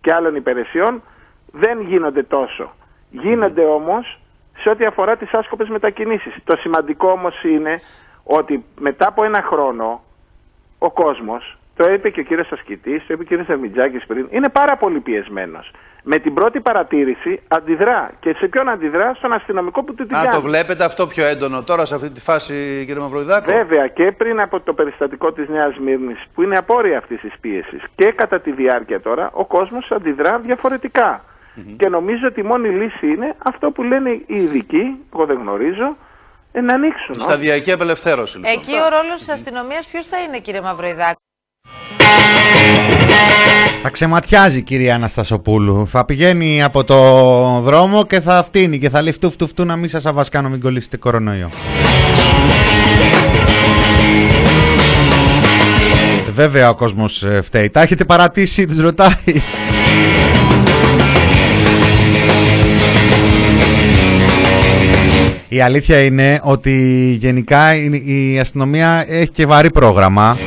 και 0.00 0.12
άλλων 0.14 0.34
υπηρεσιών 0.34 1.02
δεν 1.52 1.80
γίνονται 1.80 2.22
τόσο. 2.22 2.74
Γίνονται 3.10 3.64
όμως 3.64 4.20
σε 4.62 4.68
ό,τι 4.68 4.84
αφορά 4.84 5.16
τις 5.16 5.32
άσκοπες 5.32 5.68
μετακινήσεις. 5.68 6.34
Το 6.44 6.56
σημαντικό 6.56 7.10
όμως 7.10 7.42
είναι 7.42 7.80
ότι 8.24 8.64
μετά 8.80 9.06
από 9.08 9.24
ένα 9.24 9.42
χρόνο 9.42 10.02
ο 10.78 10.90
κόσμος, 10.90 11.58
το 11.76 11.90
είπε 11.92 12.10
και 12.10 12.20
ο 12.20 12.22
κύριος 12.22 12.52
Ασκητή, 12.52 12.98
το 12.98 13.04
είπε 13.06 13.16
και 13.16 13.22
ο 13.22 13.24
κύριος 13.24 13.46
Δερμιτζάκη 13.46 14.06
πριν, 14.06 14.26
είναι 14.30 14.48
πάρα 14.48 14.76
πολύ 14.76 15.00
πιεσμένος. 15.00 15.70
Με 16.08 16.18
την 16.18 16.34
πρώτη 16.34 16.60
παρατήρηση 16.60 17.42
αντιδρά. 17.48 18.10
Και 18.20 18.34
σε 18.38 18.46
ποιον 18.46 18.68
αντιδρά, 18.68 19.14
στον 19.14 19.32
αστυνομικό 19.32 19.82
που 19.82 19.94
του 19.94 20.06
την 20.06 20.16
Αν 20.16 20.22
κάνει. 20.22 20.34
το 20.34 20.40
βλέπετε 20.40 20.84
αυτό 20.84 21.06
πιο 21.06 21.24
έντονο 21.24 21.62
τώρα 21.62 21.84
σε 21.84 21.94
αυτή 21.94 22.10
τη 22.10 22.20
φάση, 22.20 22.84
κύριε 22.86 23.02
Μαυροδάκο. 23.02 23.52
Βέβαια 23.52 23.86
και 23.86 24.12
πριν 24.12 24.40
από 24.40 24.60
το 24.60 24.72
περιστατικό 24.72 25.32
της 25.32 25.48
Νέας 25.48 25.78
Μύρνης 25.78 26.24
που 26.34 26.42
είναι 26.42 26.58
απόρρια 26.58 26.98
αυτής 26.98 27.20
της 27.20 27.32
πίεσης 27.40 27.82
και 27.96 28.12
κατά 28.12 28.40
τη 28.40 28.52
διάρκεια 28.52 29.00
τώρα 29.00 29.30
ο 29.32 29.44
κόσμος 29.44 29.90
αντιδρά 29.90 30.38
διαφορετικά. 30.38 31.24
Και 31.76 31.88
νομίζω 31.88 32.26
ότι 32.26 32.40
η 32.40 32.42
μόνη 32.42 32.68
λύση 32.68 33.06
είναι 33.06 33.34
αυτό 33.38 33.70
που 33.70 33.82
λένε 33.82 34.10
οι 34.10 34.34
ειδικοί, 34.34 34.84
εγώ 35.14 35.26
δεν 35.26 35.38
γνωρίζω, 35.38 35.96
ε, 36.52 36.60
να 36.60 36.74
ανοίξουν. 36.74 37.14
Σταδιακή 37.14 37.72
απελευθέρωση 37.72 38.36
λοιπόν. 38.36 38.52
Εκεί 38.52 38.72
ο 38.72 38.88
ρόλος 38.88 39.18
της 39.18 39.28
αστυνομίας 39.28 39.88
ποιος 39.88 40.06
θα 40.06 40.16
είναι, 40.18 40.38
κύριε 40.38 40.60
Μαυροϊδάκη. 40.60 41.20
Θα 43.82 43.90
ξεματιάζει 43.90 44.62
κυρία 44.62 44.94
Αναστασοπούλου. 44.94 45.86
Θα 45.86 46.04
πηγαίνει 46.04 46.62
από 46.62 46.84
το 46.84 46.96
δρόμο 47.60 48.04
και 48.04 48.20
θα 48.20 48.42
φτύνει 48.42 48.78
και 48.78 48.88
θα 48.90 49.02
λέει 49.02 49.12
φτου 49.12 49.30
φτου 49.30 49.46
φτου 49.46 49.64
να 49.64 49.76
μην 49.76 49.88
σας 49.88 50.06
αβασκάνω 50.06 50.48
μην 50.48 50.60
κολλήσετε 50.60 50.96
κορονοϊό. 50.96 51.50
Ε, 56.26 56.30
Βέβαια 56.30 56.68
ο 56.68 56.74
κόσμος 56.74 57.22
ε, 57.22 57.40
φταίει. 57.42 57.70
Τα 57.70 57.80
έχετε 57.80 58.04
παρατήσει, 58.04 58.66
τους 58.66 58.80
ρωτάει. 58.80 59.42
Η 65.56 65.60
αλήθεια 65.60 66.00
είναι 66.00 66.40
ότι 66.42 66.72
γενικά 67.20 67.74
η 67.76 68.02
η 68.04 68.38
αστυνομία 68.38 69.04
έχει 69.08 69.30
και 69.30 69.46
βαρύ 69.46 69.70
πρόγραμμα. 69.70 70.38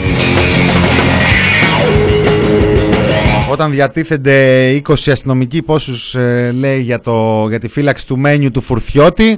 Όταν 3.50 3.72
διατίθενται 3.72 4.82
20 4.88 4.94
αστυνομικοί 5.12 5.62
πόσους 5.62 6.16
ε, 6.16 6.52
λέει 6.60 6.82
για, 6.82 7.00
το, 7.00 7.46
για 7.50 7.60
τη 7.60 7.68
φύλαξη 7.68 8.08
του 8.08 8.18
μένιου 8.18 8.52
του 8.52 8.62
Φουρτιώτη; 8.62 9.38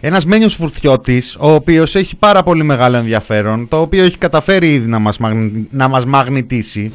Ένας 0.00 0.24
μένιος 0.24 0.54
Φουρτιώτης 0.54 1.36
ο 1.40 1.50
οποίος 1.50 1.94
έχει 1.94 2.16
πάρα 2.16 2.42
πολύ 2.42 2.62
μεγάλο 2.62 2.96
ενδιαφέρον 2.96 3.68
το 3.68 3.80
οποίο 3.80 4.04
έχει 4.04 4.18
καταφέρει 4.18 4.72
ήδη 4.74 4.88
να 4.88 4.98
μας, 4.98 5.18
μαγνη- 5.18 5.66
να 5.70 5.88
μας 5.88 6.04
μαγνητήσει 6.04 6.92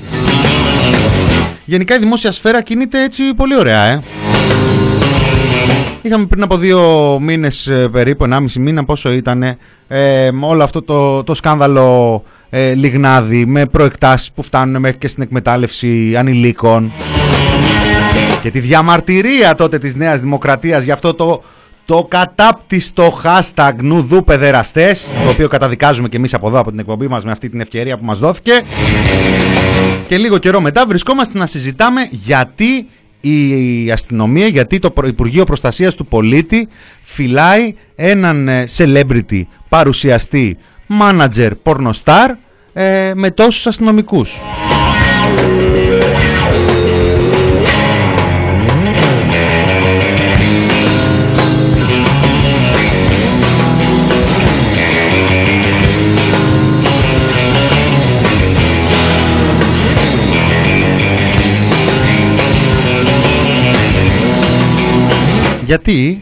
Γενικά 1.66 1.96
η 1.96 2.00
δημόσια 2.00 2.32
σφαίρα 2.32 2.62
κινείται 2.62 3.04
έτσι 3.04 3.34
πολύ 3.34 3.58
ωραία 3.58 3.84
ε. 3.84 4.02
Είχαμε 6.02 6.26
πριν 6.26 6.44
από 6.44 6.58
δύο 6.58 7.18
μήνες 7.22 7.68
ε, 7.68 7.88
περίπου, 7.92 8.26
1,5 8.30 8.40
μήνα 8.60 8.86
πόσο 8.86 9.12
ήταν 9.12 9.44
ε, 9.44 9.58
με 10.32 10.46
όλο 10.46 10.64
αυτό 10.64 10.82
το, 10.82 11.24
το 11.24 11.34
σκάνδαλο 11.34 12.24
ε, 12.50 12.74
Λιγνάδη 12.74 13.46
με 13.46 13.66
προεκτάσεις 13.66 14.32
που 14.32 14.44
φτάνουν 14.44 14.82
μέχρι 14.82 14.98
και 14.98 15.08
στην 15.08 15.24
εκμετάλλευση 15.24 16.16
ανηλίκων. 16.18 16.92
Και 18.42 18.52
τη 18.52 18.60
διαμαρτυρία 18.60 19.56
τότε 19.56 19.78
της 19.78 19.96
Νέας 19.96 20.20
Δημοκρατίας 20.20 20.84
για 20.84 20.94
αυτό 20.94 21.14
το, 21.14 21.44
το 21.86 22.06
κατάπτυστο 22.10 23.20
hashtag 23.24 23.72
νουδού 23.82 24.24
παιδεραστές 24.24 25.08
το 25.24 25.30
οποίο 25.30 25.48
καταδικάζουμε 25.48 26.08
και 26.10 26.18
εμείς 26.18 26.34
από 26.34 26.48
εδώ 26.48 26.60
από 26.60 26.70
την 26.70 26.80
εκπομπή 26.80 27.08
μας 27.08 27.24
με 27.24 27.32
αυτή 27.32 27.50
την 27.50 27.60
ευκαιρία 27.62 27.98
που 27.98 28.06
μας 28.06 28.20
δόθηκε 28.20 28.62
και 30.08 30.18
λίγο 30.18 30.38
καιρό 30.38 30.62
μετά 30.62 30.86
βρισκόμαστε 30.88 31.38
να 31.38 31.46
συζητάμε 31.46 32.08
γιατί 32.12 32.88
η 33.22 33.92
αστυνομία, 33.92 34.48
γιατί 34.48 34.80
το 34.80 34.92
Προ- 34.92 35.08
Υπουργείο 35.08 35.44
Προστασίας 35.44 35.96
του 35.96 36.06
Πολίτη 36.06 36.68
φυλάει 37.02 37.76
έναν 37.96 38.48
ε, 38.48 38.66
celebrity, 38.78 39.42
παρουσιαστή, 39.70 40.58
manager, 41.02 41.52
pornostar 41.64 42.30
ε, 42.74 43.12
με 43.16 43.32
τόσους 43.32 43.68
αστυνομικούς. 43.68 44.40
Γιατί; 65.72 66.22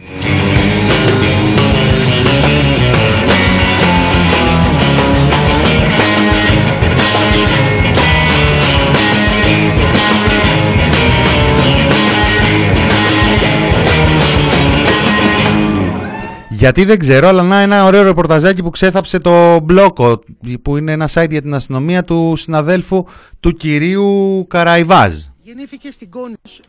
Γιατί 16.50 16.84
δεν 16.84 16.98
ξέρω, 16.98 17.28
αλλά 17.28 17.42
να 17.42 17.60
ένα 17.60 17.84
ωραίο 17.84 18.02
ρεπορταζάκι 18.02 18.62
που 18.62 18.70
ξέθαψε 18.70 19.18
το 19.18 19.60
Μπλόκο, 19.60 20.20
που 20.62 20.76
είναι 20.76 20.92
ένα 20.92 21.08
site 21.14 21.30
για 21.30 21.42
την 21.42 21.54
αστυνομία 21.54 22.04
του 22.04 22.34
συναδέλφου 22.36 23.04
του 23.40 23.52
κυρίου 23.52 24.46
Καραϊβάζ. 24.48 25.14
Γεννήθηκε 25.38 25.90
στην 25.90 26.10
Κόνος 26.10 26.60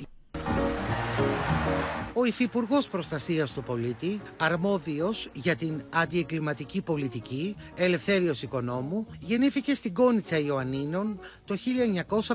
ο 2.14 2.26
Υφυπουργός 2.26 2.88
Προστασίας 2.88 3.54
του 3.54 3.64
Πολίτη, 3.64 4.22
αρμόδιος 4.38 5.30
για 5.34 5.56
την 5.56 5.82
αντιεγκληματική 5.90 6.82
πολιτική, 6.82 7.56
Ελευθέριος 7.76 8.42
Οικονόμου, 8.42 9.08
γεννήθηκε 9.20 9.76
στην 9.76 9.94
Κόνιτσα 9.94 10.38
Ιωαννίνων 10.38 11.20
το 11.46 11.56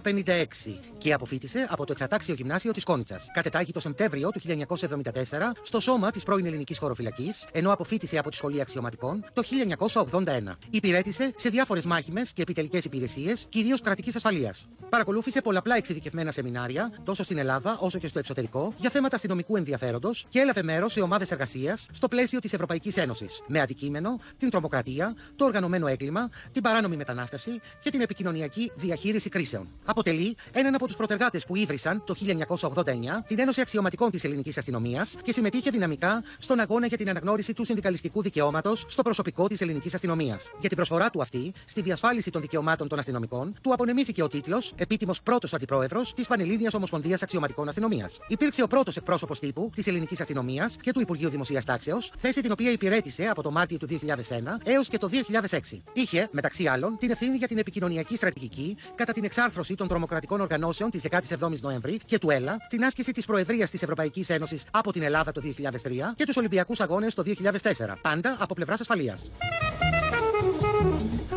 1956 0.03 0.81
και 0.99 1.13
αποφύτησε 1.13 1.67
από 1.71 1.85
το 1.85 1.93
εξατάξιο 1.93 2.35
γυμνάσιο 2.35 2.73
της 2.73 2.85
Κόνιτσας. 2.85 3.27
Κατετάγει 3.33 3.73
το 3.73 3.81
Σεπτέμβριο 3.81 4.31
του 4.31 4.41
1974 4.41 5.55
στο 5.63 5.81
σώμα 5.81 6.11
της 6.11 6.23
πρώην 6.23 6.47
Ελληνικής 6.47 6.79
Χωροφυλακής, 6.79 7.47
ενώ 7.53 7.73
αποφύτησε 7.73 8.19
από 8.19 8.31
τη 8.31 8.37
Σχολή 8.37 8.61
Αξιωματικών 8.61 9.25
το 9.33 9.43
1981. 9.43 10.59
Υπηρέτησε 10.71 11.33
σε 11.37 11.49
διάφορες 11.49 11.85
μάχημες 11.85 12.33
και 12.33 12.43
επιτελικές 12.43 12.85
υπηρεσίες, 12.85 13.47
κυρίως 13.49 13.81
κρατικής 13.81 14.17
ασφαλείας. 14.17 14.69
Παρακολούθησε 14.89 15.41
πολλαπλά 15.41 15.77
εξειδικευμένα 15.77 16.33
σεμινάρια, 16.33 16.93
τόσο 17.05 17.25
στην 17.25 17.39
Ελλάδα 17.39 17.77
όσο 17.81 17.99
και 17.99 18.09
στο 18.09 18.19
εξωτερικό, 18.19 18.75
για 18.77 18.91
θέματα 18.91 19.17
αστυνομικού 19.17 19.57
ενδιαφέροντος 19.67 20.27
και 20.29 20.39
έλαβε 20.39 20.63
μέρος 20.63 20.93
σε 20.93 21.01
ομάδες 21.01 21.31
εργασίας 21.31 21.89
στο 21.93 22.09
πλαίσιο 22.09 22.39
της 22.39 22.53
Ευρωπαϊκής 22.53 22.97
Ένωσης, 22.97 23.43
με 23.47 23.61
αντικείμενο 23.61 24.21
την 24.37 24.51
τρομοκρατία, 24.51 25.15
το 25.37 25.45
οργανωμένο 25.45 25.87
έγκλημα, 25.87 26.29
την 26.53 26.63
παράνομη 26.63 26.97
μετανάστευση 26.97 27.61
και 27.81 27.91
την 27.91 28.01
επικοινωνιακή 28.01 28.73
διαχείριση 28.77 29.29
κρίσεων. 29.29 29.69
Αποτελεί 29.85 30.37
έναν 30.53 30.75
από 30.75 30.87
τους 30.87 30.97
προτεργάτε 30.97 31.41
που 31.47 31.57
ίδρυσαν 31.57 32.05
το 32.07 32.15
1989 32.15 33.25
την 33.27 33.39
Ένωση 33.39 33.61
Αξιωματικών 33.61 34.11
της 34.11 34.25
Ελληνικής 34.25 34.59
Αστυνομίας 34.59 35.17
και 35.23 35.33
συμμετείχε 35.33 35.71
δυναμικά 35.71 36.23
στον 36.39 36.61
αγώνα 36.61 36.87
για 36.87 36.97
την 36.97 37.09
αναγνώριση 37.09 37.53
του 37.53 37.65
συνδικαλιστικού 37.65 38.23
δικαιώματος 38.23 38.85
στο 38.89 39.03
προσωπικό 39.03 39.47
της 39.47 39.61
ελληνικής 39.61 39.95
αστυνομίας. 39.95 40.51
Για 40.61 40.69
την 40.69 40.77
προσφορά 40.77 41.11
του 41.11 41.23
αυτή 41.23 41.53
στη 41.67 41.81
διασφάλιση 41.81 42.31
των 42.31 42.41
δικαιωμάτων 42.41 42.89
των 42.89 42.99
αστυνομικών, 42.99 43.55
του 43.63 43.73
απονεμήθηκε 43.73 44.23
ο 44.23 44.29
τίτλος 44.29 44.73
Επίτιμος 44.77 45.23
πρώτος 45.23 45.55
αντιπρόεδρος 45.55 46.15
της 46.15 46.27
Πανελλήνιας 46.27 46.75
Ομοσπονδίας 46.75 47.23
Αξιωματικών 47.23 47.69
Αστυνομίας. 47.69 48.19
Υπήρξε 48.29 48.63
ο 48.63 48.67
πρώτος 48.67 48.97
εκπρόσωπος 48.97 49.39
τύπου 49.39 49.56
της 49.75 49.87
ελληνικής 49.87 50.21
αστυνομίας 50.21 50.77
και 50.81 50.93
του 50.93 51.01
Υπουργείου 51.01 51.29
Δημοσίας 51.29 51.65
Τάξεως, 51.65 52.13
θέση 52.19 52.41
την 52.41 52.53
οποία 52.53 52.71
υπηρέτησε 52.71 53.25
από 53.25 53.43
το 53.43 53.51
Μάρτιο 53.51 53.79
του 53.79 53.87
2001 53.87 54.61
έως 54.65 54.89
και 54.89 54.99
το 54.99 55.09
2006. 55.09 55.83
Είχε, 55.93 56.29
μεταξύ 56.31 56.67
άλλων, 56.67 56.97
την 56.99 57.11
ευθύνη 57.11 57.37
για 57.37 57.47
την 57.47 57.59
επικοινωνιακή 57.59 58.17
στρατηγική 58.17 58.77
κατά 58.95 59.13
την 59.13 59.25
εξάρθρωση 59.25 59.75
των 59.75 59.89
τρομοκρατικών 59.89 60.41
οργανώσεων 60.41 60.91
της 60.91 61.03
17η 61.11 61.61
Νοέμβρη 61.61 62.01
και 62.07 62.19
του 62.19 62.31
ΕΛΑ, 62.31 62.57
την 62.69 62.85
άσκηση 62.85 63.13
της 63.13 63.27
Προεδρίας 63.27 63.71
της 63.71 63.83
Ευρωπαϊκής 63.83 64.29
Ένωσης 64.29 64.65
από 64.71 64.93
την 64.93 65.03
Ελλάδα 65.03 65.33
το 65.33 65.41
2003 65.41 66.15
και 66.17 66.25
τους 66.25 66.37
Ολυμπιακούς 66.37 66.81
Αγώνες 66.81 67.15
το 67.15 67.23
2004. 67.23 67.99
Πάντα 68.03 68.37
από 68.39 68.55
πλευράς 68.55 68.81
ασφαλείας. 68.81 69.31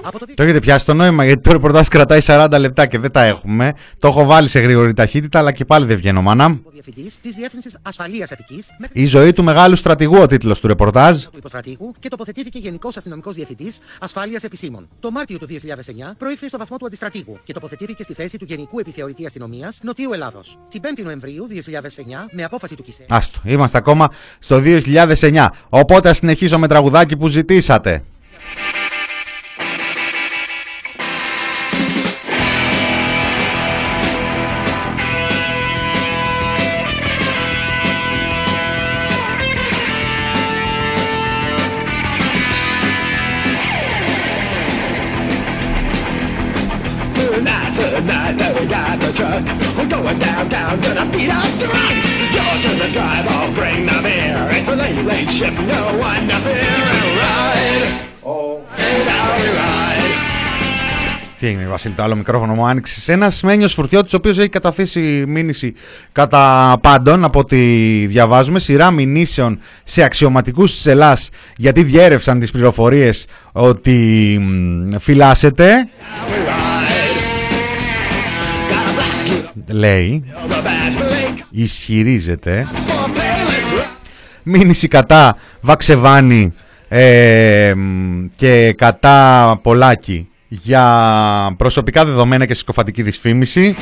Από 0.02 0.20
το 0.20 0.26
Το 0.36 0.44
έχετε 0.44 0.60
πιάσει 0.60 0.86
το 0.86 0.94
νόημα 0.94 1.26
γιατί 1.26 1.42
το 1.42 1.52
ρεπορτάζ 1.52 1.88
κρατάει 1.88 2.20
40 2.24 2.56
λεπτά 2.60 2.86
και 2.86 2.98
δεν 3.00 3.12
τα 3.12 3.24
έχουμε. 3.24 3.74
Το 4.00 4.08
έχω 4.08 4.26
βάλει 4.26 4.48
σε 4.48 4.60
γρήγορη 4.60 4.94
ταχύτητα, 4.94 5.40
αλλά 5.40 5.52
και 5.52 5.66
πάλι 5.66 5.86
δεν 5.86 5.98
βγαίνω, 5.98 6.22
μάνα. 6.22 6.60
Διευθυντή 6.72 7.12
της 7.22 7.36
Διεύθυνσης 7.36 7.78
Ασφαλείας 7.82 8.32
Αττικής 8.32 8.68
Η 8.94 9.06
ζωή 9.06 9.34
του 9.34 9.44
μεγάλου 9.44 9.76
στρατηγού, 9.76 10.18
ο 10.22 10.26
τίτλος 10.26 10.60
του 10.60 10.68
ρεπορτάζ. 10.68 11.24
του 11.24 11.32
υποστρατήγου 11.38 11.94
και 12.00 12.10
τοποθετήθηκε 12.10 12.60
Γενικός 12.60 12.98
Αστυνομικός 12.98 13.34
Διευθυντής 13.34 13.80
Ασφάλεια 14.00 14.40
Επισήμων. 14.44 14.88
Το 15.00 15.12
Μάρτιο 15.12 15.38
του 15.38 15.46
2009 15.46 16.16
προήλθε 16.18 16.48
στο 16.48 16.58
βαθμό 16.58 16.78
του 16.78 16.86
αντιστρατήγου 16.86 17.40
και 17.44 17.54
τοποθετήθηκε 17.54 18.04
στη 18.04 18.14
θέση 18.14 18.38
του 18.38 18.46
Γενικού 18.46 18.80
Επιθεωρητή 18.80 19.26
Αστυνομίας 19.26 19.80
Νοτιού 19.84 20.14
Ελλάδος. 20.14 20.58
Την 20.70 20.82
5η 20.84 21.04
Νοεμβρίου 21.04 21.48
2009, 21.48 22.28
με 22.32 22.44
απόφαση 22.44 22.76
του 22.76 22.84
ΚΙΣΕ. 22.84 23.06
Άστο, 23.10 23.40
είμαστε 23.44 23.78
ακόμα 23.78 24.10
στο 24.40 24.60
2009. 24.60 25.48
Οπότε 25.70 26.10
ας 26.10 26.18
συνεχίσω 26.18 26.60
με 26.60 26.68
τραγουδάκι 26.68 27.18
που 27.18 27.28
ζητήσατε. 27.28 28.04
Τι 61.40 61.48
έγινε, 61.48 61.66
Βασίλη, 61.66 61.94
το 61.94 62.04
άλλο 62.04 62.16
μικρόφωνο 62.16 62.54
μου 62.54 62.66
άνοιξε. 62.66 63.12
Ένα 63.12 63.32
Μένιο 63.44 63.68
Φουρτιώτη, 63.68 64.16
ο 64.16 64.18
οποίος 64.18 64.38
έχει 64.38 64.50
καταθέσει 64.50 65.24
μήνυση 65.28 65.74
κατά 66.12 66.78
πάντων, 66.82 67.24
από 67.24 67.40
ό,τι 67.40 67.58
διαβάζουμε, 68.08 68.60
σειρά 68.60 68.92
μηνύσεων 68.92 69.60
σε 69.84 70.04
αξιωματικούς 70.04 70.72
της 70.72 70.86
Ελλάς, 70.86 71.30
γιατί 71.58 71.84
διέρευσαν 71.84 72.40
τις 72.40 72.52
πληροφορίες 72.52 73.26
ότι 73.52 74.38
μ, 74.42 74.98
φυλάσσεται. 75.00 75.90
Λέει, 79.68 80.24
The 80.50 80.54
badge 80.54 81.02
blink, 81.02 81.38
ισχυρίζεται. 81.50 82.68
for 82.74 83.08
bailiffs. 83.08 83.86
Μήνυση 84.44 84.88
κατά 84.88 85.38
Βαξεβάνη 85.62 86.54
ε, 86.88 87.74
μ, 87.76 88.26
και 88.36 88.74
κατά 88.78 89.60
Πολάκη 89.64 90.29
για 90.50 91.56
προσωπικά 91.58 92.06
δεδομένα 92.06 92.46
και 92.46 92.54
συκοφαντική 92.54 93.04
δυσφήμιση. 93.04 93.76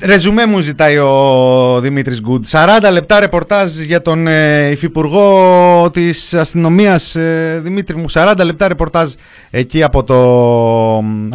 Ρεζουμέ 0.00 0.46
μου 0.46 0.60
ζητάει 0.60 0.98
ο 0.98 1.80
Δημήτρης 1.80 2.20
Γκουντ. 2.20 2.44
40 2.50 2.90
λεπτά 2.92 3.20
ρεπορτάζ 3.20 3.78
για 3.78 4.02
τον 4.02 4.26
ε, 4.26 4.70
Υφυπουργό 4.70 5.90
της 5.92 6.34
Αστυνομίας 6.34 7.14
ε, 7.14 7.60
Δημήτρη 7.64 7.96
μου. 7.96 8.04
40 8.12 8.34
λεπτά 8.44 8.68
ρεπορτάζ 8.68 9.12
εκεί 9.50 9.82
από, 9.82 10.04
το, 10.04 10.18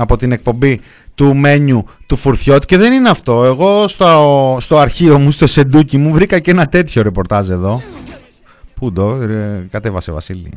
από 0.02 0.18
την 0.18 0.32
εκπομπή 0.32 0.82
του 1.16 1.36
μένιου 1.36 1.86
του 2.06 2.16
Φουρθιώτη 2.16 2.66
και 2.66 2.78
δεν 2.78 2.94
είναι 2.94 3.10
αυτό. 3.10 3.44
Εγώ 3.46 3.88
στο, 3.88 4.58
στο 4.60 4.78
αρχείο 4.78 5.20
μου, 5.20 5.32
στο 5.32 5.48
σεντούκι 5.48 5.98
μου 5.98 6.12
βρήκα 6.12 6.40
και 6.40 6.52
ένα 6.52 6.66
τέτοιο 6.66 7.02
ρεπορτάζ 7.02 7.50
εδώ. 7.50 7.82
Πού 8.78 8.92
το, 8.92 9.12
ε, 9.12 9.68
κατέβασε 9.72 10.12
Βασίλη. 10.12 10.52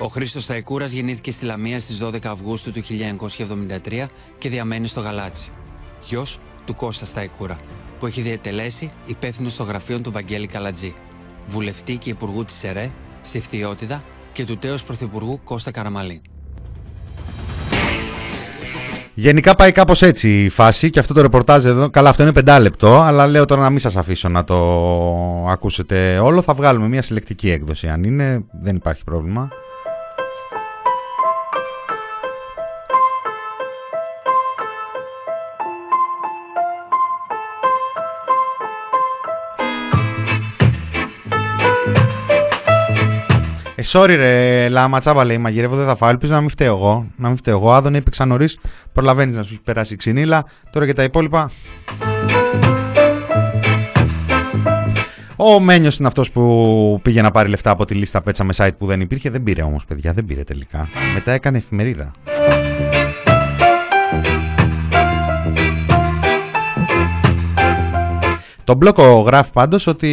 Ο 0.00 0.06
Χρήστος 0.06 0.42
Σταϊκούρας 0.42 0.92
γεννήθηκε 0.92 1.30
στη 1.30 1.44
Λαμία 1.44 1.80
στις 1.80 1.98
12 2.02 2.26
Αυγούστου 2.26 2.72
του 2.72 2.82
1973 2.82 4.08
και 4.38 4.48
διαμένει 4.48 4.86
στο 4.86 5.00
Γαλάτσι. 5.00 5.50
Γιος 6.04 6.40
του 6.64 6.74
Κώστα 6.74 7.04
Σταϊκούρα, 7.04 7.58
που 7.98 8.06
έχει 8.06 8.20
διατελέσει 8.20 8.92
υπεύθυνο 9.06 9.48
στο 9.48 9.62
γραφείο 9.62 10.00
του 10.00 10.12
Βαγγέλη 10.12 10.46
Καλατζή, 10.46 10.94
βουλευτή 11.46 11.96
και 11.96 12.10
υπουργού 12.10 12.44
της 12.44 12.64
ΕΡΕ 12.64 12.90
στη 13.22 13.40
Φθιώτιδα 13.40 14.02
και 14.32 14.44
του 14.44 14.56
τέος 14.56 14.84
πρωθυπουργού 14.84 15.40
Κώστα 15.44 15.70
Καραμαλή. 15.70 16.22
Γενικά 19.20 19.54
πάει 19.54 19.72
κάπως 19.72 20.02
έτσι 20.02 20.44
η 20.44 20.48
φάση 20.48 20.90
και 20.90 20.98
αυτό 20.98 21.14
το 21.14 21.20
ρεπορτάζ 21.22 21.64
εδώ. 21.64 21.90
Καλά, 21.90 22.08
αυτό 22.08 22.22
είναι 22.22 22.32
πεντάλεπτο, 22.32 23.00
αλλά 23.00 23.26
λέω 23.26 23.44
τώρα 23.44 23.62
να 23.62 23.70
μην 23.70 23.78
σας 23.78 23.96
αφήσω 23.96 24.28
να 24.28 24.44
το 24.44 24.56
ακούσετε 25.48 26.18
όλο. 26.18 26.42
Θα 26.42 26.54
βγάλουμε 26.54 26.88
μια 26.88 27.02
συλλεκτική 27.02 27.50
έκδοση. 27.50 27.88
Αν 27.88 28.04
είναι, 28.04 28.44
δεν 28.62 28.76
υπάρχει 28.76 29.04
πρόβλημα. 29.04 29.48
Ε, 43.80 43.82
sorry 43.84 44.14
ρε, 44.16 44.68
λάμα 44.68 45.00
τσάμπα 45.00 45.24
λέει 45.24 45.38
μαγειρεύω, 45.38 45.76
δεν 45.76 45.86
θα 45.86 45.96
φάω. 45.96 46.10
Ελπίζω 46.10 46.32
να 46.32 46.40
μην 46.40 46.48
φταίω 46.48 46.76
εγώ. 46.76 47.06
Να 47.16 47.28
μην 47.28 47.36
φταίω 47.36 47.56
εγώ. 47.56 47.72
Άδωνε 47.72 47.96
είπε 47.96 48.24
νωρίς. 48.24 48.58
Προλαβαίνεις 48.92 49.36
να 49.36 49.42
σου 49.42 49.52
έχει 49.52 49.62
περάσει 49.62 49.94
η 49.94 49.96
ξυνήλα. 49.96 50.44
Τώρα 50.70 50.86
και 50.86 50.92
τα 50.92 51.02
υπόλοιπα. 51.02 51.50
Ο 55.36 55.60
Μένιος 55.60 55.96
είναι 55.96 56.08
αυτός 56.08 56.30
που 56.30 57.00
πήγε 57.02 57.22
να 57.22 57.30
πάρει 57.30 57.48
λεφτά 57.48 57.70
από 57.70 57.84
τη 57.84 57.94
λίστα 57.94 58.20
πέτσα 58.20 58.44
με 58.44 58.52
site 58.56 58.76
που 58.78 58.86
δεν 58.86 59.00
υπήρχε. 59.00 59.30
Δεν 59.30 59.42
πήρε 59.42 59.62
όμως 59.62 59.84
παιδιά, 59.84 60.12
δεν 60.12 60.24
πήρε 60.24 60.42
τελικά. 60.44 60.88
Μετά 61.14 61.32
έκανε 61.32 61.58
εφημερίδα. 61.58 62.10
Το 68.70 68.76
μπλόκο 68.76 69.20
γράφει 69.20 69.52
πάντως 69.52 69.86
ότι 69.86 70.08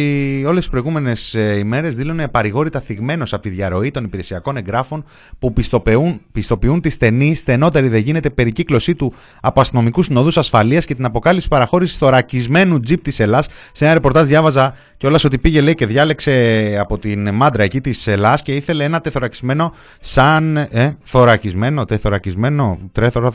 όλες 0.46 0.58
τις 0.58 0.68
προηγούμενες 0.68 1.36
ημέρες 1.58 1.96
δήλωνε 1.96 2.28
παρηγόρητα 2.28 2.80
θυγμένος 2.80 3.32
από 3.32 3.42
τη 3.42 3.48
διαρροή 3.48 3.90
των 3.90 4.04
υπηρεσιακών 4.04 4.56
εγγράφων 4.56 5.04
που 5.38 5.52
πιστοποιούν, 5.52 6.20
πιστοποιούν 6.32 6.80
τη 6.80 6.90
στενή, 6.90 7.34
στενότερη 7.34 7.88
δεν 7.88 8.00
γίνεται 8.00 8.30
περικύκλωσή 8.30 8.94
του 8.94 9.14
από 9.40 9.60
αστυνομικούς 9.60 10.06
συνοδούς 10.06 10.36
ασφαλείας 10.36 10.84
και 10.84 10.94
την 10.94 11.04
αποκάλυψη 11.04 11.48
παραχώρησης 11.48 11.96
θωρακισμένου 11.96 12.80
τζιπ 12.80 13.02
της 13.02 13.20
Ελλάς. 13.20 13.48
Σε 13.72 13.84
ένα 13.84 13.94
ρεπορτάζ 13.94 14.26
διάβαζα 14.26 14.74
κιόλας 14.96 15.24
ότι 15.24 15.38
πήγε 15.38 15.60
λέει 15.60 15.74
και 15.74 15.86
διάλεξε 15.86 16.76
από 16.80 16.98
την 16.98 17.34
μάντρα 17.34 17.62
εκεί 17.62 17.80
της 17.80 18.06
Ελλάς 18.06 18.42
και 18.42 18.54
ήθελε 18.54 18.84
ένα 18.84 19.00
τεθωρακισμένο 19.00 19.74
σαν. 20.00 20.56
Ε, 20.56 20.96
θωρακισμένο, 21.02 21.84
τεθωρακισμένο, 21.84 22.78
τρέθωρα. 22.92 23.32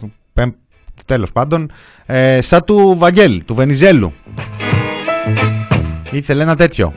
Τέλος 1.05 1.31
πάντων, 1.31 1.71
ε, 2.05 2.41
σαν 2.41 2.63
του 2.63 2.95
Βαγγέλ, 2.97 3.43
του 3.45 3.55
Βενιζέλου. 3.55 4.13
Ήθελε 6.11 6.43
ένα 6.43 6.55
τέτοιο. 6.55 6.93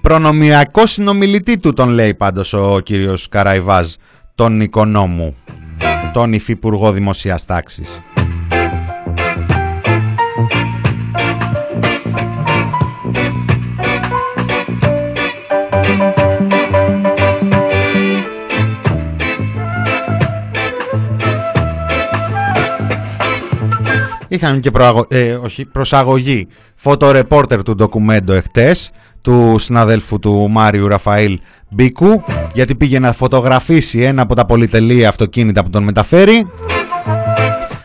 Προνομιακό 0.00 0.86
συνομιλητή 0.86 1.58
του 1.58 1.72
τον 1.72 1.88
λέει 1.88 2.14
πάντως 2.14 2.52
ο 2.52 2.80
κύριος 2.80 3.28
Καραϊβάζ, 3.28 3.92
τον 4.34 4.60
οικονόμου, 4.60 5.36
τον 6.12 6.32
υφυπουργό 6.32 6.92
δημοσίας 6.92 7.44
τάξης. 7.44 8.00
Είχαμε 24.36 24.60
και 24.60 24.70
προαγω... 24.70 25.06
ε, 25.08 25.32
όχι, 25.32 25.64
προσαγωγή 25.64 26.48
φωτορεπόρτερ 26.74 27.62
του 27.62 27.74
ντοκουμέντο 27.74 28.32
εχθές 28.32 28.90
του 29.20 29.56
συναδέλφου 29.58 30.18
του 30.18 30.48
Μάριου 30.50 30.88
Ραφαήλ 30.88 31.40
Μπίκου 31.70 32.22
γιατί 32.52 32.74
πήγε 32.74 32.98
να 32.98 33.12
φωτογραφίσει 33.12 34.00
ένα 34.00 34.22
από 34.22 34.34
τα 34.34 34.46
πολυτελή 34.46 35.06
αυτοκίνητα 35.06 35.62
που 35.62 35.70
τον 35.70 35.82
μεταφέρει 35.82 36.46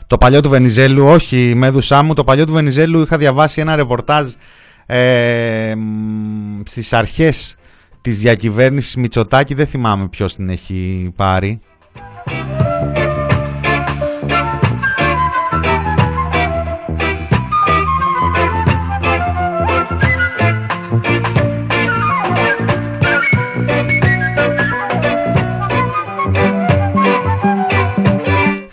το 0.07 0.17
παλιό 0.17 0.41
του 0.41 0.49
Βενιζέλου, 0.49 1.05
όχι 1.05 1.53
μέδουσά 1.55 2.03
μου, 2.03 2.13
το 2.13 2.23
παλιό 2.23 2.45
του 2.45 2.53
Βενιζέλου 2.53 3.01
είχα 3.01 3.17
διαβάσει 3.17 3.61
ένα 3.61 3.75
ρεπορτάζ 3.75 4.27
ε, 4.85 5.73
μ, 5.75 6.61
στις 6.65 6.93
αρχές 6.93 7.55
της 8.01 8.19
διακυβέρνησης 8.19 8.95
Μητσοτάκη, 8.95 9.53
δεν 9.53 9.67
θυμάμαι 9.67 10.07
ποιος 10.07 10.35
την 10.35 10.49
έχει 10.49 11.11
πάρει. 11.15 11.61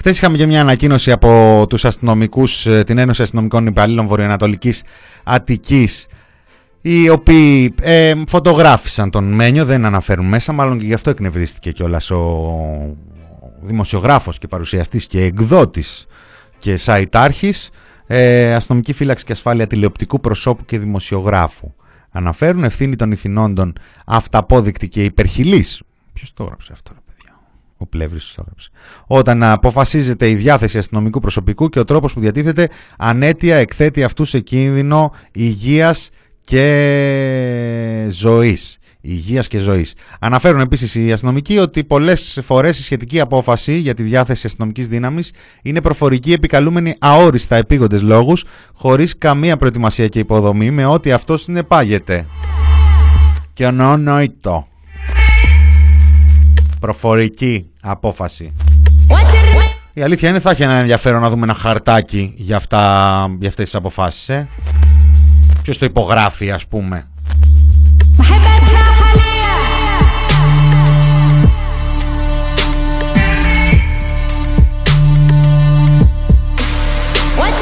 Χθες 0.09 0.21
είχαμε 0.21 0.37
και 0.37 0.47
μια 0.47 0.61
ανακοίνωση 0.61 1.11
από 1.13 1.65
τους 1.69 1.85
αστυνομικούς, 1.85 2.67
ε, 2.67 2.85
την 2.85 2.99
Ένωση 2.99 3.23
Αστυνομικών 3.23 3.67
Υπαλλήλων 3.67 4.07
Βορειοανατολικής 4.07 4.83
Αττικής 5.25 6.07
οι 6.81 7.09
οποίοι 7.09 7.75
ε, 7.81 8.15
φωτογράφησαν 8.29 9.11
τον 9.11 9.33
Μένιο, 9.33 9.65
δεν 9.65 9.85
αναφέρουν 9.85 10.27
μέσα, 10.27 10.53
μάλλον 10.53 10.79
και 10.79 10.85
γι' 10.85 10.95
αυτό 10.95 11.11
εκνευρίστηκε 11.11 11.73
κιόλας 11.73 12.11
ο 12.11 12.97
δημοσιογράφος 13.61 14.39
και 14.39 14.47
παρουσιαστής 14.47 15.07
και 15.07 15.25
εκδότης 15.25 16.07
και 16.59 16.77
σαϊτάρχης, 16.77 17.71
ε, 18.07 18.55
αστυνομική 18.55 18.93
φύλαξη 18.93 19.25
και 19.25 19.33
ασφάλεια 19.33 19.67
τηλεοπτικού 19.67 20.21
προσώπου 20.21 20.65
και 20.65 20.79
δημοσιογράφου. 20.79 21.73
Αναφέρουν 22.11 22.65
ευθύνη 22.65 22.97
των 22.97 23.11
ηθινόντων 23.11 23.73
αυταπόδεικτη 24.07 24.89
και 24.89 25.05
υπερχιλής. 25.05 25.83
Ποιος 26.13 26.33
το 26.35 26.43
έγραψε 26.43 26.73
αυτό, 26.73 26.93
ρε 27.81 27.87
παιδιά. 27.87 27.87
Ο 27.87 27.87
Πλεύρης 27.87 28.33
το 28.35 28.43
έγραψε. 28.43 28.68
Όταν 29.07 29.43
αποφασίζεται 29.43 30.29
η 30.29 30.35
διάθεση 30.35 30.79
αστυνομικού 30.79 31.20
προσωπικού 31.20 31.68
και 31.68 31.79
ο 31.79 31.85
τρόπος 31.85 32.12
που 32.12 32.20
διατίθεται 32.20 32.68
ανέτεια 32.99 33.57
εκθέτει 33.57 34.05
αυτού 34.05 34.24
σε 34.24 34.41
κίνδυνο 34.41 35.12
υγείας 35.33 36.11
και 36.41 38.07
ζωής. 38.11 38.79
Υγείας 39.01 39.49
και 39.49 39.59
ζωής. 39.59 39.95
Αναφέρουν 40.20 40.61
επίσης 40.61 40.95
οι 40.95 41.12
αστυνομικοί 41.12 41.59
ότι 41.59 41.85
πολλές 41.85 42.39
φορές 42.43 42.79
η 42.79 42.83
σχετική 42.83 43.20
απόφαση 43.20 43.76
για 43.76 43.95
τη 43.95 44.03
διάθεση 44.03 44.47
αστυνομικής 44.47 44.89
δύναμης 44.89 45.33
είναι 45.62 45.81
προφορική 45.81 46.33
επικαλούμενη 46.33 46.95
αόριστα 46.99 47.57
επίγοντες 47.57 48.03
λόγους 48.03 48.45
χωρίς 48.72 49.18
καμία 49.18 49.57
προετοιμασία 49.57 50.09
και 50.09 50.18
υποδομή 50.18 50.70
με 50.70 50.87
ό,τι 50.87 51.12
αυτό 51.12 51.37
συνεπάγεται. 51.37 52.26
Και 53.53 53.66
ονόητο. 53.66 54.68
Προφορική 56.81 57.66
απόφαση. 57.81 58.53
Η 59.93 60.03
αλήθεια 60.03 60.29
είναι 60.29 60.41
θα 60.41 60.51
έχει 60.51 60.62
ένα 60.62 60.72
ενδιαφέρον 60.72 61.20
να 61.20 61.31
δούμε 61.31 61.43
ένα 61.43 61.55
χαρτάκι 61.55 62.35
για, 62.37 62.57
αυτά, 62.57 62.79
για 63.39 63.49
αυτές 63.49 63.64
τις 63.64 63.74
αποφάσεις. 63.74 64.29
Ε. 64.29 64.49
Ποιος 65.62 65.79
το 65.79 65.85
υπογράφει 65.85 66.51
ας 66.51 66.66
πούμε. 66.66 67.07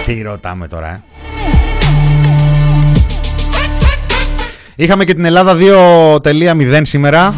Τι 0.04 0.22
ρωτάμε 0.22 0.68
τώρα, 0.68 0.88
ε. 0.88 1.02
Είχαμε 4.76 5.04
και 5.04 5.14
την 5.14 5.24
Ελλάδα 5.24 5.56
2.0 6.22 6.80
σήμερα. 6.82 7.34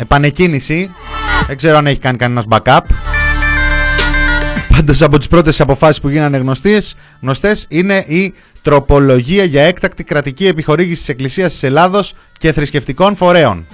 Επανεκκίνηση. 0.00 0.90
Δεν 1.46 1.56
ξέρω 1.56 1.76
αν 1.76 1.86
έχει 1.86 1.98
κάνει 1.98 2.16
κανένας 2.16 2.44
backup. 2.48 2.80
Πάντως 4.72 5.02
από 5.02 5.18
τις 5.18 5.28
πρώτες 5.28 5.60
αποφάσεις 5.60 6.00
που 6.00 6.08
γίνανε 6.08 6.36
γνωστές, 6.36 6.96
γνωστές 7.20 7.66
είναι 7.68 8.04
η 8.06 8.34
τροπολογία 8.62 9.44
για 9.44 9.62
έκτακτη 9.62 10.04
κρατική 10.04 10.46
επιχορήγηση 10.46 10.98
της 10.98 11.08
Εκκλησίας 11.08 11.52
της 11.52 11.62
Ελλάδος 11.62 12.14
και 12.38 12.52
θρησκευτικών 12.52 13.16
φορέων. 13.16 13.66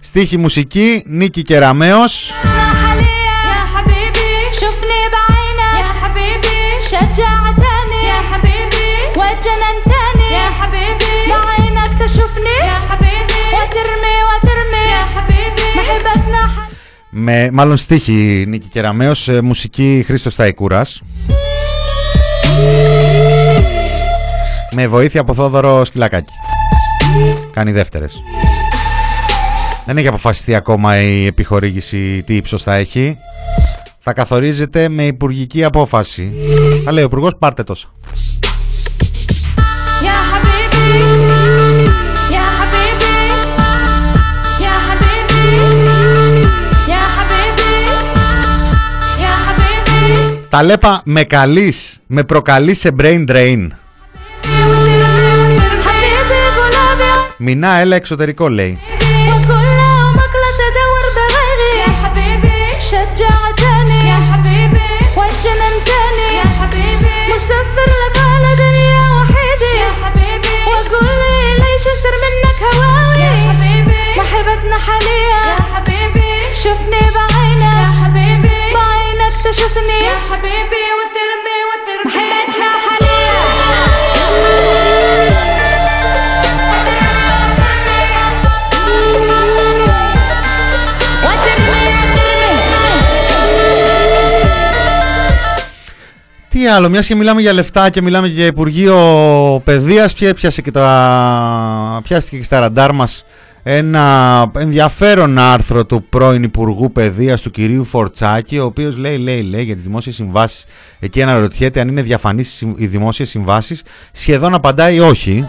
Στίχη 0.00 0.36
μουσική 0.36 1.02
Νίκη 1.06 1.42
Κεραμέως. 1.42 2.32
Με, 17.18 17.50
μάλλον 17.52 17.76
στίχη 17.76 18.44
Νίκη 18.48 18.68
Κεραμέως, 18.68 19.28
ε, 19.28 19.40
μουσική 19.40 20.02
Χρήστος 20.06 20.32
Σταϊκούρας. 20.32 21.02
Με 24.70 24.86
βοήθεια 24.86 25.20
από 25.20 25.34
Θόδωρο 25.34 25.84
Σκυλακάκη. 25.84 26.32
Κάνει 27.52 27.72
δεύτερες. 27.72 28.22
Δεν 29.86 29.96
έχει 29.96 30.06
αποφασιστεί 30.06 30.54
ακόμα 30.54 31.00
η 31.00 31.26
επιχορήγηση 31.26 32.22
τι 32.22 32.36
ύψος 32.36 32.62
θα 32.62 32.74
έχει. 32.74 33.18
Θα 33.98 34.12
καθορίζεται 34.12 34.88
με 34.88 35.06
υπουργική 35.06 35.64
απόφαση. 35.64 36.32
Θα 36.84 36.92
λέει 36.92 37.02
ο 37.02 37.06
υπουργός 37.06 37.36
πάρτε 37.38 37.62
τόσα. 37.62 37.88
Τα 50.55 50.63
λέπα 50.63 51.01
με 51.05 51.23
καλείς, 51.23 51.99
με 52.07 52.23
προκαλείς 52.23 52.79
σε 52.79 52.95
brain 52.99 53.25
drain. 53.27 53.67
Μινά, 57.37 57.77
έλα 57.77 57.95
εξωτερικό 57.95 58.49
λέει. 58.49 58.79
شفني 76.61 77.04
Τι 96.66 96.72
άλλο, 96.72 96.88
μιας 96.88 97.06
και 97.06 97.14
μιλάμε 97.14 97.40
για 97.40 97.52
λεφτά 97.52 97.90
και 97.90 98.02
μιλάμε 98.02 98.26
για 98.26 98.46
Υπουργείο 98.46 98.96
Παιδείας, 99.64 100.14
ποια 100.14 100.34
πιάσε 100.34 100.62
και 100.62 100.70
τα, 100.70 102.00
πιάστηκε 102.02 102.36
και 102.36 102.42
στα 102.42 102.60
ραντάρ 102.60 102.92
μας 102.92 103.24
ένα 103.62 104.50
ενδιαφέρον 104.56 105.38
άρθρο 105.38 105.84
του 105.84 106.04
πρώην 106.08 106.42
Υπουργού 106.42 106.92
Παιδείας 106.92 107.40
του 107.42 107.50
κυρίου 107.50 107.84
Φορτσάκη, 107.84 108.58
ο 108.58 108.64
οποίος 108.64 108.96
λέει, 108.96 109.18
λέει, 109.18 109.42
λέει 109.42 109.62
για 109.62 109.74
τις 109.74 109.84
δημόσιες 109.84 110.14
συμβάσεις, 110.14 110.64
εκεί 110.98 111.22
αναρωτιέται 111.22 111.80
αν 111.80 111.88
είναι 111.88 112.02
διαφανείς 112.02 112.60
οι 112.76 112.86
δημόσιες 112.86 113.28
συμβάσεις, 113.28 113.82
σχεδόν 114.12 114.54
απαντάει 114.54 115.00
όχι. 115.00 115.48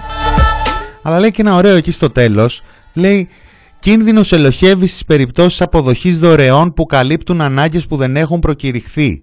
Αλλά 1.02 1.20
λέει 1.20 1.32
και 1.32 1.42
ένα 1.42 1.56
ωραίο 1.56 1.76
εκεί 1.76 1.92
στο 1.92 2.10
τέλος, 2.10 2.64
λέει 2.94 3.30
κίνδυνος 3.80 4.32
ελοχεύει 4.32 4.88
στις 4.88 5.06
περιπτώσεις 5.06 5.62
αποδοχής 5.62 6.20
δωρεών 6.20 6.74
που 6.74 6.86
καλύπτουν 6.86 7.42
ανάγκες 7.42 7.86
που 7.86 7.96
δεν 7.96 8.16
έχουν 8.16 8.40
προκηρυχθεί 8.40 9.22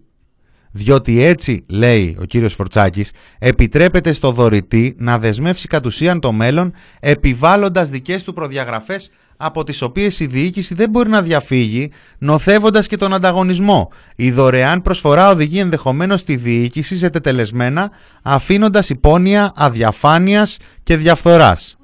διότι 0.77 1.23
έτσι, 1.23 1.65
λέει 1.69 2.17
ο 2.21 2.25
κύριος 2.25 2.55
Φορτσάκης, 2.55 3.13
επιτρέπεται 3.39 4.13
στο 4.13 4.31
δωρητή 4.31 4.95
να 4.99 5.19
δεσμεύσει 5.19 5.69
κατ' 5.69 5.87
ουσίαν 5.87 6.21
το 6.21 6.33
μέλλον 6.33 6.73
επιβάλλοντας 7.01 7.91
δικές 7.91 8.25
του 8.25 8.33
προδιαγραφές 8.33 9.11
από 9.37 9.65
τις 9.65 9.83
οποίες 9.83 10.21
η 10.21 10.27
διοίκηση 10.27 10.75
δεν 10.75 10.91
μπορεί 10.91 11.09
να 11.09 11.23
διαφύγει, 11.23 11.91
νοθεύοντας 12.19 12.87
και 12.87 12.97
τον 12.97 13.15
ανταγωνισμό. 13.15 13.91
Η 14.17 14.31
δωρεάν 14.31 14.83
προσφορά 14.83 15.31
οδηγεί 15.31 15.59
ενδεχομένως 15.59 16.25
τη 16.25 16.37
διοίκηση 16.37 16.97
σε 16.97 17.11
τετελεσμένα, 17.11 17.91
αφήνοντας 18.23 18.91
υπόνοια 18.91 19.53
αδιαφάνειας 19.57 20.57
και 20.83 20.97
διαφθοράς. 20.97 21.77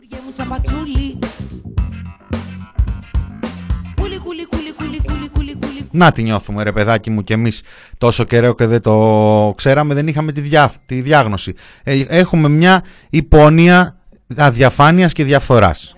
Να 5.90 6.12
τη 6.12 6.22
νιώθουμε 6.22 6.62
ρε 6.62 6.72
παιδάκι 6.72 7.10
μου 7.10 7.24
και 7.24 7.34
εμείς 7.34 7.62
τόσο 7.98 8.24
καιρό 8.24 8.54
και 8.54 8.66
δεν 8.66 8.80
το 8.80 9.52
ξέραμε, 9.56 9.94
δεν 9.94 10.08
είχαμε 10.08 10.32
τη, 10.32 10.40
διά, 10.40 10.72
τη 10.86 11.00
διάγνωση. 11.00 11.54
Ε, 11.82 12.00
έχουμε 12.08 12.48
μια 12.48 12.84
υπόνοια 13.10 13.96
αδιαφάνειας 14.36 15.12
και 15.12 15.24
διαφθοράς. 15.24 15.94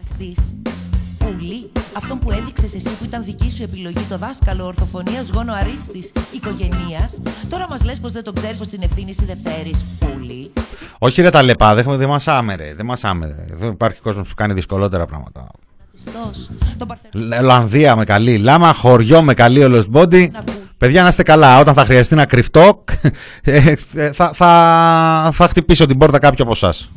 Αυτό 1.96 2.16
που 2.16 2.30
έδειξες 2.30 2.74
εσύ 2.74 2.88
που 2.88 3.04
ήταν 3.04 3.24
δική 3.24 3.50
σου 3.50 3.62
επιλογή, 3.62 4.06
το 4.08 4.18
δάσκαλο 4.18 4.66
ορθοφωνίας 4.66 5.30
γόνο 5.30 5.52
αρίστη 5.52 6.10
οικογένεια, 6.32 7.10
τώρα 7.48 7.66
μας 7.68 7.84
λες 7.84 8.00
πως 8.00 8.12
δεν 8.12 8.24
το 8.24 8.32
ξέρεις, 8.32 8.58
πως 8.58 8.68
την 8.68 8.82
ευθύνη 8.82 9.10
εσύ 9.10 9.24
δεν 9.24 9.36
φέρεις. 9.36 9.84
Πούλη. 9.98 10.52
Όχι, 10.98 11.22
ρε 11.22 11.30
τα 11.30 11.42
λεπά, 11.42 11.74
δεν, 11.74 11.96
δεν 11.96 12.08
μας 12.08 12.28
άμερε. 12.28 12.74
Δεν 12.74 12.86
μας 12.86 13.04
άμερε. 13.04 13.46
Δεν 13.50 13.70
υπάρχει 13.70 14.00
κόσμος 14.00 14.28
που 14.28 14.34
κάνει 14.34 14.52
δυσκολότερα 14.52 15.06
πράγματα. 15.06 15.46
Ολλανδία 17.40 17.96
με 17.96 18.04
καλή 18.04 18.38
λάμα, 18.38 18.72
χωριό 18.72 19.22
με 19.22 19.34
καλή 19.34 19.64
ο 19.64 19.84
Body. 19.92 20.28
Παιδιά 20.78 21.02
να 21.02 21.08
είστε 21.08 21.22
καλά, 21.22 21.60
όταν 21.60 21.74
θα 21.74 21.84
χρειαστεί 21.84 22.14
να 22.14 22.26
κρυφτώ 22.26 22.84
ε, 23.42 23.74
ε, 23.94 24.12
θα, 24.12 24.30
θα, 24.34 25.30
θα 25.32 25.48
χτυπήσω 25.48 25.86
την 25.86 25.98
πόρτα 25.98 26.18
κάποιο 26.18 26.44
από 26.44 26.52
εσάς. 26.52 26.90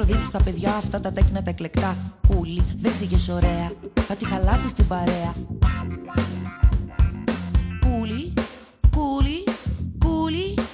προδίδεις 0.00 0.26
στα 0.26 0.42
παιδιά 0.42 0.74
αυτά 0.74 1.00
τα 1.00 1.10
τέκνα 1.10 1.42
τα 1.42 1.50
εκλεκτά. 1.50 1.96
Κούλι, 2.28 2.62
δεν 2.76 2.92
ξηγες 2.92 3.28
ωραία. 3.28 3.72
Θα 4.06 4.16
τη 4.16 4.24
χαλάσεις 4.24 4.72
την 4.72 4.86
παρέα. 4.86 5.32
Κούλι, 7.80 8.32
κούλι, 8.90 9.44
κούλι, 9.98 10.54
κούλι. 10.54 10.69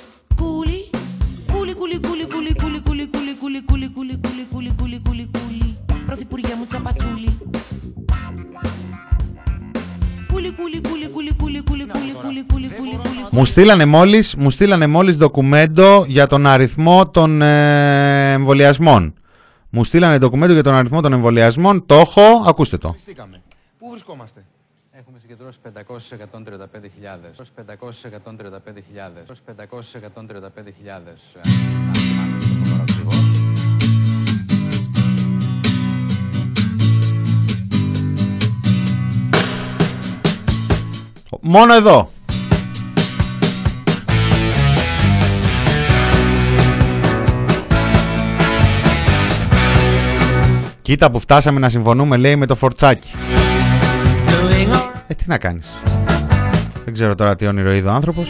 Κούλι, 1.78 2.00
κούλι, 2.00 2.26
κούλι, 2.26 2.54
κούλι, 2.54 2.80
κούλι, 2.80 3.06
κούλι, 3.06 3.36
κούλι, 3.36 3.62
κούλι, 3.62 3.88
κούλι, 3.90 3.90
κούλι, 3.94 4.16
κούλι, 4.16 4.46
κούλι, 4.52 4.72
κούλι, 4.76 5.00
κούλι, 5.04 5.28
κούλι. 5.32 5.78
Πρωθυπουργέ 6.06 6.54
μου 6.58 6.66
τσαπατσούλι. 6.66 7.38
Κούλι, 10.32 10.52
κούλι, 10.52 10.80
κούλι, 10.80 11.08
κούλι, 11.08 11.34
κούλι, 11.34 11.62
κούλι, 11.62 11.86
κούλι, 11.86 12.12
κούλι, 12.22 12.44
κούλι, 12.44 12.68
κούλι, 12.68 12.96
κούλι. 12.96 13.26
Μου 13.30 13.44
στείλανε 13.44 13.84
μόλις, 13.84 14.34
μου 14.34 14.50
στείλανε 14.50 14.86
μόλις 14.86 15.16
ντοκουμέντο 15.16 16.04
για 16.08 16.26
τον 16.26 16.46
αριθμό 16.46 17.08
των 17.08 17.42
ε, 17.42 18.32
εμβολιασμών. 18.32 19.14
Μου 19.70 19.84
στείλανε 19.84 20.18
ντοκουμέντο 20.18 20.52
για 20.52 20.62
τον 20.62 20.74
αριθμό 20.74 21.00
των 21.00 21.12
εμβολιασμών. 21.12 21.86
Το 21.86 21.94
έχω, 21.94 22.44
ακούστε 22.46 22.76
το. 22.78 22.96
Πού 23.78 23.90
βρισκόμαστε. 23.90 24.44
Έχουμε 25.46 25.98
συγκεντρώσει 25.98 26.16
535.000. 26.32 27.36
535.000. 28.96 29.10
535.000. 30.84 31.00
Μόνο 41.40 41.74
εδώ. 41.74 42.10
Κοίτα 50.82 51.10
που 51.10 51.18
φτάσαμε 51.18 51.60
να 51.60 51.68
συμφωνούμε 51.68 52.16
λέει 52.16 52.36
με 52.36 52.46
το 52.46 52.54
φορτσάκι. 52.54 53.10
Ε, 55.06 55.14
τι 55.14 55.24
να 55.26 55.38
κάνεις. 55.38 55.74
Δεν 56.84 56.94
ξέρω 56.94 57.14
τώρα 57.14 57.36
τι 57.36 57.46
όνειρο 57.46 57.72
είδε 57.72 57.88
ο 57.88 57.92
άνθρωπος. 57.92 58.28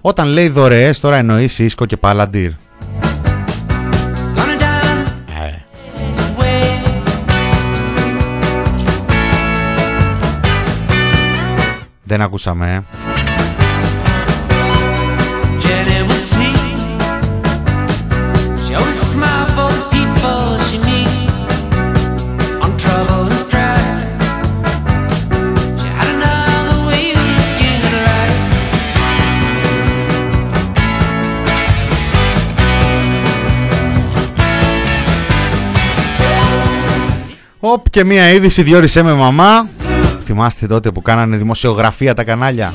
Όταν 0.00 0.26
λέει 0.28 0.48
δωρεές 0.48 1.00
τώρα 1.00 1.16
εννοεί 1.16 1.48
Σίσκο 1.48 1.86
και 1.86 1.96
Παλαντήρ. 1.96 2.50
Δεν 12.02 12.22
ακούσαμε, 12.22 12.74
ε. 12.74 12.82
Jenny 15.62 15.98
was 16.08 16.22
sweet. 16.30 16.58
She 18.64 18.72
always 18.74 19.00
smiled 19.12 19.50
for 19.56 19.69
Οπ 37.72 37.90
και 37.90 38.04
μία 38.04 38.30
είδηση 38.30 38.62
διόρισε 38.62 39.02
με 39.02 39.12
μαμά. 39.12 39.68
Θυμάστε 40.22 40.66
τότε 40.66 40.90
που 40.90 41.02
κάνανε 41.02 41.36
δημοσιογραφία 41.36 42.14
τα 42.14 42.24
κανάλια 42.24 42.72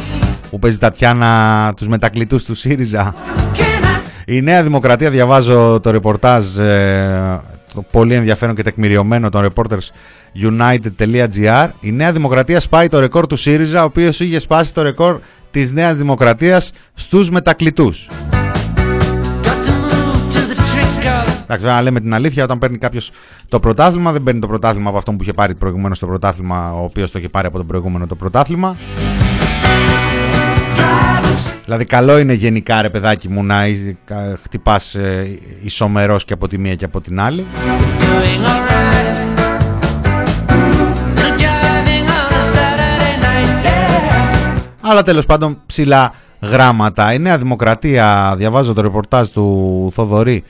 που 0.50 0.60
παίζει 0.60 0.78
Τατιάνα 0.78 1.74
τους 1.78 1.88
μετακλητούς 1.88 2.44
του 2.44 2.56
ΣΥΡΙΖΑ. 2.56 3.16
Η 4.26 4.42
Νέα 4.42 4.64
Δημοκρατία 4.64 5.10
διαβάζω 5.10 5.80
το 5.80 5.92
ρεπορτάζ 5.92 6.58
ε, 6.58 7.42
το 7.74 7.82
πολύ 7.92 8.14
ενδιαφέρον 8.14 8.56
και 8.56 8.64
τεκμηριωμένο 8.64 9.30
των 9.30 9.48
reporters 9.54 9.90
united.gr 10.60 11.70
Η 11.80 11.92
Νέα 11.92 12.12
Δημοκρατία 12.12 12.60
σπάει 12.60 12.88
το 12.88 13.00
ρεκόρ 13.00 13.28
του 13.28 13.36
ΣΥΡΙΖΑ 13.36 13.82
ο 13.82 13.86
οποίος 13.86 14.20
είχε 14.20 14.40
σπάσει 14.40 14.74
το 14.74 14.82
ρεκόρ 14.82 15.20
της 15.52 15.72
Νέας 15.72 15.98
Δημοκρατίας 15.98 16.72
στους 16.94 17.30
μετακλητούς. 17.30 18.08
Εντάξει, 21.48 21.66
να 21.66 21.82
λέμε 21.82 22.00
την 22.00 22.14
αλήθεια, 22.14 22.44
όταν 22.44 22.60
παίρνει 22.60 22.78
κάποιος 22.78 23.12
το 23.50 23.60
πρωτάθλημα, 23.60 24.12
δεν 24.12 24.24
παίρνει 24.24 24.40
το 24.40 24.48
πρωτάθλημα 24.48 24.90
από 24.90 24.98
αυτόν 24.98 25.18
που 25.18 25.24
είχε 25.24 25.34
πάρει 25.34 25.56
προηγουμένως 25.56 26.00
το 26.00 26.08
πρωτάθλημα, 26.08 26.74
ο 26.74 26.84
οποίος 26.84 27.12
το 27.12 27.20
είχε 27.20 27.30
πάρει 27.30 27.48
από 27.48 27.58
τον 27.58 27.68
προηγούμενο 27.68 28.08
το 28.08 28.16
πρωτάθλημα. 28.16 28.76
Δηλαδή, 31.66 31.84
καλό 31.84 32.18
είναι 32.18 32.34
γενικά, 32.34 32.82
ρε 32.82 32.90
παιδάκι 32.90 33.30
μου, 33.30 33.44
να 33.44 33.64
χτυπάς 34.44 34.96
ε, 34.96 35.40
ισομερός 35.64 36.26
και 36.26 36.34
από 36.34 36.48
τη 36.48 36.58
μία 36.58 36.76
και 36.76 36.86
από 36.86 37.02
την 37.02 37.20
άλλη. 37.20 37.46
Αλλά 44.82 45.04
τέλος 45.04 45.26
πάντων 45.26 45.62
ψηλά 45.66 46.14
γράμματα. 46.42 47.14
Η 47.14 47.20
Νέα 47.20 47.38
Δημοκρατία, 47.38 48.34
διαβάζω 48.38 48.74
το 48.74 48.82
ρεπορτάζ 48.82 49.28
του 49.28 49.90
Θοδωρή 49.94 50.44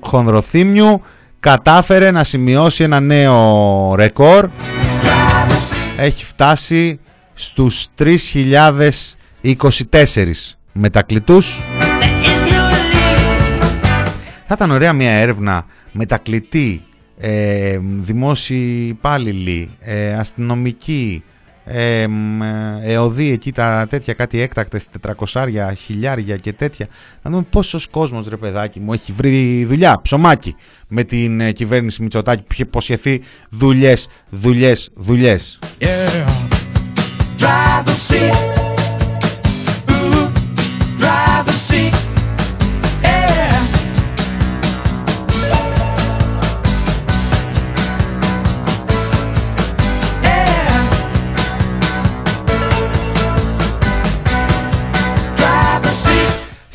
Χονδροθύμιου, 0.00 1.02
κατάφερε 1.40 2.10
να 2.10 2.24
σημειώσει 2.24 2.82
ένα 2.82 3.00
νέο 3.00 3.94
ρεκόρ. 3.94 4.48
Έχει 5.96 6.24
φτάσει 6.24 7.00
στους 7.34 7.86
3.024 7.98 10.54
μετακλητούς. 10.72 11.60
Θα 14.46 14.54
ήταν 14.54 14.70
ωραία 14.70 14.92
μια 14.92 15.10
έρευνα 15.10 15.64
μετακλητή, 15.92 16.82
ε, 17.18 17.78
δημόσιοι 17.82 18.86
υπάλληλοι, 18.88 19.70
ε, 19.80 20.14
αστυνομικοί, 20.14 21.22
ε, 21.72 22.06
εωδοί 22.82 23.30
εκεί 23.30 23.52
τα 23.52 23.86
τέτοια 23.90 24.14
κάτι 24.14 24.40
έκτακτες, 24.40 24.88
τετρακοσάρια, 24.88 25.74
χιλιάρια 25.74 26.36
και 26.36 26.52
τέτοια. 26.52 26.86
Να 27.22 27.30
δούμε 27.30 27.46
πόσος 27.50 27.86
κόσμος 27.86 28.28
ρε 28.28 28.36
παιδάκι 28.36 28.80
μου 28.80 28.92
έχει 28.92 29.12
βρει 29.12 29.64
δουλειά, 29.64 30.00
ψωμάκι 30.02 30.54
με 30.88 31.04
την 31.04 31.40
ε, 31.40 31.52
κυβέρνηση 31.52 32.02
Μητσοτάκη 32.02 32.42
που 32.42 32.52
είχε 32.52 32.62
υποσχεθεί 32.62 33.22
δουλειές, 33.50 34.08
δουλειές, 34.30 34.90
δουλειές. 34.94 35.58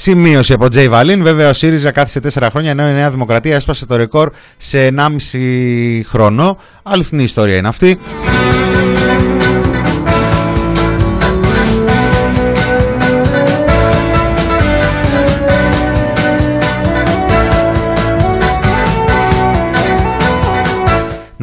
Σημείωση 0.08 0.54
από 0.54 0.68
Τζέι 0.68 0.90
Βαλίν. 0.90 1.24
Βέβαια, 1.24 1.50
ο 1.50 1.54
ΣΥΡΙΖΑ 1.54 1.92
κάθισε 1.92 2.20
4 2.40 2.48
χρόνια 2.52 2.72
ενώ 2.72 2.90
η 2.90 2.94
Νέα 2.94 3.12
Δημοκρατία 3.12 3.56
έσπασε 3.56 3.86
το 3.86 3.96
ρεκόρ 3.96 4.32
σε 4.58 4.88
1,5 4.88 6.04
χρόνο. 6.06 6.58
Αληθινή 6.84 7.24
ιστορία 7.24 7.56
είναι 7.56 7.68
αυτή. 7.68 8.00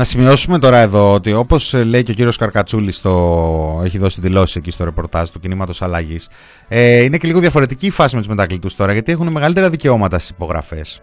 Να 0.03 0.09
σημειώσουμε 0.09 0.59
τώρα 0.59 0.78
εδώ 0.78 1.12
ότι 1.12 1.32
όπως 1.32 1.72
λέει 1.72 2.03
και 2.03 2.11
ο 2.11 2.14
κύριος 2.14 2.36
Καρκατσούλης, 2.36 3.03
έχει 3.84 3.98
δώσει 3.98 4.20
δηλώσεις 4.20 4.57
εκεί 4.57 4.70
στο 4.70 4.84
ρεπορτάζ 4.84 5.28
του 5.28 5.40
κινήματος 5.40 5.82
αλλαγής, 5.82 6.28
ε, 6.68 7.03
είναι 7.03 7.16
και 7.16 7.26
λίγο 7.26 7.40
διαφορετική 7.40 7.86
η 7.86 7.90
φάση 7.90 8.14
με 8.14 8.20
τους 8.20 8.30
μετακλητούς 8.30 8.76
τώρα 8.76 8.92
γιατί 8.92 9.12
έχουν 9.12 9.28
μεγαλύτερα 9.28 9.70
δικαιώματα 9.70 10.18
στις 10.18 10.30
υπογραφές. 10.30 11.03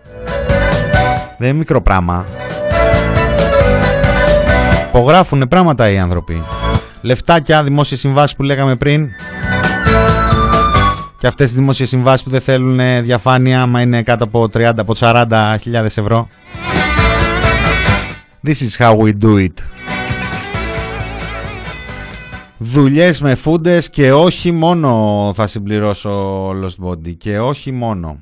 Δεν 1.37 1.49
είναι 1.49 1.57
μικρό 1.57 1.81
πράγμα. 1.81 2.25
Υπογράφουν 4.87 5.47
πράγματα 5.47 5.89
οι 5.89 5.97
άνθρωποι. 5.97 6.43
Λεφτάκια, 7.01 7.63
δημόσιες 7.63 7.99
συμβάσεις 7.99 8.35
που 8.35 8.43
λέγαμε 8.43 8.75
πριν. 8.75 9.09
Και 11.17 11.27
αυτές 11.27 11.51
οι 11.51 11.53
δημόσιες 11.53 11.89
συμβάσεις 11.89 12.23
που 12.23 12.29
δεν 12.29 12.41
θέλουν 12.41 12.79
διαφάνεια, 13.03 13.61
άμα 13.61 13.81
είναι 13.81 14.03
κάτω 14.03 14.23
από 14.23 14.49
30, 14.49 14.71
από 14.77 14.95
40 14.99 15.57
ευρώ. 15.95 16.27
This 18.41 18.61
is 18.61 18.77
how 18.77 18.95
we 18.95 19.11
do 19.11 19.37
it. 19.37 19.63
Δουλειές 22.57 23.21
με 23.21 23.35
φούντες 23.35 23.89
και 23.89 24.13
όχι 24.13 24.51
μόνο 24.51 25.31
θα 25.35 25.47
συμπληρώσω 25.47 26.49
Lost 26.49 26.85
Body 26.85 27.15
και 27.17 27.39
όχι 27.39 27.71
μόνο. 27.71 28.17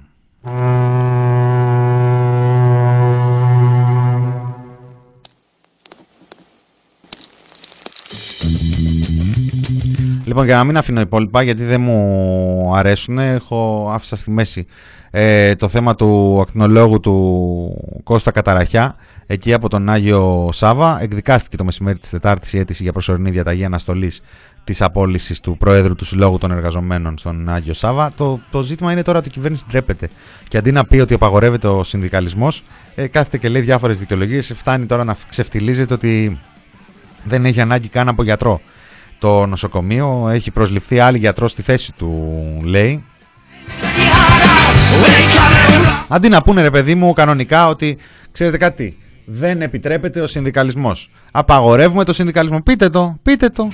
Λοιπόν, 10.27 10.43
Λοιπόν, 10.43 10.45
για 10.45 10.55
να 10.55 10.63
μην 10.63 10.77
αφήνω 10.77 11.01
υπόλοιπα, 11.01 11.41
γιατί 11.41 11.63
δεν 11.63 11.81
μου 11.81 12.71
αρέσουν, 12.75 13.17
έχω 13.17 13.89
άφησα 13.93 14.15
στη 14.15 14.31
μέση 14.31 14.65
ε, 15.11 15.55
το 15.55 15.67
θέμα 15.67 15.95
του 15.95 16.39
ακτινολόγου 16.41 16.99
του 16.99 17.99
Κώστα 18.03 18.31
Καταραχιά, 18.31 18.95
εκεί 19.27 19.53
από 19.53 19.69
τον 19.69 19.89
Άγιο 19.89 20.49
Σάβα. 20.51 21.01
Εκδικάστηκε 21.01 21.57
το 21.57 21.63
μεσημέρι 21.63 21.97
της 21.97 22.09
Τετάρτης 22.09 22.53
η 22.53 22.57
αίτηση 22.57 22.83
για 22.83 22.91
προσωρινή 22.91 23.29
διαταγή 23.29 23.65
αναστολής 23.65 24.21
της 24.63 24.81
απόλυσης 24.81 25.39
του 25.39 25.57
Προέδρου 25.57 25.95
του 25.95 26.05
Συλλόγου 26.05 26.37
των 26.37 26.51
Εργαζομένων 26.51 27.17
στον 27.17 27.49
Άγιο 27.49 27.73
Σάβα. 27.73 28.11
Το, 28.17 28.39
το 28.51 28.61
ζήτημα 28.61 28.91
είναι 28.91 29.01
τώρα 29.01 29.17
ότι 29.17 29.27
η 29.27 29.31
κυβέρνηση 29.31 29.63
ντρέπεται. 29.69 30.09
Και 30.47 30.57
αντί 30.57 30.71
να 30.71 30.85
πει 30.85 30.99
ότι 30.99 31.13
απαγορεύεται 31.13 31.67
ο 31.67 31.83
συνδικαλισμός, 31.83 32.63
ε, 32.95 33.07
κάθεται 33.07 33.37
και 33.37 33.49
λέει 33.49 33.61
διάφορες 33.61 33.99
δικαιολογίες. 33.99 34.53
Φτάνει 34.55 34.85
τώρα 34.85 35.03
να 35.03 35.15
ξεφτιλίζεται 35.29 35.93
ότι 35.93 36.39
δεν 37.23 37.45
έχει 37.45 37.61
ανάγκη 37.61 37.87
καν 37.87 38.07
από 38.07 38.23
γιατρό 38.23 38.61
το 39.19 39.45
νοσοκομείο. 39.45 40.29
Έχει 40.29 40.51
προσληφθεί 40.51 40.99
άλλη 40.99 41.17
γιατρός 41.17 41.51
στη 41.51 41.61
θέση 41.61 41.93
του, 41.93 42.11
λέει. 42.63 43.03
Αντί 46.07 46.29
να 46.29 46.41
πούνε 46.41 46.61
ρε 46.61 46.69
παιδί 46.69 46.95
μου 46.95 47.13
κανονικά 47.13 47.67
ότι 47.67 47.97
ξέρετε 48.31 48.57
κάτι, 48.57 48.97
δεν 49.25 49.61
επιτρέπεται 49.61 50.21
ο 50.21 50.27
συνδικαλισμός. 50.27 51.11
Απαγορεύουμε 51.31 52.03
το 52.03 52.13
συνδικαλισμό. 52.13 52.61
Πείτε 52.61 52.89
το, 52.89 53.17
πείτε 53.23 53.49
το. 53.49 53.67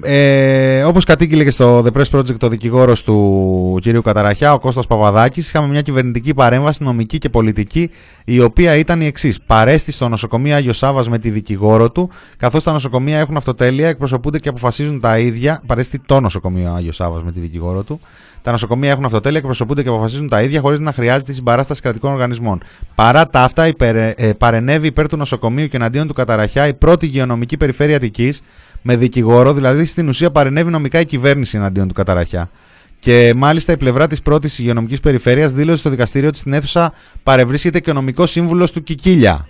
Ε, 0.00 0.82
Όπως 0.82 1.04
κατήγγειλε 1.04 1.44
και 1.44 1.50
στο 1.50 1.84
The 1.84 1.98
Press 1.98 2.18
Project 2.18 2.40
ο 2.40 2.48
δικηγόρος 2.48 3.02
του 3.02 3.78
κυρίου 3.80 4.02
Καταραχιά, 4.02 4.52
ο 4.52 4.58
Κώστας 4.58 4.86
Παπαδάκης, 4.86 5.48
είχαμε 5.48 5.68
μια 5.68 5.80
κυβερνητική 5.80 6.34
παρέμβαση 6.34 6.82
νομική 6.82 7.18
και 7.18 7.28
πολιτική, 7.28 7.90
η 8.24 8.40
οποία 8.40 8.76
ήταν 8.76 9.00
η 9.00 9.06
εξής. 9.06 9.42
Παρέστη 9.46 9.92
στο 9.92 10.08
νοσοκομείο 10.08 10.56
Άγιος 10.56 10.76
Σάβα 10.76 11.04
με 11.08 11.18
τη 11.18 11.30
δικηγόρο 11.30 11.90
του, 11.90 12.10
καθώς 12.36 12.62
τα 12.62 12.72
νοσοκομεία 12.72 13.18
έχουν 13.18 13.36
αυτοτέλεια, 13.36 13.88
εκπροσωπούνται 13.88 14.38
και 14.38 14.48
αποφασίζουν 14.48 15.00
τα 15.00 15.18
ίδια. 15.18 15.62
Παρέστη 15.66 15.98
το 15.98 16.20
νοσοκομείο 16.20 16.72
Άγιος 16.72 16.96
Σάβα 16.96 17.22
με 17.24 17.32
τη 17.32 17.40
δικηγόρο 17.40 17.82
του. 17.82 18.00
Τα 18.42 18.50
νοσοκομεία 18.50 18.90
έχουν 18.90 19.04
αυτοτέλεια, 19.04 19.38
εκπροσωπούνται 19.38 19.82
και 19.82 19.88
αποφασίζουν 19.88 20.28
τα 20.28 20.42
ίδια 20.42 20.60
χωρίς 20.60 20.80
να 20.80 20.92
χρειάζεται 20.92 21.32
η 21.32 21.34
συμπαράσταση 21.34 21.80
κρατικών 21.80 22.12
οργανισμών. 22.12 22.62
Παρά 22.94 23.26
τα 23.26 23.40
αυτά, 23.42 23.66
υπερ, 23.66 23.96
ε, 23.96 24.14
παρενέβη 24.38 24.86
υπέρ 24.86 25.08
του 25.08 25.16
νοσοκομείου 25.16 25.68
και 25.68 25.76
εναντίον 25.76 26.06
του 26.06 26.14
Καταραχιά 26.14 26.66
η 26.66 26.74
πρώτη 26.74 27.06
υγειονομική 27.06 27.56
περιφέρεια 27.56 27.96
Αττικής, 27.96 28.42
με 28.82 28.96
δικηγόρο, 28.96 29.52
δηλαδή 29.52 29.84
στην 29.84 30.08
ουσία 30.08 30.30
παρενέβη 30.30 30.70
νομικά 30.70 31.00
η 31.00 31.04
κυβέρνηση 31.04 31.56
εναντίον 31.56 31.88
του 31.88 31.94
Καταραχιά. 31.94 32.50
Και 32.98 33.32
μάλιστα 33.36 33.72
η 33.72 33.76
πλευρά 33.76 34.06
της 34.06 34.22
πρώτης 34.22 34.58
υγειονομικής 34.58 35.00
περιφέρειας 35.00 35.52
δήλωσε 35.52 35.78
στο 35.78 35.90
δικαστήριο 35.90 36.28
ότι 36.28 36.38
στην 36.38 36.52
αίθουσα 36.52 36.92
παρευρίσκεται 37.22 37.80
και 37.80 37.90
ο 37.90 37.92
νομικός 37.92 38.30
σύμβουλος 38.30 38.72
του 38.72 38.82
Κικίλια. 38.82 39.46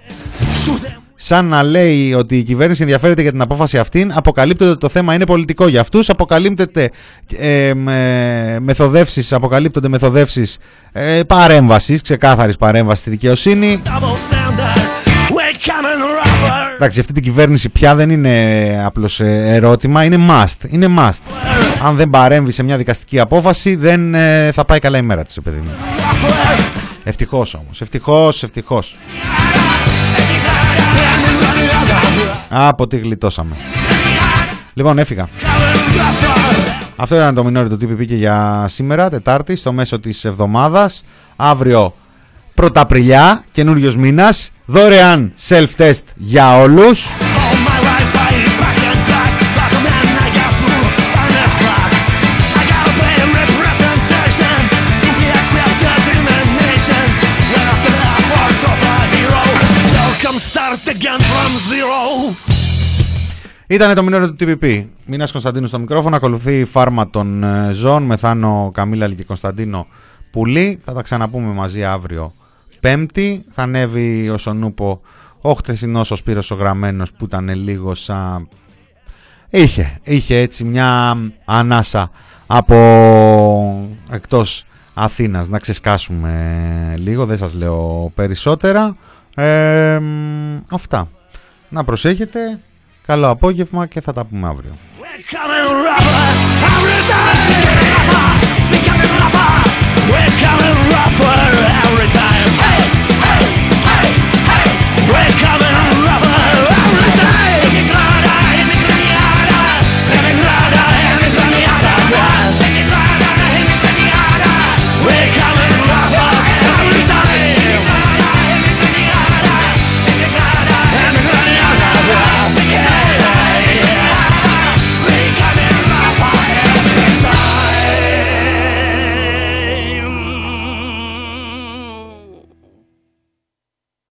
Σαν 1.25 1.45
να 1.47 1.63
λέει 1.63 2.15
ότι 2.15 2.37
η 2.37 2.43
κυβέρνηση 2.43 2.83
ενδιαφέρεται 2.83 3.23
για 3.23 3.31
την 3.31 3.41
απόφαση 3.41 3.79
αυτή, 3.79 4.07
αποκαλύπτεται 4.13 4.71
ότι 4.71 4.81
το 4.81 4.89
θέμα 4.89 5.15
είναι 5.15 5.27
πολιτικό 5.27 5.69
για 5.69 5.81
αυτούς. 5.81 6.11
Αποκαλύπτεται 6.11 6.91
ε, 7.39 7.75
με, 7.75 8.59
μεθοδεύσεις, 8.61 9.33
αποκαλύπτονται 9.33 9.89
μεθοδεύσεις 9.89 10.59
ε, 10.93 11.23
παρέμβασης, 11.23 12.03
ξεκάθαρης 12.03 12.57
παρέμβασης 12.57 13.01
στη 13.01 13.11
δικαιοσύνη. 13.11 13.83
Εντάξει, 16.75 17.01
αυτή 17.01 17.13
την 17.13 17.23
κυβέρνηση 17.23 17.69
πια 17.69 17.95
δεν 17.95 18.11
είναι 18.11 18.83
απλώς 18.85 19.21
ε, 19.21 19.55
ερώτημα, 19.55 20.05
είναι 20.05 20.19
must. 20.31 20.69
Είναι 20.69 20.89
must. 20.99 21.21
Αν 21.85 21.97
δεν 21.97 22.11
παρέμβει 22.11 22.53
σε 22.53 22.63
μια 22.63 22.77
δικαστική 22.77 23.21
απόφαση, 23.21 23.75
δεν 23.75 24.15
ε, 24.15 24.51
θα 24.53 24.65
πάει 24.65 24.79
καλά 24.79 24.99
η 24.99 25.03
μέρα 25.03 25.25
της, 25.25 25.39
παιδί 25.43 25.59
μου. 25.65 25.71
Ευτυχώς 27.05 27.55
όμως, 27.55 27.81
ευτυχώς, 27.81 28.43
ευτυχώς. 28.43 28.97
Από 32.49 32.87
τι 32.87 32.99
γλιτώσαμε. 32.99 33.57
Λοιπόν, 34.75 34.99
έφυγα. 34.99 35.29
Αυτό 36.97 37.15
ήταν 37.15 37.35
το 37.35 37.45
μινόρι 37.45 37.69
του 37.69 37.79
TPP 37.81 38.07
και 38.07 38.15
για 38.15 38.65
σήμερα, 38.69 39.11
Τετάρτη, 39.11 39.57
στο 39.57 39.73
μέσο 39.73 40.01
της 40.01 40.25
εβδομάδας. 40.25 41.05
Αύριο 41.37 41.95
Πρωταπριλιά, 42.55 43.45
καινούριο 43.53 43.95
μήνας, 43.97 44.51
δωρεάν 44.65 45.33
self-test 45.49 46.03
για 46.15 46.59
όλους. 46.59 47.07
Ήταν 63.73 63.95
το 63.95 64.03
μηνόριο 64.03 64.35
του 64.35 64.37
TPP. 64.39 64.85
Μήνας 65.07 65.33
Κωνσταντίνου 65.33 65.67
στο 65.67 65.79
μικρόφωνο. 65.79 66.17
Ακολουθεί 66.17 66.59
η 66.59 66.65
φάρμα 66.65 67.11
των 67.11 67.43
ε, 67.43 67.73
ζώων. 67.73 68.03
Μεθάνω 68.03 68.71
Καμίλα 68.75 69.09
και 69.09 69.25
Κωνσταντίνο 69.25 69.87
Πουλή. 70.31 70.81
Θα 70.83 70.93
τα 70.93 71.03
ξαναπούμε 71.03 71.53
μαζί 71.53 71.85
αύριο 71.85 72.35
Πέμπτη. 72.81 73.45
Θα 73.51 73.63
ανέβει 73.63 74.29
ο 74.29 74.39
Σονούπο 74.39 75.01
ο 75.41 75.53
χθεσινός 75.53 76.11
ο 76.11 76.17
Σπύρος 76.17 76.51
ο 76.51 76.55
Γραμμένος 76.55 77.13
που 77.13 77.25
ήταν 77.25 77.49
λίγο 77.55 77.95
σαν... 77.95 78.49
Είχε, 79.51 79.99
είχε 80.03 80.37
έτσι 80.37 80.65
μια 80.65 81.17
ανάσα 81.45 82.11
από 82.47 83.89
εκτός 84.11 84.67
Αθήνας 84.95 85.49
να 85.49 85.59
ξεσκάσουμε 85.59 86.95
λίγο, 86.99 87.27
δεν 87.27 87.37
σας 87.37 87.55
λέω 87.55 88.13
περισσότερα. 88.15 88.97
Ε, 89.35 89.99
αυτά. 90.71 91.09
Να 91.69 91.85
προσέχετε, 91.85 92.59
Καλό 93.07 93.29
απόγευμα 93.29 93.87
και 93.87 94.01
θα 94.01 94.13
τα 94.13 94.25
πούμε 94.25 94.49
αύριο. 94.49 94.73